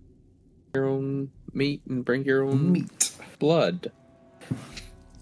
your 0.73 0.85
own 0.85 1.31
meat 1.53 1.81
and 1.87 2.03
bring 2.03 2.23
your 2.25 2.43
own 2.43 2.71
Meat. 2.73 3.11
blood. 3.39 3.91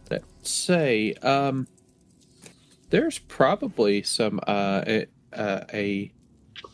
Let's 0.09 0.25
say, 0.41 1.13
um, 1.15 1.67
there's 2.89 3.19
probably 3.19 4.01
some 4.03 4.39
uh, 4.47 4.83
a, 4.87 5.05
uh, 5.33 5.63
a 5.73 6.11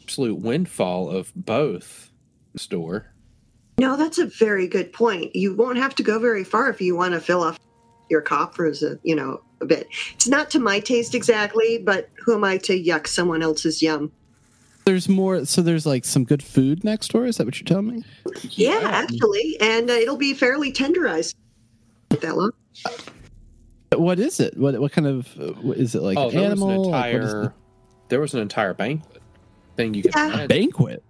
absolute 0.04 0.40
windfall 0.40 1.10
of 1.10 1.34
both 1.36 2.12
store. 2.56 3.14
No, 3.80 3.96
that's 3.96 4.18
a 4.18 4.26
very 4.26 4.68
good 4.68 4.94
point. 4.94 5.36
You 5.36 5.56
won't 5.56 5.78
have 5.78 5.94
to 5.96 6.04
go 6.04 6.18
very 6.20 6.44
far 6.44 6.70
if 6.70 6.82
you 6.82 6.96
want 6.96 7.14
to 7.14 7.20
fill 7.20 7.44
off 7.44 7.60
your 8.10 8.22
coffers, 8.22 8.82
a, 8.82 8.98
you 9.04 9.16
know, 9.16 9.42
a 9.62 9.66
bit. 9.66 9.88
It's 10.14 10.28
not 10.28 10.50
to 10.52 10.60
my 10.60 10.80
taste 10.80 11.14
exactly, 11.14 11.78
but 11.78 12.10
who 12.26 12.34
am 12.34 12.44
I 12.44 12.58
to 12.60 12.74
yuck 12.74 13.06
someone 13.06 13.44
else's 13.44 13.82
yum? 13.82 14.12
There's 14.88 15.10
more 15.10 15.44
so 15.44 15.62
there's 15.62 15.86
like 15.86 16.06
some 16.06 16.24
good 16.24 16.42
food 16.42 16.86
next 16.86 17.10
door. 17.10 17.26
Is 17.26 17.36
that 17.36 17.46
what 17.46 17.60
you're 17.60 17.66
telling 17.66 17.88
me? 17.88 18.04
Yeah, 18.52 18.80
actually, 18.84 19.58
and 19.60 19.90
uh, 19.90 19.94
it'll 19.94 20.16
be 20.16 20.34
fairly 20.34 20.72
tenderized. 20.72 21.36
That 22.22 22.38
long. 22.38 22.52
What 23.98 24.18
is 24.18 24.40
it? 24.40 24.56
What 24.56 24.80
what 24.80 24.94
kind 24.94 25.06
of 25.06 25.28
uh, 25.38 25.52
what- 25.62 25.76
is 25.78 25.94
it 25.94 26.04
like 26.04 26.18
oh, 26.18 26.30
an 26.30 26.36
there 26.36 26.46
animal? 26.46 26.68
was 26.70 26.88
an 26.88 26.92
Like, 26.94 27.14
what 27.16 27.24
is 27.24 27.50
there 28.08 28.22
was 28.22 28.34
an 28.34 28.40
entire 28.40 28.74
banquet 28.74 29.22
thing 29.76 29.94
you 29.94 30.04
could 30.04 30.14
Yeah. 30.16 30.28
the 30.28 30.34
imagine. 30.36 30.48
banquet? 30.48 31.04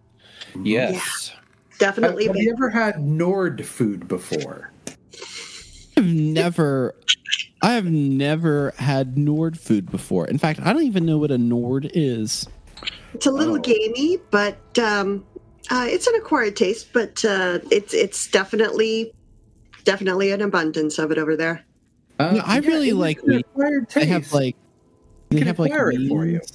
Yes. 0.64 1.30
Have, 1.30 1.78
Definitely. 1.78 2.26
have 2.26 2.36
you 2.36 2.52
ever 2.54 2.72
had 2.72 3.00
Nord 3.00 3.64
food 3.64 4.08
before? 4.08 4.72
I've 5.96 6.04
never 6.06 6.96
I 7.62 7.74
have 7.74 7.86
never 7.86 8.74
had 8.80 9.20
Nord 9.20 9.60
food 9.60 9.92
before. 9.92 10.26
In 10.28 10.40
fact, 10.40 10.62
I 10.64 10.74
don't 10.74 10.82
even 10.82 11.06
know 11.06 11.20
what 11.20 11.30
a 11.30 11.38
Nord 11.38 11.92
is. 11.94 12.48
It's 13.14 13.26
a 13.26 13.32
little 13.32 13.56
Oh. 13.56 13.60
gamey, 13.60 14.18
but 14.32 14.58
um, 14.80 15.26
uh, 15.70 15.86
it's 15.90 16.08
an 16.08 16.16
acquired 16.16 16.56
taste. 16.56 16.90
But 16.94 17.24
uh, 17.26 17.60
it's 17.72 17.94
it's 17.94 18.30
definitely 18.30 19.14
definitely 19.86 20.32
an 20.32 20.42
abundance 20.42 21.00
of 21.00 21.12
it 21.12 21.18
over 21.18 21.36
there. 21.36 21.66
Uh, 22.20 22.32
No, 22.34 22.42
I 22.46 22.58
really 22.60 22.90
it 22.90 22.96
like 22.96 23.20
an 23.24 23.28
wheat. 23.38 23.46
acquired 23.52 23.90
They 23.92 24.06
have 24.06 24.32
like 24.34 24.56
they 25.30 25.38
can 25.40 25.48
have 25.48 25.60
like 25.60 25.72
acquire 25.72 25.92
it 25.92 26.08
for 26.08 26.26
you. 26.26 26.34
wings. 26.40 26.52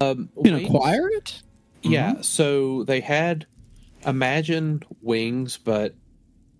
Um, 0.00 0.28
You 0.36 0.42
can 0.44 0.54
wings- 0.54 0.68
acquire 0.68 1.08
it? 1.10 1.42
Yeah, 1.84 2.20
so 2.20 2.84
they 2.84 3.00
had 3.00 3.46
imagined 4.06 4.84
wings, 5.00 5.58
but 5.58 5.94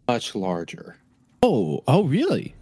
much 0.09 0.35
larger. 0.35 0.97
Oh, 1.43 1.83
oh 1.87 2.05
really? 2.05 2.55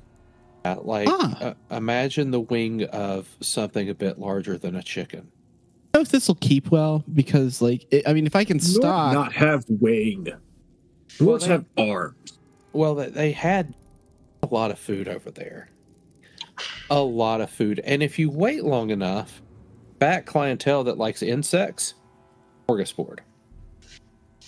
Uh, 0.65 0.77
like 0.83 1.09
Ah. 1.11 1.39
uh, 1.41 1.55
imagine 1.77 2.31
the 2.31 2.41
wing 2.41 2.85
of 2.85 3.29
something 3.41 3.89
a 3.89 3.95
bit 3.95 4.19
larger 4.19 4.59
than 4.59 4.77
a 4.77 4.83
chicken. 4.83 5.21
I 5.31 5.99
don't 5.99 6.01
know 6.01 6.03
if 6.03 6.09
this 6.11 6.29
will 6.29 6.35
keep 6.37 6.71
well 6.71 7.03
because 7.13 7.63
like 7.63 7.87
it, 7.91 8.07
I 8.07 8.13
mean 8.13 8.27
if 8.27 8.37
I 8.37 8.45
can 8.45 8.59
Nor 8.59 8.65
stock 8.67 9.15
not 9.15 9.33
have 9.33 9.65
wing. 9.69 10.29
Well, 11.19 11.39
they- 11.39 11.47
have 11.49 11.65
arms. 11.77 12.39
Well, 12.73 12.95
they, 12.95 13.09
they 13.09 13.33
had 13.33 13.75
a 14.43 14.47
lot 14.47 14.71
of 14.71 14.79
food 14.79 15.09
over 15.09 15.31
there. 15.31 15.71
A 16.91 17.01
lot 17.01 17.41
of 17.41 17.51
food. 17.51 17.81
And 17.85 18.03
if 18.03 18.19
you 18.19 18.31
wait 18.31 18.65
long 18.65 18.91
enough, 18.91 19.43
bat 19.99 20.25
clientele 20.27 20.85
that 20.85 20.99
likes 20.99 21.23
insects, 21.23 21.95
smorgasbord. 22.69 23.21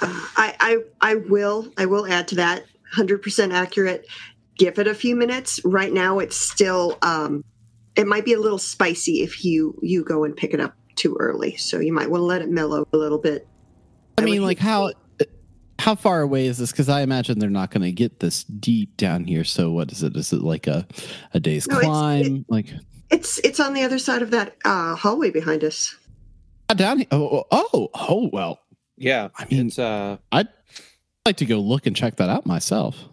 Uh, 0.00 0.26
I, 0.36 0.54
I 0.60 0.76
I 1.00 1.14
will 1.16 1.72
I 1.76 1.86
will 1.86 2.06
add 2.06 2.28
to 2.28 2.34
that. 2.36 2.64
Hundred 2.92 3.22
percent 3.22 3.52
accurate. 3.52 4.06
Give 4.58 4.78
it 4.78 4.86
a 4.86 4.94
few 4.94 5.16
minutes. 5.16 5.60
Right 5.64 5.92
now, 5.92 6.18
it's 6.18 6.36
still 6.36 6.98
um, 7.02 7.44
it 7.96 8.06
might 8.06 8.24
be 8.24 8.32
a 8.34 8.40
little 8.40 8.58
spicy 8.58 9.22
if 9.22 9.44
you 9.44 9.78
you 9.82 10.04
go 10.04 10.24
and 10.24 10.36
pick 10.36 10.52
it 10.54 10.60
up 10.60 10.74
too 10.96 11.16
early. 11.18 11.56
So 11.56 11.80
you 11.80 11.92
might 11.92 12.10
want 12.10 12.20
to 12.20 12.26
let 12.26 12.42
it 12.42 12.50
mellow 12.50 12.86
a 12.92 12.96
little 12.96 13.18
bit. 13.18 13.46
I 14.18 14.22
I 14.22 14.24
mean 14.24 14.42
like 14.42 14.58
how 14.58 14.92
how 15.78 15.94
far 15.96 16.20
away 16.20 16.46
is 16.46 16.58
this 16.58 16.70
cuz 16.72 16.88
I 16.88 17.00
imagine 17.00 17.38
they're 17.38 17.50
not 17.50 17.70
going 17.70 17.82
to 17.82 17.90
get 17.90 18.20
this 18.20 18.44
deep 18.44 18.96
down 18.96 19.24
here 19.24 19.42
so 19.42 19.72
what 19.72 19.90
is 19.90 20.02
it 20.04 20.14
is 20.16 20.32
it 20.32 20.42
like 20.42 20.68
a 20.68 20.86
a 21.34 21.40
day's 21.40 21.66
No, 21.66 21.78
it's- 21.78 21.88
climb 21.90 22.44
like 22.48 22.66
It's 23.10 23.38
it's 23.38 23.58
on 23.58 23.74
the 23.74 23.82
other 23.82 23.98
side 23.98 24.22
of 24.22 24.30
that 24.30 24.56
uh, 24.64 24.94
hallway 24.94 25.30
behind 25.30 25.64
us. 25.64 25.96
Ah, 26.70 26.74
down 26.74 26.98
here 26.98 27.06
oh, 27.10 27.44
oh 27.50 27.68
oh 27.72 27.88
oh 27.94 28.30
well 28.32 28.60
Yeah, 28.96 29.28
I 29.36 29.46
mean- 29.50 29.66
it's 29.68 29.78
uh 29.78 30.18
I'd 30.30 30.48
like 31.26 31.38
to 31.38 31.46
go 31.46 31.58
look 31.58 31.86
and 31.86 31.96
check 31.96 32.16
that 32.16 32.28
out 32.30 32.46
myself. 32.46 33.08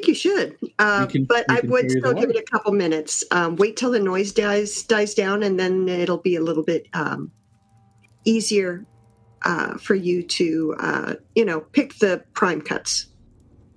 I 0.00 0.02
think 0.02 0.08
you 0.08 0.14
should, 0.14 0.56
uh, 0.78 1.04
We 1.06 1.12
can- 1.12 1.24
but 1.24 1.44
we 1.50 1.56
I 1.56 1.60
would 1.64 1.90
still 1.90 2.14
give 2.14 2.28
light. 2.30 2.36
it 2.36 2.44
a 2.48 2.50
couple 2.50 2.72
minutes. 2.72 3.22
Um, 3.32 3.56
wait 3.56 3.76
till 3.76 3.90
the 3.90 4.00
noise 4.00 4.32
dies 4.32 4.82
dies 4.84 5.12
down, 5.12 5.42
and 5.42 5.60
then 5.60 5.88
it'll 5.90 6.16
be 6.16 6.36
a 6.36 6.40
little 6.40 6.62
bit 6.62 6.86
um, 6.94 7.30
easier 8.24 8.86
uh, 9.44 9.76
for 9.78 9.94
you 9.94 10.22
to, 10.22 10.74
uh, 10.80 11.14
you 11.34 11.44
know, 11.44 11.60
pick 11.60 11.98
the 11.98 12.22
prime 12.34 12.60
cuts. 12.62 13.06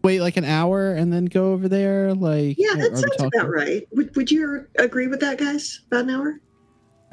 Wait 0.03 0.19
like 0.21 0.35
an 0.37 0.43
hour 0.45 0.93
and 0.93 1.11
then 1.11 1.25
go 1.25 1.51
over 1.53 1.67
there. 1.69 2.13
Like 2.13 2.55
Yeah, 2.57 2.75
that 2.75 2.97
sounds 2.97 3.15
talking- 3.17 3.31
about 3.39 3.49
right. 3.49 3.85
Would, 3.91 4.15
would 4.15 4.31
you 4.31 4.65
agree 4.79 5.07
with 5.07 5.19
that, 5.21 5.37
guys? 5.37 5.81
About 5.87 6.03
an 6.05 6.09
hour? 6.11 6.39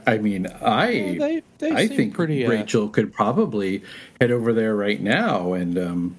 I 0.06 0.18
mean, 0.18 0.46
I 0.62 1.16
they, 1.18 1.42
they 1.58 1.70
I 1.72 1.86
think 1.88 2.14
pretty. 2.14 2.46
Uh, 2.46 2.50
Rachel 2.50 2.88
could 2.88 3.12
probably 3.12 3.82
head 4.20 4.30
over 4.30 4.52
there 4.52 4.74
right 4.76 5.00
now 5.00 5.52
and 5.52 5.76
um, 5.78 6.16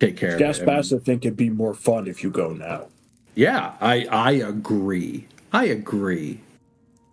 take 0.00 0.16
care 0.16 0.32
of 0.34 0.38
Gas 0.38 0.58
it. 0.58 0.62
I 0.68 0.80
mean, 0.80 1.00
I 1.00 1.04
think 1.04 1.24
it'd 1.24 1.36
be 1.36 1.50
more 1.50 1.74
fun 1.74 2.06
if 2.06 2.22
you 2.22 2.30
go 2.30 2.52
now. 2.52 2.86
yeah, 3.34 3.74
I 3.80 4.06
I 4.06 4.32
agree. 4.32 5.26
I 5.52 5.64
agree. 5.66 6.40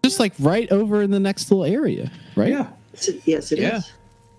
Just 0.03 0.19
like 0.19 0.33
right 0.39 0.71
over 0.71 1.01
in 1.01 1.11
the 1.11 1.19
next 1.19 1.49
little 1.49 1.65
area, 1.65 2.11
right? 2.35 2.49
Yeah, 2.49 2.67
Yes, 2.93 3.07
it- 3.07 3.21
Yes, 3.25 3.51
it 3.51 3.59
is. 3.59 3.63
Yeah. 3.63 3.81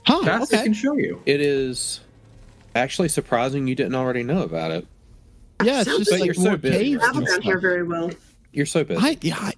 Huh, 0.07 0.23
Bass 0.25 0.53
okay. 0.53 0.63
can 0.63 0.73
show 0.73 0.97
you. 0.97 1.21
it 1.27 1.41
is 1.41 2.01
actually 2.77 3.09
surprising 3.09 3.67
you 3.67 3.75
didn't 3.75 3.95
already 3.97 4.23
know 4.23 4.43
about 4.43 4.71
it. 4.71 4.87
Yeah, 5.65 5.81
it's 5.81 5.87
just 5.97 6.11
like 6.13 6.21
like 6.21 6.27
you're 6.27 6.35
so 6.35 6.43
more 6.43 6.57
busy. 6.59 6.79
caves 6.79 7.03
Travel 7.03 7.19
and 7.19 7.27
down 7.27 7.43
here 7.43 7.59
very 7.59 7.83
well. 7.83 8.11
You're 8.53 8.67
so 8.67 8.85
busy. 8.85 9.01
I, 9.05 9.19
yeah, 9.23 9.37
I, 9.41 9.53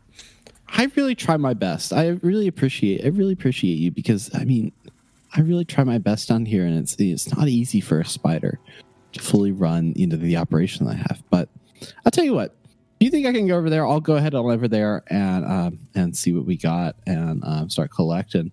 I 0.69 0.91
really 0.97 1.15
try 1.15 1.37
my 1.37 1.53
best. 1.55 1.93
I 1.93 2.09
really 2.23 2.47
appreciate. 2.47 3.05
I 3.05 3.09
really 3.09 3.33
appreciate 3.35 3.75
you 3.75 3.91
because 3.91 4.31
I 4.35 4.45
mean, 4.45 4.73
I 5.35 5.41
really 5.41 5.65
try 5.65 5.85
my 5.85 5.99
best 5.99 6.29
down 6.29 6.47
here, 6.47 6.65
and 6.65 6.79
it's 6.79 6.97
it's 6.99 7.35
not 7.37 7.49
easy 7.49 7.81
for 7.81 8.01
a 8.01 8.05
spider 8.05 8.59
to 9.13 9.21
fully 9.21 9.53
run 9.53 9.93
into 9.97 10.17
the 10.17 10.37
operation 10.37 10.87
that 10.87 10.95
I 10.95 10.97
have. 10.97 11.23
But 11.31 11.49
I'll 12.05 12.13
tell 12.13 12.25
you 12.25 12.35
what. 12.35 12.55
Do 12.99 13.05
you 13.05 13.13
think 13.13 13.27
I 13.27 13.33
can 13.33 13.47
go 13.47 13.57
over 13.57 13.71
there? 13.71 13.87
I'll 13.87 14.01
go 14.01 14.17
ahead 14.17 14.35
on 14.35 14.45
over 14.51 14.67
there 14.67 15.05
and 15.07 15.45
um, 15.45 15.79
and 15.95 16.17
see 16.17 16.33
what 16.33 16.47
we 16.47 16.57
got 16.57 16.97
and 17.07 17.45
um, 17.45 17.71
start 17.71 17.93
collecting. 17.93 18.53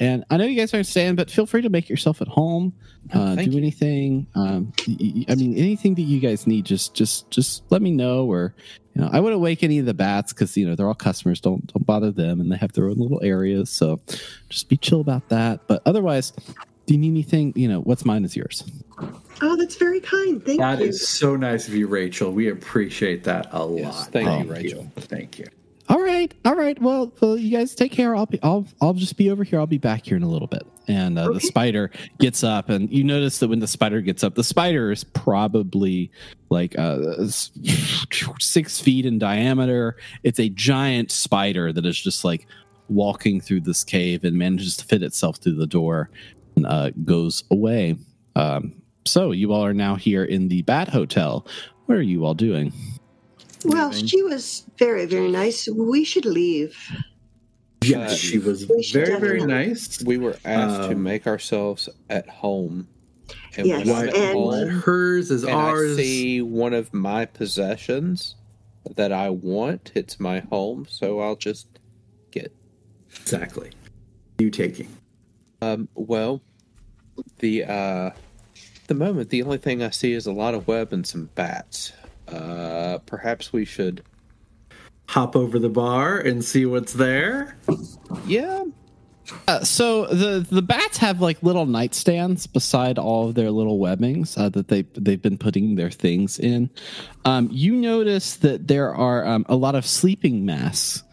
And 0.00 0.24
I 0.30 0.36
know 0.36 0.44
you 0.44 0.56
guys 0.56 0.72
aren't 0.72 0.86
staying, 0.86 1.16
but 1.16 1.30
feel 1.30 1.44
free 1.46 1.62
to 1.62 1.70
make 1.70 1.88
yourself 1.88 2.20
at 2.22 2.28
home. 2.28 2.72
Oh, 3.14 3.20
Uh, 3.20 3.34
thank 3.34 3.50
do 3.50 3.56
you. 3.56 3.62
anything. 3.62 4.26
Um, 4.34 4.72
y- 4.86 4.96
y- 5.00 5.24
I 5.28 5.34
mean, 5.34 5.56
anything 5.56 5.94
that 5.96 6.02
you 6.02 6.20
guys 6.20 6.46
need, 6.46 6.64
just 6.66 6.94
just 6.94 7.30
just 7.30 7.62
let 7.70 7.82
me 7.82 7.90
know. 7.90 8.26
Or 8.26 8.54
you 8.94 9.00
know, 9.02 9.10
I 9.12 9.18
wouldn't 9.20 9.40
wake 9.42 9.62
any 9.64 9.78
of 9.78 9.86
the 9.86 9.94
bats 9.94 10.32
because 10.32 10.56
you 10.56 10.66
know 10.68 10.74
they're 10.76 10.86
all 10.86 10.94
customers. 10.94 11.40
Don't 11.40 11.66
don't 11.72 11.84
bother 11.86 12.10
them, 12.12 12.40
and 12.40 12.52
they 12.52 12.56
have 12.56 12.72
their 12.72 12.88
own 12.88 12.96
little 12.98 13.20
areas. 13.22 13.70
So 13.70 14.00
just 14.48 14.68
be 14.68 14.76
chill 14.76 15.00
about 15.00 15.28
that. 15.30 15.66
But 15.66 15.82
otherwise, 15.86 16.32
do 16.86 16.94
you 16.94 16.98
need 17.00 17.10
anything? 17.10 17.52
You 17.56 17.68
know, 17.68 17.80
what's 17.80 18.04
mine 18.04 18.24
is 18.24 18.36
yours. 18.36 18.62
Oh, 19.40 19.56
that's 19.56 19.76
very 19.76 20.00
kind. 20.00 20.44
Thank 20.44 20.58
That 20.60 20.80
you. 20.80 20.86
is 20.86 21.06
so 21.06 21.34
nice 21.36 21.66
of 21.68 21.74
you, 21.74 21.86
Rachel. 21.86 22.32
We 22.32 22.48
appreciate 22.48 23.24
that 23.24 23.46
a 23.52 23.68
Yes, 23.76 23.84
lot. 23.84 24.12
thank 24.12 24.28
you, 24.28 24.44
you, 24.46 24.52
Rachel. 24.52 24.92
Thank 24.96 25.38
you. 25.38 25.46
All 25.88 26.02
right, 26.02 26.32
all 26.44 26.54
right. 26.54 26.80
Well, 26.80 27.12
well, 27.20 27.38
you 27.38 27.50
guys 27.50 27.74
take 27.74 27.92
care. 27.92 28.14
I'll 28.14 28.26
be, 28.26 28.38
I'll, 28.42 28.66
I'll 28.80 28.92
just 28.92 29.16
be 29.16 29.30
over 29.30 29.42
here. 29.42 29.58
I'll 29.58 29.66
be 29.66 29.78
back 29.78 30.04
here 30.04 30.16
in 30.16 30.22
a 30.22 30.28
little 30.28 30.46
bit. 30.46 30.66
And 30.86 31.18
uh, 31.18 31.32
the 31.32 31.40
spider 31.40 31.90
gets 32.18 32.44
up, 32.44 32.68
and 32.68 32.90
you 32.90 33.04
notice 33.04 33.38
that 33.38 33.48
when 33.48 33.60
the 33.60 33.66
spider 33.66 34.00
gets 34.00 34.22
up, 34.22 34.34
the 34.34 34.44
spider 34.44 34.90
is 34.90 35.04
probably 35.04 36.10
like 36.50 36.78
uh, 36.78 36.98
six 38.40 38.80
feet 38.80 39.06
in 39.06 39.18
diameter. 39.18 39.96
It's 40.22 40.38
a 40.38 40.48
giant 40.50 41.10
spider 41.10 41.72
that 41.72 41.86
is 41.86 41.98
just 41.98 42.24
like 42.24 42.46
walking 42.88 43.40
through 43.40 43.60
this 43.60 43.84
cave 43.84 44.24
and 44.24 44.36
manages 44.36 44.76
to 44.78 44.84
fit 44.84 45.02
itself 45.02 45.38
through 45.38 45.56
the 45.56 45.66
door 45.66 46.10
and 46.56 46.66
uh, 46.66 46.90
goes 47.04 47.44
away. 47.50 47.96
Um, 48.36 48.82
so 49.04 49.32
you 49.32 49.52
all 49.52 49.64
are 49.64 49.74
now 49.74 49.96
here 49.96 50.24
in 50.24 50.48
the 50.48 50.62
Bat 50.62 50.88
Hotel. 50.88 51.46
What 51.86 51.96
are 51.96 52.02
you 52.02 52.24
all 52.24 52.34
doing? 52.34 52.72
Well, 53.64 53.88
Leaving. 53.90 54.06
she 54.06 54.22
was 54.22 54.64
very, 54.78 55.06
very 55.06 55.30
nice. 55.30 55.68
We 55.68 56.04
should 56.04 56.24
leave. 56.24 56.76
Yes, 57.82 58.12
Uh, 58.12 58.14
she 58.16 58.38
was 58.38 58.62
very, 58.64 58.82
very 59.18 59.38
definitely- 59.38 59.46
nice. 59.46 60.02
we 60.02 60.18
were 60.18 60.36
asked 60.44 60.88
to 60.88 60.96
Um, 60.96 61.02
make 61.02 61.26
ourselves 61.26 61.88
at 62.10 62.28
home. 62.28 62.88
And 63.56 63.66
Yes, 63.66 63.86
when 63.86 64.08
and- 64.08 64.32
home 64.38 64.68
hers 64.68 65.30
is 65.30 65.42
and 65.44 65.52
ours. 65.52 65.98
I 65.98 66.02
see 66.02 66.42
one 66.42 66.72
of 66.74 66.92
my 66.94 67.24
possessions 67.26 68.34
that 68.96 69.12
I 69.12 69.30
want, 69.30 69.92
it's 69.94 70.18
my 70.18 70.40
home, 70.40 70.86
so 70.88 71.20
I'll 71.20 71.36
just 71.36 71.66
get. 72.30 72.52
Exactly. 73.20 73.70
You 74.38 74.50
taking. 74.50 74.88
Um, 75.60 75.88
well, 75.94 76.40
the 77.40 77.64
uh, 77.64 78.10
the 78.86 78.94
moment 78.94 79.30
the 79.30 79.42
only 79.42 79.58
thing 79.58 79.82
I 79.82 79.90
see 79.90 80.12
is 80.12 80.26
a 80.26 80.32
lot 80.32 80.54
of 80.54 80.66
web 80.68 80.92
and 80.92 81.06
some 81.06 81.28
bats. 81.34 81.92
Uh, 82.32 82.98
perhaps 83.06 83.52
we 83.52 83.64
should. 83.64 84.02
Hop 85.08 85.34
over 85.34 85.58
the 85.58 85.70
bar 85.70 86.18
and 86.18 86.44
see 86.44 86.66
what's 86.66 86.92
there. 86.92 87.56
Yeah, 88.26 88.64
Uh, 89.46 89.62
so 89.62 90.06
the 90.06 90.46
the 90.50 90.62
bats 90.62 90.96
have 90.98 91.20
like 91.20 91.42
little 91.42 91.66
nightstands 91.66 92.50
beside 92.50 92.98
all 92.98 93.28
of 93.28 93.34
their 93.34 93.50
little 93.50 93.78
webbings 93.78 94.36
uh, 94.38 94.48
that 94.50 94.68
they 94.68 94.82
they've 94.94 95.20
been 95.22 95.38
putting 95.38 95.76
their 95.76 95.90
things 95.90 96.38
in. 96.38 96.70
Um, 97.24 97.48
you 97.52 97.74
notice 97.74 98.36
that 98.36 98.68
there 98.68 98.94
are 98.94 99.26
um, 99.26 99.44
a 99.48 99.56
lot 99.56 99.74
of 99.74 99.84
sleeping 99.86 100.44
masks 100.46 101.04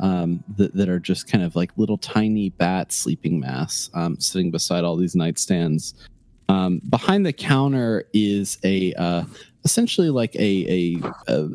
um, 0.00 0.44
that 0.56 0.74
that 0.74 0.88
are 0.88 1.00
just 1.00 1.28
kind 1.28 1.42
of 1.44 1.56
like 1.56 1.70
little 1.76 1.98
tiny 1.98 2.50
bat 2.50 2.92
sleeping 2.92 3.40
masks 3.40 3.90
um, 3.94 4.18
sitting 4.20 4.50
beside 4.50 4.84
all 4.84 4.96
these 4.96 5.14
nightstands. 5.14 5.94
Um, 6.48 6.80
behind 6.88 7.26
the 7.26 7.32
counter 7.32 8.04
is 8.12 8.58
a 8.62 8.92
uh, 8.94 9.24
essentially 9.66 10.10
like 10.10 10.34
a, 10.36 10.96
a, 10.96 11.12
a 11.26 11.48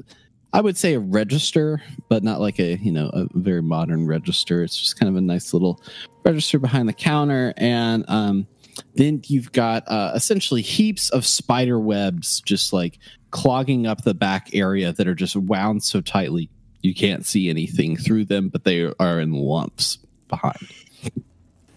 I 0.54 0.60
would 0.60 0.78
say 0.78 0.96
a 0.96 1.00
register, 1.00 1.82
but 2.10 2.24
not 2.24 2.42
like 2.42 2.60
a 2.60 2.76
you 2.76 2.92
know 2.92 3.10
a 3.14 3.26
very 3.34 3.62
modern 3.62 4.06
register. 4.06 4.64
It's 4.64 4.78
just 4.78 5.00
kind 5.00 5.10
of 5.10 5.16
a 5.16 5.22
nice 5.22 5.54
little 5.54 5.82
register 6.26 6.60
behind 6.60 6.90
the 6.90 6.94
counter, 6.94 7.54
and 7.56 8.04
um, 8.10 8.48
then 8.96 9.22
you've 9.28 9.54
got 9.54 9.84
uh, 9.88 10.12
essentially 10.14 10.62
heaps 10.62 11.10
of 11.12 11.26
spider 11.26 11.80
webs 11.80 12.42
just 12.42 12.74
like 12.74 13.00
clogging 13.32 13.88
up 13.88 14.04
the 14.04 14.14
back 14.14 14.50
area 14.54 14.92
that 14.92 15.08
are 15.08 15.16
just 15.16 15.38
wound 15.38 15.82
so 15.82 16.02
tightly 16.02 16.50
you 16.82 16.94
can't 16.94 17.26
see 17.26 17.50
anything 17.50 17.96
through 17.96 18.26
them, 18.26 18.50
but 18.50 18.64
they 18.64 18.92
are 19.00 19.20
in 19.20 19.34
lumps 19.34 20.00
behind. 20.28 20.68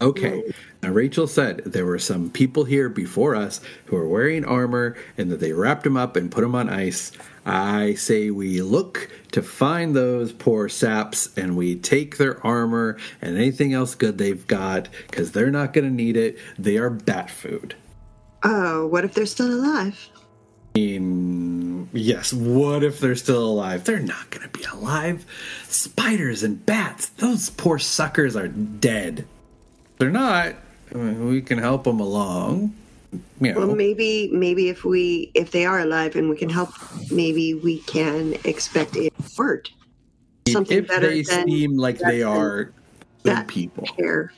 Okay. 0.04 0.52
Now, 0.82 0.90
Rachel 0.90 1.26
said 1.26 1.64
there 1.64 1.86
were 1.86 1.98
some 1.98 2.30
people 2.30 2.64
here 2.64 2.90
before 2.90 3.34
us 3.34 3.62
who 3.86 3.96
were 3.96 4.06
wearing 4.06 4.44
armor 4.44 4.96
and 5.16 5.30
that 5.30 5.40
they 5.40 5.52
wrapped 5.52 5.84
them 5.84 5.96
up 5.96 6.14
and 6.14 6.30
put 6.30 6.42
them 6.42 6.54
on 6.54 6.68
ice. 6.68 7.10
I 7.46 7.94
say 7.94 8.30
we 8.30 8.60
look 8.60 9.10
to 9.32 9.40
find 9.40 9.96
those 9.96 10.32
poor 10.32 10.68
saps 10.68 11.34
and 11.38 11.56
we 11.56 11.76
take 11.76 12.18
their 12.18 12.44
armor 12.46 12.98
and 13.22 13.36
anything 13.36 13.72
else 13.72 13.94
good 13.94 14.18
they've 14.18 14.46
got 14.46 14.88
because 15.08 15.32
they're 15.32 15.50
not 15.50 15.72
going 15.72 15.86
to 15.86 15.90
need 15.90 16.18
it. 16.18 16.38
They 16.58 16.76
are 16.76 16.90
bat 16.90 17.30
food. 17.30 17.74
Oh, 18.42 18.86
what 18.86 19.04
if 19.04 19.14
they're 19.14 19.24
still 19.24 19.52
alive? 19.52 20.10
I 20.76 20.80
mean, 20.80 21.88
yes, 21.92 22.32
what 22.32 22.82
if 22.84 23.00
they're 23.00 23.16
still 23.16 23.46
alive? 23.46 23.84
They're 23.84 24.00
not 24.00 24.28
going 24.30 24.42
to 24.42 24.58
be 24.58 24.64
alive. 24.64 25.24
Spiders 25.68 26.42
and 26.42 26.64
bats, 26.66 27.08
those 27.08 27.48
poor 27.48 27.78
suckers 27.78 28.36
are 28.36 28.48
dead. 28.48 29.26
They're 29.98 30.10
not. 30.10 30.54
We 30.92 31.40
can 31.42 31.58
help 31.58 31.84
them 31.84 32.00
along. 32.00 32.74
You 33.40 33.52
know. 33.52 33.66
Well, 33.66 33.76
maybe, 33.76 34.28
maybe 34.32 34.68
if 34.68 34.84
we, 34.84 35.30
if 35.34 35.50
they 35.50 35.64
are 35.64 35.80
alive 35.80 36.16
and 36.16 36.28
we 36.28 36.36
can 36.36 36.50
help, 36.50 36.70
maybe 37.10 37.54
we 37.54 37.78
can 37.80 38.34
expect 38.44 38.96
a 38.96 39.10
word, 39.38 39.70
something 40.48 40.78
if 40.78 40.88
better 40.88 41.08
they 41.08 41.22
than 41.22 41.48
seem 41.48 41.76
like 41.76 41.98
they 41.98 42.22
are 42.22 42.64
good 42.64 42.74
that 43.22 43.48
people. 43.48 43.84
care. 43.84 44.32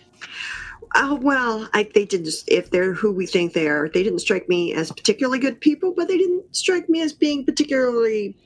Oh 0.95 1.17
well, 1.17 1.69
I 1.75 1.89
they 1.95 2.05
didn't. 2.05 2.29
If 2.47 2.71
they're 2.71 2.95
who 2.95 3.13
we 3.13 3.27
think 3.27 3.53
they 3.53 3.69
are, 3.69 3.89
they 3.89 4.03
didn't 4.03 4.21
strike 4.21 4.49
me 4.49 4.73
as 4.73 4.91
particularly 4.93 5.39
good 5.39 5.61
people, 5.61 5.93
but 5.93 6.09
they 6.09 6.17
didn't 6.17 6.55
strike 6.57 6.89
me 6.89 7.03
as 7.03 7.13
being 7.13 7.45
particularly 7.45 8.37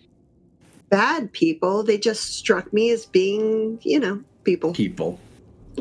bad 0.88 1.32
people. 1.32 1.82
They 1.82 1.98
just 1.98 2.34
struck 2.34 2.72
me 2.72 2.90
as 2.90 3.06
being, 3.06 3.78
you 3.82 4.00
know, 4.00 4.22
people. 4.44 4.72
People. 4.74 5.20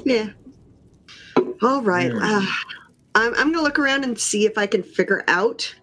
Yeah. 0.06 0.30
All 1.62 1.82
right. 1.82 2.12
Yeah. 2.12 2.20
Uh, 2.22 2.46
I'm, 3.16 3.34
I'm 3.36 3.52
going 3.52 3.54
to 3.54 3.62
look 3.62 3.80
around 3.80 4.04
and 4.04 4.20
see 4.20 4.46
if 4.46 4.58
I 4.58 4.68
can 4.68 4.84
figure 4.84 5.24
out. 5.28 5.76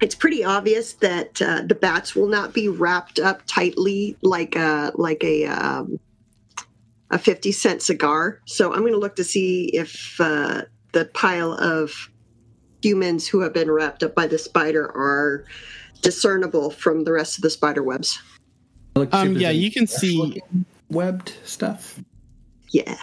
It's 0.00 0.14
pretty 0.14 0.42
obvious 0.44 0.94
that 0.94 1.42
uh, 1.42 1.62
the 1.66 1.74
bats 1.74 2.16
will 2.16 2.28
not 2.28 2.54
be 2.54 2.68
wrapped 2.68 3.18
up 3.18 3.42
tightly 3.46 4.16
like 4.22 4.56
a 4.56 4.92
like 4.94 5.22
a 5.22 5.44
um, 5.44 6.00
a 7.10 7.18
fifty 7.18 7.52
cent 7.52 7.82
cigar. 7.82 8.40
So 8.46 8.72
I'm 8.72 8.80
going 8.80 8.92
to 8.92 8.98
look 8.98 9.16
to 9.16 9.24
see 9.24 9.66
if 9.74 10.18
uh, 10.18 10.62
the 10.92 11.04
pile 11.06 11.52
of 11.52 12.10
humans 12.82 13.28
who 13.28 13.40
have 13.40 13.52
been 13.52 13.70
wrapped 13.70 14.02
up 14.02 14.14
by 14.14 14.26
the 14.26 14.38
spider 14.38 14.86
are 14.86 15.44
discernible 16.00 16.70
from 16.70 17.04
the 17.04 17.12
rest 17.12 17.36
of 17.36 17.42
the 17.42 17.50
spider 17.50 17.82
webs. 17.82 18.22
Look, 18.96 19.12
see 19.12 19.18
if 19.18 19.26
Um, 19.26 19.36
yeah, 19.36 19.50
you 19.50 19.70
can 19.70 19.86
see 19.86 20.40
webbed 20.88 21.34
stuff. 21.44 22.00
Yeah. 22.70 22.96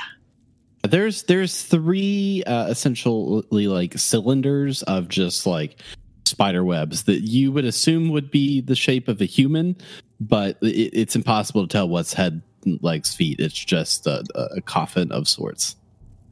There's 0.87 1.23
there's 1.23 1.61
three 1.61 2.43
uh, 2.45 2.67
essentially 2.67 3.67
like 3.67 3.97
cylinders 3.97 4.83
of 4.83 5.07
just 5.07 5.45
like 5.45 5.81
spider 6.25 6.63
webs 6.63 7.03
that 7.03 7.21
you 7.21 7.51
would 7.51 7.65
assume 7.65 8.09
would 8.09 8.29
be 8.29 8.61
the 8.61 8.75
shape 8.75 9.07
of 9.07 9.21
a 9.21 9.25
human, 9.25 9.75
but 10.19 10.57
it, 10.61 10.91
it's 10.93 11.15
impossible 11.15 11.67
to 11.67 11.71
tell 11.71 11.87
what's 11.87 12.13
head, 12.13 12.41
legs, 12.81 13.13
feet. 13.13 13.39
It's 13.39 13.53
just 13.53 14.05
a, 14.07 14.23
a 14.55 14.61
coffin 14.61 15.11
of 15.11 15.27
sorts. 15.27 15.75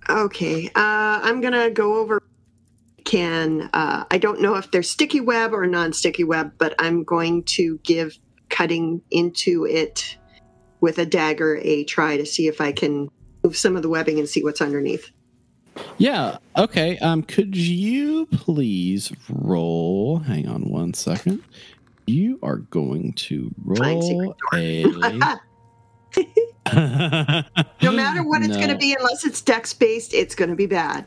Okay, 0.09 0.67
uh, 0.67 1.19
I'm 1.23 1.41
gonna 1.41 1.69
go 1.69 1.95
over. 1.95 2.21
Can 3.05 3.69
uh, 3.73 4.05
I 4.09 4.17
don't 4.17 4.41
know 4.41 4.55
if 4.55 4.71
they're 4.71 4.83
sticky 4.83 5.21
web 5.21 5.53
or 5.53 5.67
non-sticky 5.67 6.23
web, 6.23 6.53
but 6.57 6.73
I'm 6.79 7.03
going 7.03 7.43
to 7.43 7.79
give 7.83 8.17
cutting 8.49 9.01
into 9.11 9.65
it 9.65 10.17
with 10.81 10.97
a 10.97 11.05
dagger 11.05 11.57
a 11.61 11.83
try 11.83 12.17
to 12.17 12.25
see 12.25 12.47
if 12.47 12.61
I 12.61 12.71
can 12.71 13.09
move 13.45 13.57
some 13.57 13.75
of 13.75 13.81
the 13.83 13.89
webbing 13.89 14.17
and 14.19 14.27
see 14.27 14.43
what's 14.43 14.61
underneath. 14.61 15.09
Yeah. 15.97 16.37
Okay. 16.57 16.97
Um, 16.99 17.21
could 17.23 17.55
you 17.55 18.25
please 18.27 19.11
roll? 19.29 20.19
Hang 20.19 20.47
on 20.47 20.69
one 20.69 20.93
second. 20.93 21.43
You 22.07 22.39
are 22.43 22.57
going 22.57 23.13
to 23.13 23.53
roll 23.63 24.35
a. 24.53 24.85
No 26.73 27.91
matter 27.91 28.23
what 28.23 28.41
it's 28.41 28.55
going 28.57 28.69
to 28.75 28.77
be, 28.77 28.95
unless 28.97 29.23
it's 29.25 29.41
dex 29.41 29.73
based, 29.73 30.13
it's 30.13 30.33
going 30.33 30.49
to 30.49 30.55
be 30.55 30.65
bad. 30.65 31.05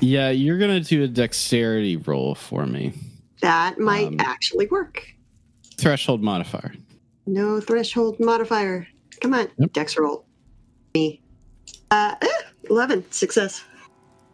Yeah, 0.00 0.30
you're 0.30 0.58
gonna 0.58 0.80
do 0.80 1.04
a 1.04 1.06
dexterity 1.06 1.96
roll 1.96 2.34
for 2.34 2.66
me. 2.66 2.92
That 3.40 3.78
might 3.78 4.08
Um, 4.08 4.16
actually 4.18 4.66
work. 4.66 5.06
Threshold 5.76 6.22
modifier. 6.24 6.74
No 7.26 7.60
threshold 7.60 8.18
modifier. 8.18 8.88
Come 9.20 9.32
on, 9.34 9.48
Yep. 9.58 9.72
dex 9.74 9.96
roll. 9.96 10.24
Me. 10.94 11.20
Uh, 11.90 12.14
eh, 12.20 12.28
eleven 12.70 13.04
success. 13.10 13.64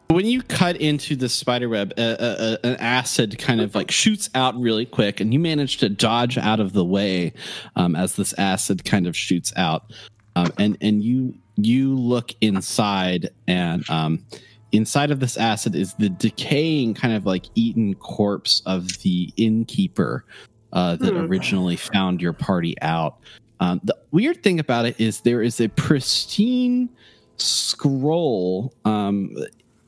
When 0.09 0.25
you 0.25 0.43
cut 0.43 0.77
into 0.77 1.17
the 1.17 1.29
spider 1.29 1.69
web, 1.69 1.93
uh, 1.99 2.01
uh, 2.01 2.37
uh, 2.39 2.57
an 2.65 2.77
acid 2.77 3.39
kind 3.39 3.61
of 3.61 3.75
like 3.75 3.91
shoots 3.91 4.31
out 4.35 4.59
really 4.59 4.87
quick, 4.87 5.21
and 5.21 5.33
you 5.35 5.39
manage 5.39 5.77
to 5.79 5.89
dodge 5.89 6.39
out 6.39 6.61
of 6.61 6.73
the 6.73 6.85
way 6.85 7.35
um, 7.77 7.95
as 7.95 8.17
this 8.17 8.33
acid 8.39 8.85
kind 8.85 9.07
of 9.07 9.17
shoots 9.17 9.53
out. 9.57 9.93
Um, 10.35 10.53
and 10.59 10.79
and 10.81 11.03
you 11.03 11.35
you 11.57 11.95
look 11.95 12.33
inside, 12.41 13.31
and 13.47 13.89
um, 13.91 14.25
inside 14.73 15.11
of 15.11 15.21
this 15.21 15.37
acid 15.37 15.75
is 15.75 15.95
the 15.95 16.09
decaying 16.09 16.95
kind 16.95 17.15
of 17.15 17.27
like 17.27 17.47
eaten 17.55 17.95
corpse 17.95 18.63
of 18.65 18.89
the 19.03 19.33
innkeeper 19.37 20.25
uh, 20.73 20.97
that 20.97 21.13
Hmm. 21.15 21.21
originally 21.21 21.77
found 21.77 22.21
your 22.23 22.33
party 22.33 22.75
out. 22.81 23.19
Um, 23.61 23.81
the 23.85 23.97
weird 24.13 24.43
thing 24.43 24.61
about 24.61 24.87
it 24.87 25.01
is 25.01 25.21
there 25.23 25.43
is 25.43 25.61
a 25.61 25.69
pristine 25.69 26.89
scroll 27.37 28.73
um 28.85 29.35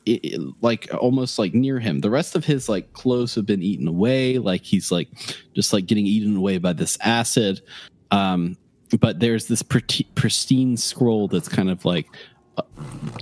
it, 0.07 0.21
it- 0.25 0.41
like 0.61 0.89
almost 0.95 1.39
like 1.39 1.53
near 1.55 1.79
him. 1.79 2.01
The 2.01 2.11
rest 2.11 2.35
of 2.37 2.45
his 2.45 2.69
like 2.69 2.93
clothes 2.93 3.35
have 3.35 3.47
been 3.47 3.63
eaten 3.63 3.87
away 3.89 4.39
like 4.39 4.63
he's 4.63 4.91
like 4.91 5.09
just 5.55 5.73
like 5.73 5.87
getting 5.87 6.07
eaten 6.07 6.37
away 6.37 6.59
by 6.59 6.73
this 6.73 6.97
acid. 7.03 7.61
Um 8.11 8.57
but 9.01 9.21
there's 9.21 9.47
this 9.47 9.63
pristine 9.63 10.77
scroll 10.77 11.29
that's 11.29 11.49
kind 11.49 11.71
of 11.71 11.85
like 11.85 12.09
uh, 12.57 12.63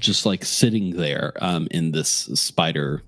just 0.01 0.25
like 0.25 0.45
sitting 0.45 0.97
there 0.97 1.33
um 1.41 1.69
in 1.73 1.93
this 1.93 2.11
spider 2.35 3.03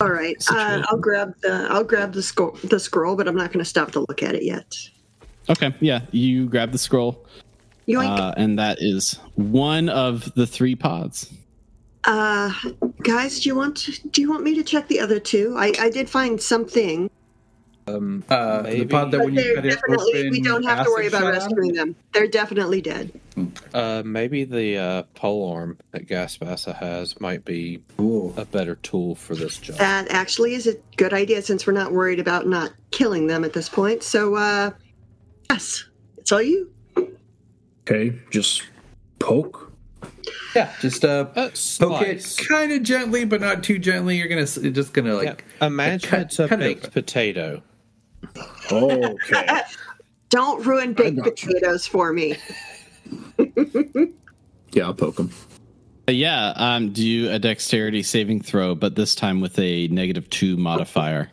All 0.00 0.08
right, 0.10 0.36
uh, 0.50 0.82
I'll 0.88 0.98
grab 0.98 1.34
the 1.42 1.66
I'll 1.70 1.84
grab 1.84 2.12
the 2.12 2.22
scroll 2.22 2.56
the 2.64 2.80
scroll, 2.80 3.14
but 3.16 3.28
I'm 3.28 3.36
not 3.36 3.52
going 3.52 3.58
to 3.64 3.68
stop 3.68 3.90
to 3.92 4.00
look 4.00 4.22
at 4.22 4.34
it 4.34 4.42
yet. 4.42 4.74
Okay 5.48 5.74
yeah 5.80 6.00
you 6.10 6.46
grab 6.46 6.72
the 6.72 6.78
scroll 6.78 7.24
Yoink. 7.88 8.18
uh, 8.18 8.32
and 8.36 8.58
that 8.58 8.78
is 8.80 9.18
one 9.34 9.88
of 9.88 10.32
the 10.34 10.46
three 10.46 10.76
pods 10.76 11.32
Uh, 12.04 12.52
guys, 13.02 13.40
do 13.40 13.48
you 13.48 13.54
want 13.54 13.76
to, 13.76 14.08
do 14.08 14.20
you 14.20 14.28
want 14.30 14.42
me 14.42 14.54
to 14.56 14.62
check 14.64 14.88
the 14.88 14.98
other 14.98 15.20
two? 15.20 15.54
I, 15.56 15.72
I 15.78 15.88
did 15.88 16.10
find 16.10 16.40
something, 16.40 17.08
Um, 17.86 18.24
Uh, 18.28 18.62
the 18.62 18.86
pod 18.86 19.10
that 19.12 19.18
but 19.18 19.26
when 19.26 19.34
you 19.34 19.42
they're 19.42 19.54
cut 19.54 19.66
it 19.66 19.70
definitely 19.70 20.30
we 20.30 20.40
don't 20.40 20.64
have 20.64 20.84
to 20.84 20.90
worry 20.90 21.06
about 21.06 21.22
shot 21.22 21.32
rescuing 21.34 21.72
them. 21.74 21.94
They're 22.12 22.26
definitely 22.28 22.80
dead. 22.80 23.12
uh, 23.74 24.02
maybe 24.04 24.42
the 24.44 24.78
uh, 24.78 25.02
pole 25.14 25.52
arm 25.52 25.78
that 25.92 26.06
Gaspassa 26.08 26.74
has 26.76 27.20
might 27.20 27.44
be 27.44 27.82
Ooh. 28.00 28.32
a 28.36 28.44
better 28.44 28.74
tool 28.76 29.14
for 29.14 29.34
this 29.36 29.58
job. 29.58 29.76
That 29.78 30.08
actually 30.10 30.54
is 30.54 30.66
a 30.66 30.74
good 30.96 31.12
idea 31.12 31.40
since 31.42 31.66
we're 31.66 31.72
not 31.72 31.92
worried 31.92 32.18
about 32.20 32.46
not 32.48 32.72
killing 32.90 33.26
them 33.28 33.44
at 33.44 33.52
this 33.52 33.68
point. 33.68 34.02
So, 34.02 34.34
uh, 34.36 34.70
yes, 35.52 35.84
it's 36.18 36.32
all 36.32 36.42
you. 36.42 36.70
Okay, 37.88 38.16
just 38.30 38.62
poke. 39.18 39.70
Yeah, 40.54 40.72
just 40.80 41.04
uh, 41.04 41.26
Uh, 41.34 41.50
poke 41.80 42.02
it 42.02 42.36
kind 42.48 42.72
of 42.72 42.82
gently, 42.82 43.24
but 43.24 43.40
not 43.40 43.62
too 43.64 43.78
gently. 43.78 44.18
You're 44.18 44.28
gonna, 44.28 44.46
you're 44.60 44.72
just 44.72 44.92
gonna 44.92 45.14
like. 45.14 45.44
Yeah, 45.60 45.66
Imagine 45.66 46.10
cut- 46.10 46.20
it's 46.20 46.38
a 46.38 46.48
cut 46.48 46.60
it 46.60 46.64
baked 46.64 46.80
open. 46.86 46.92
potato. 46.92 47.62
Okay. 48.70 49.60
Don't 50.30 50.64
ruin 50.64 50.94
baked 50.94 51.16
got 51.18 51.42
you. 51.42 51.48
potatoes 51.48 51.86
for 51.86 52.12
me. 52.12 52.36
yeah, 54.72 54.84
I'll 54.84 54.94
poke 54.94 55.18
him. 55.18 55.30
Uh, 56.08 56.12
yeah 56.12 56.52
um 56.56 56.92
do 56.92 57.30
a 57.30 57.38
dexterity 57.38 58.02
saving 58.02 58.40
throw 58.42 58.74
but 58.74 58.96
this 58.96 59.14
time 59.14 59.40
with 59.40 59.56
a 59.60 59.86
negative 59.88 60.28
two 60.30 60.56
modifier 60.56 61.30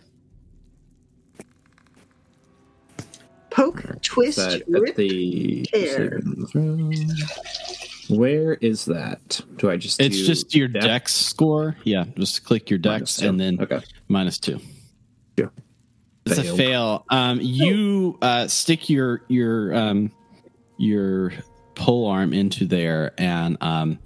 Poke, 3.59 4.01
twist, 4.01 4.37
that 4.37 4.63
rip. 4.69 4.95
the 4.95 5.63
tear. 5.63 6.21
Where 8.09 8.53
is 8.53 8.85
that? 8.85 9.41
Do 9.57 9.69
I 9.69 9.75
just? 9.75 10.01
It's 10.01 10.15
do 10.15 10.25
just 10.25 10.55
your 10.55 10.69
dex? 10.69 10.85
dex 10.85 11.13
score. 11.13 11.75
Yeah, 11.83 12.05
just 12.15 12.45
click 12.45 12.69
your 12.69 12.79
Minus 12.81 13.17
dex 13.17 13.27
and 13.27 13.37
then 13.37 13.59
okay. 13.59 13.81
minus 14.07 14.39
two. 14.39 14.61
Yeah. 15.35 15.47
It's 16.25 16.37
a 16.37 16.55
fail. 16.55 17.05
Um, 17.09 17.39
you 17.41 18.17
uh, 18.21 18.47
stick 18.47 18.89
your 18.89 19.23
your 19.27 19.75
um, 19.75 20.11
your 20.77 21.33
pole 21.75 22.07
arm 22.07 22.33
into 22.33 22.65
there, 22.65 23.11
and 23.17 23.57
um, 23.59 23.99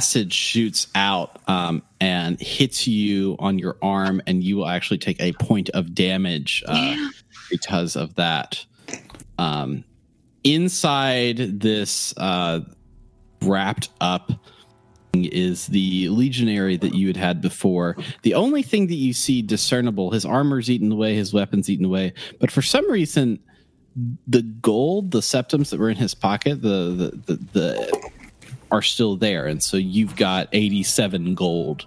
acid 0.00 0.32
shoots 0.32 0.88
out 0.96 1.40
um, 1.46 1.82
and 2.00 2.40
hits 2.40 2.88
you 2.88 3.36
on 3.38 3.60
your 3.60 3.76
arm, 3.82 4.20
and 4.26 4.42
you 4.42 4.56
will 4.56 4.68
actually 4.68 4.98
take 4.98 5.20
a 5.20 5.32
point 5.34 5.70
of 5.70 5.94
damage 5.94 6.64
uh, 6.66 6.96
because 7.50 7.96
of 7.96 8.14
that. 8.16 8.64
Um, 9.38 9.84
inside 10.44 11.60
this 11.60 12.14
uh, 12.16 12.60
wrapped 13.42 13.90
up 14.00 14.32
is 15.14 15.66
the 15.66 16.08
legionary 16.10 16.76
that 16.76 16.94
you 16.94 17.06
had 17.06 17.16
had 17.16 17.40
before. 17.40 17.96
The 18.22 18.34
only 18.34 18.62
thing 18.62 18.86
that 18.88 18.94
you 18.94 19.12
see 19.12 19.42
discernible, 19.42 20.10
his 20.10 20.24
armor's 20.24 20.70
eaten 20.70 20.92
away, 20.92 21.14
his 21.14 21.32
weapons 21.32 21.68
eaten 21.68 21.84
away, 21.84 22.12
but 22.40 22.50
for 22.50 22.62
some 22.62 22.88
reason, 22.90 23.38
the 24.28 24.42
gold, 24.42 25.10
the 25.10 25.22
septims 25.22 25.70
that 25.70 25.80
were 25.80 25.90
in 25.90 25.96
his 25.96 26.14
pocket, 26.14 26.62
the 26.62 27.10
the 27.26 27.34
the, 27.34 27.44
the 27.52 28.10
are 28.70 28.82
still 28.82 29.16
there, 29.16 29.46
and 29.46 29.62
so 29.62 29.76
you've 29.76 30.14
got 30.14 30.48
eighty 30.52 30.82
seven 30.82 31.34
gold 31.34 31.86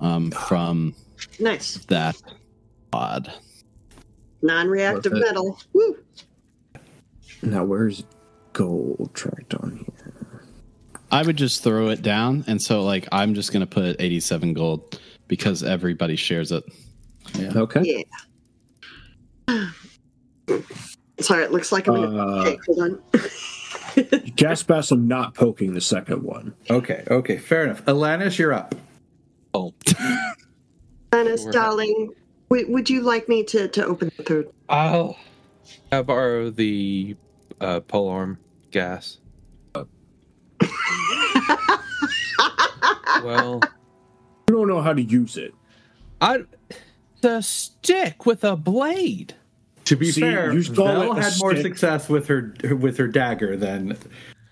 um, 0.00 0.30
from 0.30 0.94
Nice. 1.40 1.78
that 1.86 2.16
pod. 2.92 3.32
Non-reactive 4.42 5.12
Worth 5.12 5.22
metal. 5.22 5.60
Woo. 5.72 5.96
Now 7.42 7.64
where's 7.64 8.04
gold 8.52 9.10
tracked 9.14 9.54
on 9.54 9.78
here? 9.78 10.42
I 11.10 11.22
would 11.22 11.36
just 11.36 11.62
throw 11.64 11.88
it 11.88 12.02
down, 12.02 12.44
and 12.46 12.60
so 12.60 12.82
like 12.82 13.08
I'm 13.12 13.34
just 13.34 13.52
gonna 13.52 13.66
put 13.66 13.96
eighty 14.00 14.20
seven 14.20 14.52
gold 14.52 15.00
because 15.26 15.62
everybody 15.62 16.16
shares 16.16 16.52
it. 16.52 16.64
Okay. 17.56 18.04
Yeah. 19.48 19.70
Sorry, 21.20 21.44
it 21.44 21.52
looks 21.52 21.72
like 21.72 21.88
I'm 21.88 21.94
gonna. 21.94 22.26
Uh, 22.26 22.40
okay, 22.42 22.58
hold 22.66 22.80
on. 22.80 23.02
Gaspass, 24.38 24.92
I'm 24.92 25.08
not 25.08 25.34
poking 25.34 25.74
the 25.74 25.80
second 25.80 26.22
one. 26.22 26.54
Okay, 26.70 27.04
okay, 27.10 27.38
fair 27.38 27.64
enough. 27.64 27.84
Alanis, 27.86 28.38
you're 28.38 28.52
up. 28.52 28.74
Oh, 29.54 29.74
Dennis, 31.10 31.42
We're- 31.42 31.52
darling, 31.52 32.10
would, 32.48 32.68
would 32.68 32.90
you 32.90 33.02
like 33.02 33.28
me 33.28 33.44
to, 33.44 33.68
to 33.68 33.86
open 33.86 34.10
the 34.16 34.22
third? 34.22 34.48
I'll 34.68 35.16
I 35.92 36.02
borrow 36.02 36.50
the 36.50 37.16
uh, 37.60 37.80
pole 37.80 38.08
arm 38.08 38.38
gas. 38.70 39.18
well, 43.22 43.60
You 44.48 44.54
don't 44.54 44.68
know 44.68 44.80
how 44.82 44.92
to 44.92 45.02
use 45.02 45.36
it. 45.36 45.54
I 46.20 46.44
the 47.20 47.40
stick 47.40 48.26
with 48.26 48.44
a 48.44 48.56
blade. 48.56 49.34
To 49.86 49.96
be 49.96 50.10
See, 50.10 50.20
fair, 50.20 50.52
you 50.52 50.62
stole 50.62 50.86
Vel 50.86 51.12
it, 51.12 51.18
a 51.18 51.22
had 51.22 51.32
more 51.38 51.56
success 51.56 52.08
with 52.08 52.26
her 52.26 52.54
with 52.78 52.98
her 52.98 53.08
dagger 53.08 53.56
than 53.56 53.96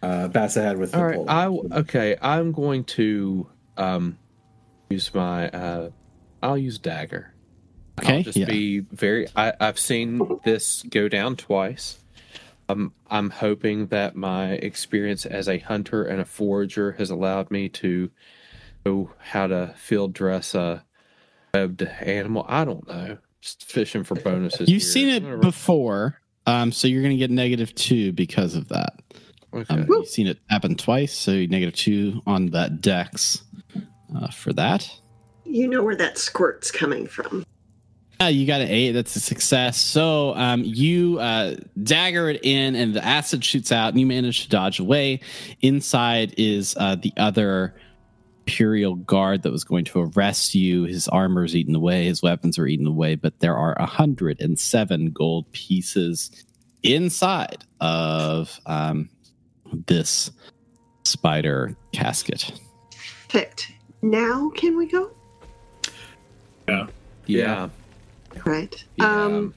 uh, 0.03 0.28
Bassa 0.28 0.62
had 0.62 0.78
with 0.78 0.92
the 0.92 0.99
All 0.99 1.05
right, 1.05 1.16
pole. 1.16 1.26
I 1.28 1.47
okay. 1.78 2.16
I'm 2.22 2.53
going 2.53 2.84
to 2.84 3.47
um 3.76 4.18
use 4.88 5.12
my 5.14 5.51
uh 5.51 5.90
I'll 6.42 6.57
use 6.57 6.78
dagger. 6.78 7.34
Okay, 7.99 8.18
I'll 8.18 8.22
just 8.22 8.36
yeah. 8.36 8.47
be 8.47 8.80
very. 8.80 9.26
I, 9.34 9.53
I've 9.61 9.78
seen 9.78 10.40
this 10.44 10.82
go 10.82 11.09
down 11.09 11.36
twice. 11.36 11.99
Um, 12.68 12.92
I'm 13.11 13.30
hoping 13.30 13.86
that 13.88 14.16
my 14.16 14.53
experience 14.53 15.24
as 15.24 15.49
a 15.49 15.59
hunter 15.59 16.05
and 16.05 16.20
a 16.20 16.24
forager 16.24 16.92
has 16.92 17.11
allowed 17.11 17.51
me 17.51 17.68
to 17.70 18.11
know 18.84 19.11
how 19.18 19.47
to 19.47 19.74
field 19.76 20.12
dress 20.12 20.55
a 20.55 20.84
webbed 21.55 21.82
animal. 21.82 22.44
I 22.49 22.64
don't 22.64 22.86
know. 22.88 23.18
Just 23.40 23.64
fishing 23.64 24.03
for 24.05 24.16
bonuses. 24.16 24.68
You've 24.68 24.82
here. 24.82 24.90
seen 24.90 25.09
it 25.09 25.22
gonna- 25.22 25.38
before, 25.38 26.20
um, 26.47 26.72
so 26.72 26.88
you're 26.88 27.03
gonna 27.03 27.16
get 27.16 27.30
negative 27.30 27.74
two 27.74 28.12
because 28.12 28.55
of 28.55 28.68
that. 28.68 29.01
Okay. 29.55 29.74
Um, 29.74 29.86
you've 29.88 30.09
seen 30.09 30.26
it 30.26 30.38
happen 30.51 30.74
twice, 30.74 31.16
so 31.16 31.32
negative 31.32 31.74
two 31.74 32.20
on 32.26 32.47
that 32.47 32.80
dex 32.80 33.42
uh, 34.14 34.28
for 34.28 34.53
that. 34.55 34.90
You 35.44 35.68
know 35.68 35.82
where 35.82 35.97
that 35.97 36.18
squirt's 36.18 36.70
coming 36.72 37.07
from. 37.07 37.47
Yeah, 38.20 38.28
you 38.28 38.46
got 38.46 38.62
an 38.62 38.68
eight. 38.68 38.92
That's 38.92 39.14
a 39.16 39.20
success. 39.20 39.76
So 39.76 40.34
um, 40.36 40.62
you 40.64 41.18
uh, 41.18 41.56
dagger 41.82 42.30
it 42.30 42.44
in, 42.44 42.74
and 42.74 42.94
the 42.94 43.04
acid 43.04 43.44
shoots 43.44 43.70
out, 43.70 43.90
and 43.90 44.00
you 44.00 44.06
manage 44.06 44.44
to 44.44 44.48
dodge 44.48 44.80
away. 44.80 45.20
Inside 45.60 46.34
is 46.38 46.74
uh, 46.78 46.96
the 46.96 47.12
other 47.16 47.74
Imperial 48.46 48.94
guard 48.94 49.42
that 49.42 49.50
was 49.50 49.64
going 49.64 49.84
to 49.86 50.00
arrest 50.00 50.54
you. 50.54 50.84
His 50.84 51.08
armor 51.08 51.44
is 51.44 51.56
eaten 51.56 51.74
away, 51.74 52.04
his 52.04 52.22
weapons 52.22 52.60
are 52.60 52.66
eaten 52.68 52.86
away, 52.86 53.16
but 53.16 53.40
there 53.40 53.56
are 53.56 53.74
107 53.80 55.10
gold 55.10 55.50
pieces 55.50 56.30
inside 56.84 57.64
of 57.80 58.60
um, 58.66 59.10
this 59.86 60.30
spider 61.04 61.76
casket. 61.92 62.52
Perfect. 63.28 63.72
Now 64.00 64.50
can 64.50 64.76
we 64.76 64.86
go? 64.86 65.10
Yeah. 66.68 66.86
Yeah. 67.26 67.68
Right. 68.45 68.84
Yeah. 68.97 69.24
Um 69.24 69.55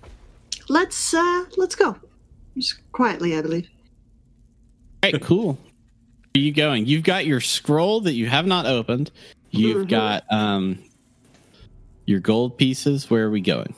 let's 0.69 1.13
uh 1.13 1.45
let's 1.57 1.75
go. 1.75 1.95
Just 2.55 2.79
quietly, 2.91 3.37
I 3.37 3.41
believe. 3.41 3.67
All 5.03 5.11
right, 5.11 5.21
cool. 5.21 5.53
Where 5.53 5.57
are 6.35 6.39
you 6.39 6.51
going? 6.53 6.85
You've 6.85 7.03
got 7.03 7.25
your 7.25 7.41
scroll 7.41 8.01
that 8.01 8.13
you 8.13 8.27
have 8.27 8.45
not 8.45 8.65
opened. 8.65 9.11
You've 9.51 9.85
Mhm. 9.87 9.89
got 9.89 10.23
um 10.31 10.79
your 12.05 12.19
gold 12.19 12.57
pieces. 12.57 13.09
Where 13.09 13.25
are 13.25 13.31
we 13.31 13.41
going? 13.41 13.73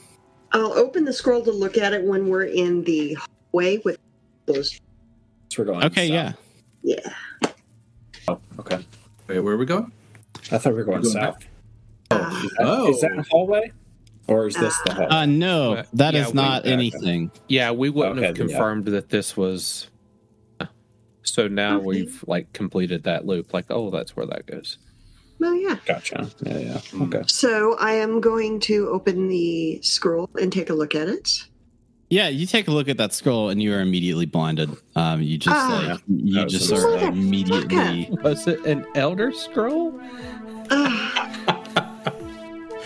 I'll 0.54 0.74
open 0.74 1.06
the 1.06 1.14
scroll 1.14 1.44
to 1.44 1.52
look 1.52 1.78
at 1.78 1.94
it 1.94 2.04
when 2.04 2.28
we're 2.28 2.44
in 2.44 2.84
the 2.84 3.18
hallway 3.52 3.78
with 3.86 3.98
those 4.46 4.80
So 5.50 5.62
we're 5.64 5.66
going. 5.66 5.84
Okay, 5.86 6.08
south. 6.10 6.38
yeah. 6.84 6.96
yeah. 7.44 7.50
Oh, 8.28 8.40
okay. 8.60 8.86
Wait, 9.28 9.40
where 9.40 9.54
are 9.54 9.58
we 9.58 9.66
going? 9.66 9.92
I 10.52 10.58
thought 10.58 10.72
we 10.74 10.80
were 10.80 10.84
going 10.84 11.02
We're 11.02 11.12
going 11.14 11.14
south. 11.14 11.38
Uh, 12.12 12.42
Is 12.44 12.52
that, 12.58 12.68
Oh. 12.68 12.90
is 12.90 13.02
that 13.02 13.12
a 13.18 13.24
hallway, 13.30 13.72
or 14.28 14.48
is 14.48 14.56
this 14.56 14.78
the 14.86 14.94
hallway? 14.94 15.10
Uh 15.10 15.26
no, 15.26 15.74
Uh, 15.76 15.84
that 15.94 16.16
is 16.16 16.22
yeah, 16.22 16.28
we- 16.30 16.34
not 16.34 16.62
okay. 16.64 16.72
anything. 16.74 17.32
Yeah, 17.48 17.72
we 17.72 17.90
wouldn't 17.90 18.18
Okay, 18.20 18.28
have 18.28 18.36
then, 18.36 18.50
yeah. 18.50 18.56
confirmed 18.56 18.86
that 18.86 19.10
this 19.10 19.36
was. 19.38 19.88
So 21.24 21.48
now 21.48 21.78
Okay. 21.78 21.86
we've 21.86 22.24
like 22.28 22.52
completed 22.54 23.04
that 23.04 23.26
loop. 23.26 23.54
Like, 23.54 23.66
oh, 23.70 23.90
that's 23.92 24.16
where 24.16 24.26
that 24.26 24.46
goes. 24.48 24.78
well 25.40 25.56
yeah. 25.56 25.78
Gotcha. 25.86 26.30
Yeah, 26.44 26.58
yeah. 26.58 26.82
Okay. 27.04 27.24
So 27.28 27.76
I 27.80 27.94
am 27.94 28.22
going 28.22 28.60
to 28.62 28.90
open 28.90 29.28
the 29.30 29.80
scroll 29.84 30.30
and 30.40 30.52
take 30.52 30.70
a 30.70 30.74
look 30.74 30.94
at 30.96 31.08
it. 31.08 31.44
Yeah, 32.10 32.28
you 32.28 32.46
take 32.46 32.68
a 32.68 32.72
look 32.72 32.90
at 32.90 32.98
that 32.98 33.14
scroll 33.14 33.50
and 33.50 33.62
you 33.64 33.74
are 33.74 33.80
immediately 33.82 34.26
blinded. 34.26 34.70
Um 34.96 35.22
you 35.22 35.38
just 35.38 35.56
Ah. 35.56 35.92
like 35.94 36.02
you 36.08 36.46
just 36.48 36.72
a 36.72 36.76
are 36.76 36.92
mistake. 36.92 37.10
immediately 37.14 38.10
Was 38.24 38.48
it 38.48 38.66
an 38.66 38.86
Elder 38.96 39.32
Scroll? 39.32 40.00
Ah, 40.72 41.28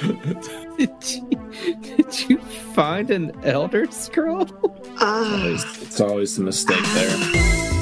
Did 0.77 0.91
you, 1.09 1.39
did 1.81 2.29
you 2.29 2.37
find 2.73 3.09
an 3.09 3.31
Elder 3.43 3.89
Scroll? 3.91 4.47
ah. 4.99 5.45
It's 5.81 6.01
always 6.01 6.35
the 6.35 6.43
mistake 6.43 6.83
there. 6.93 7.61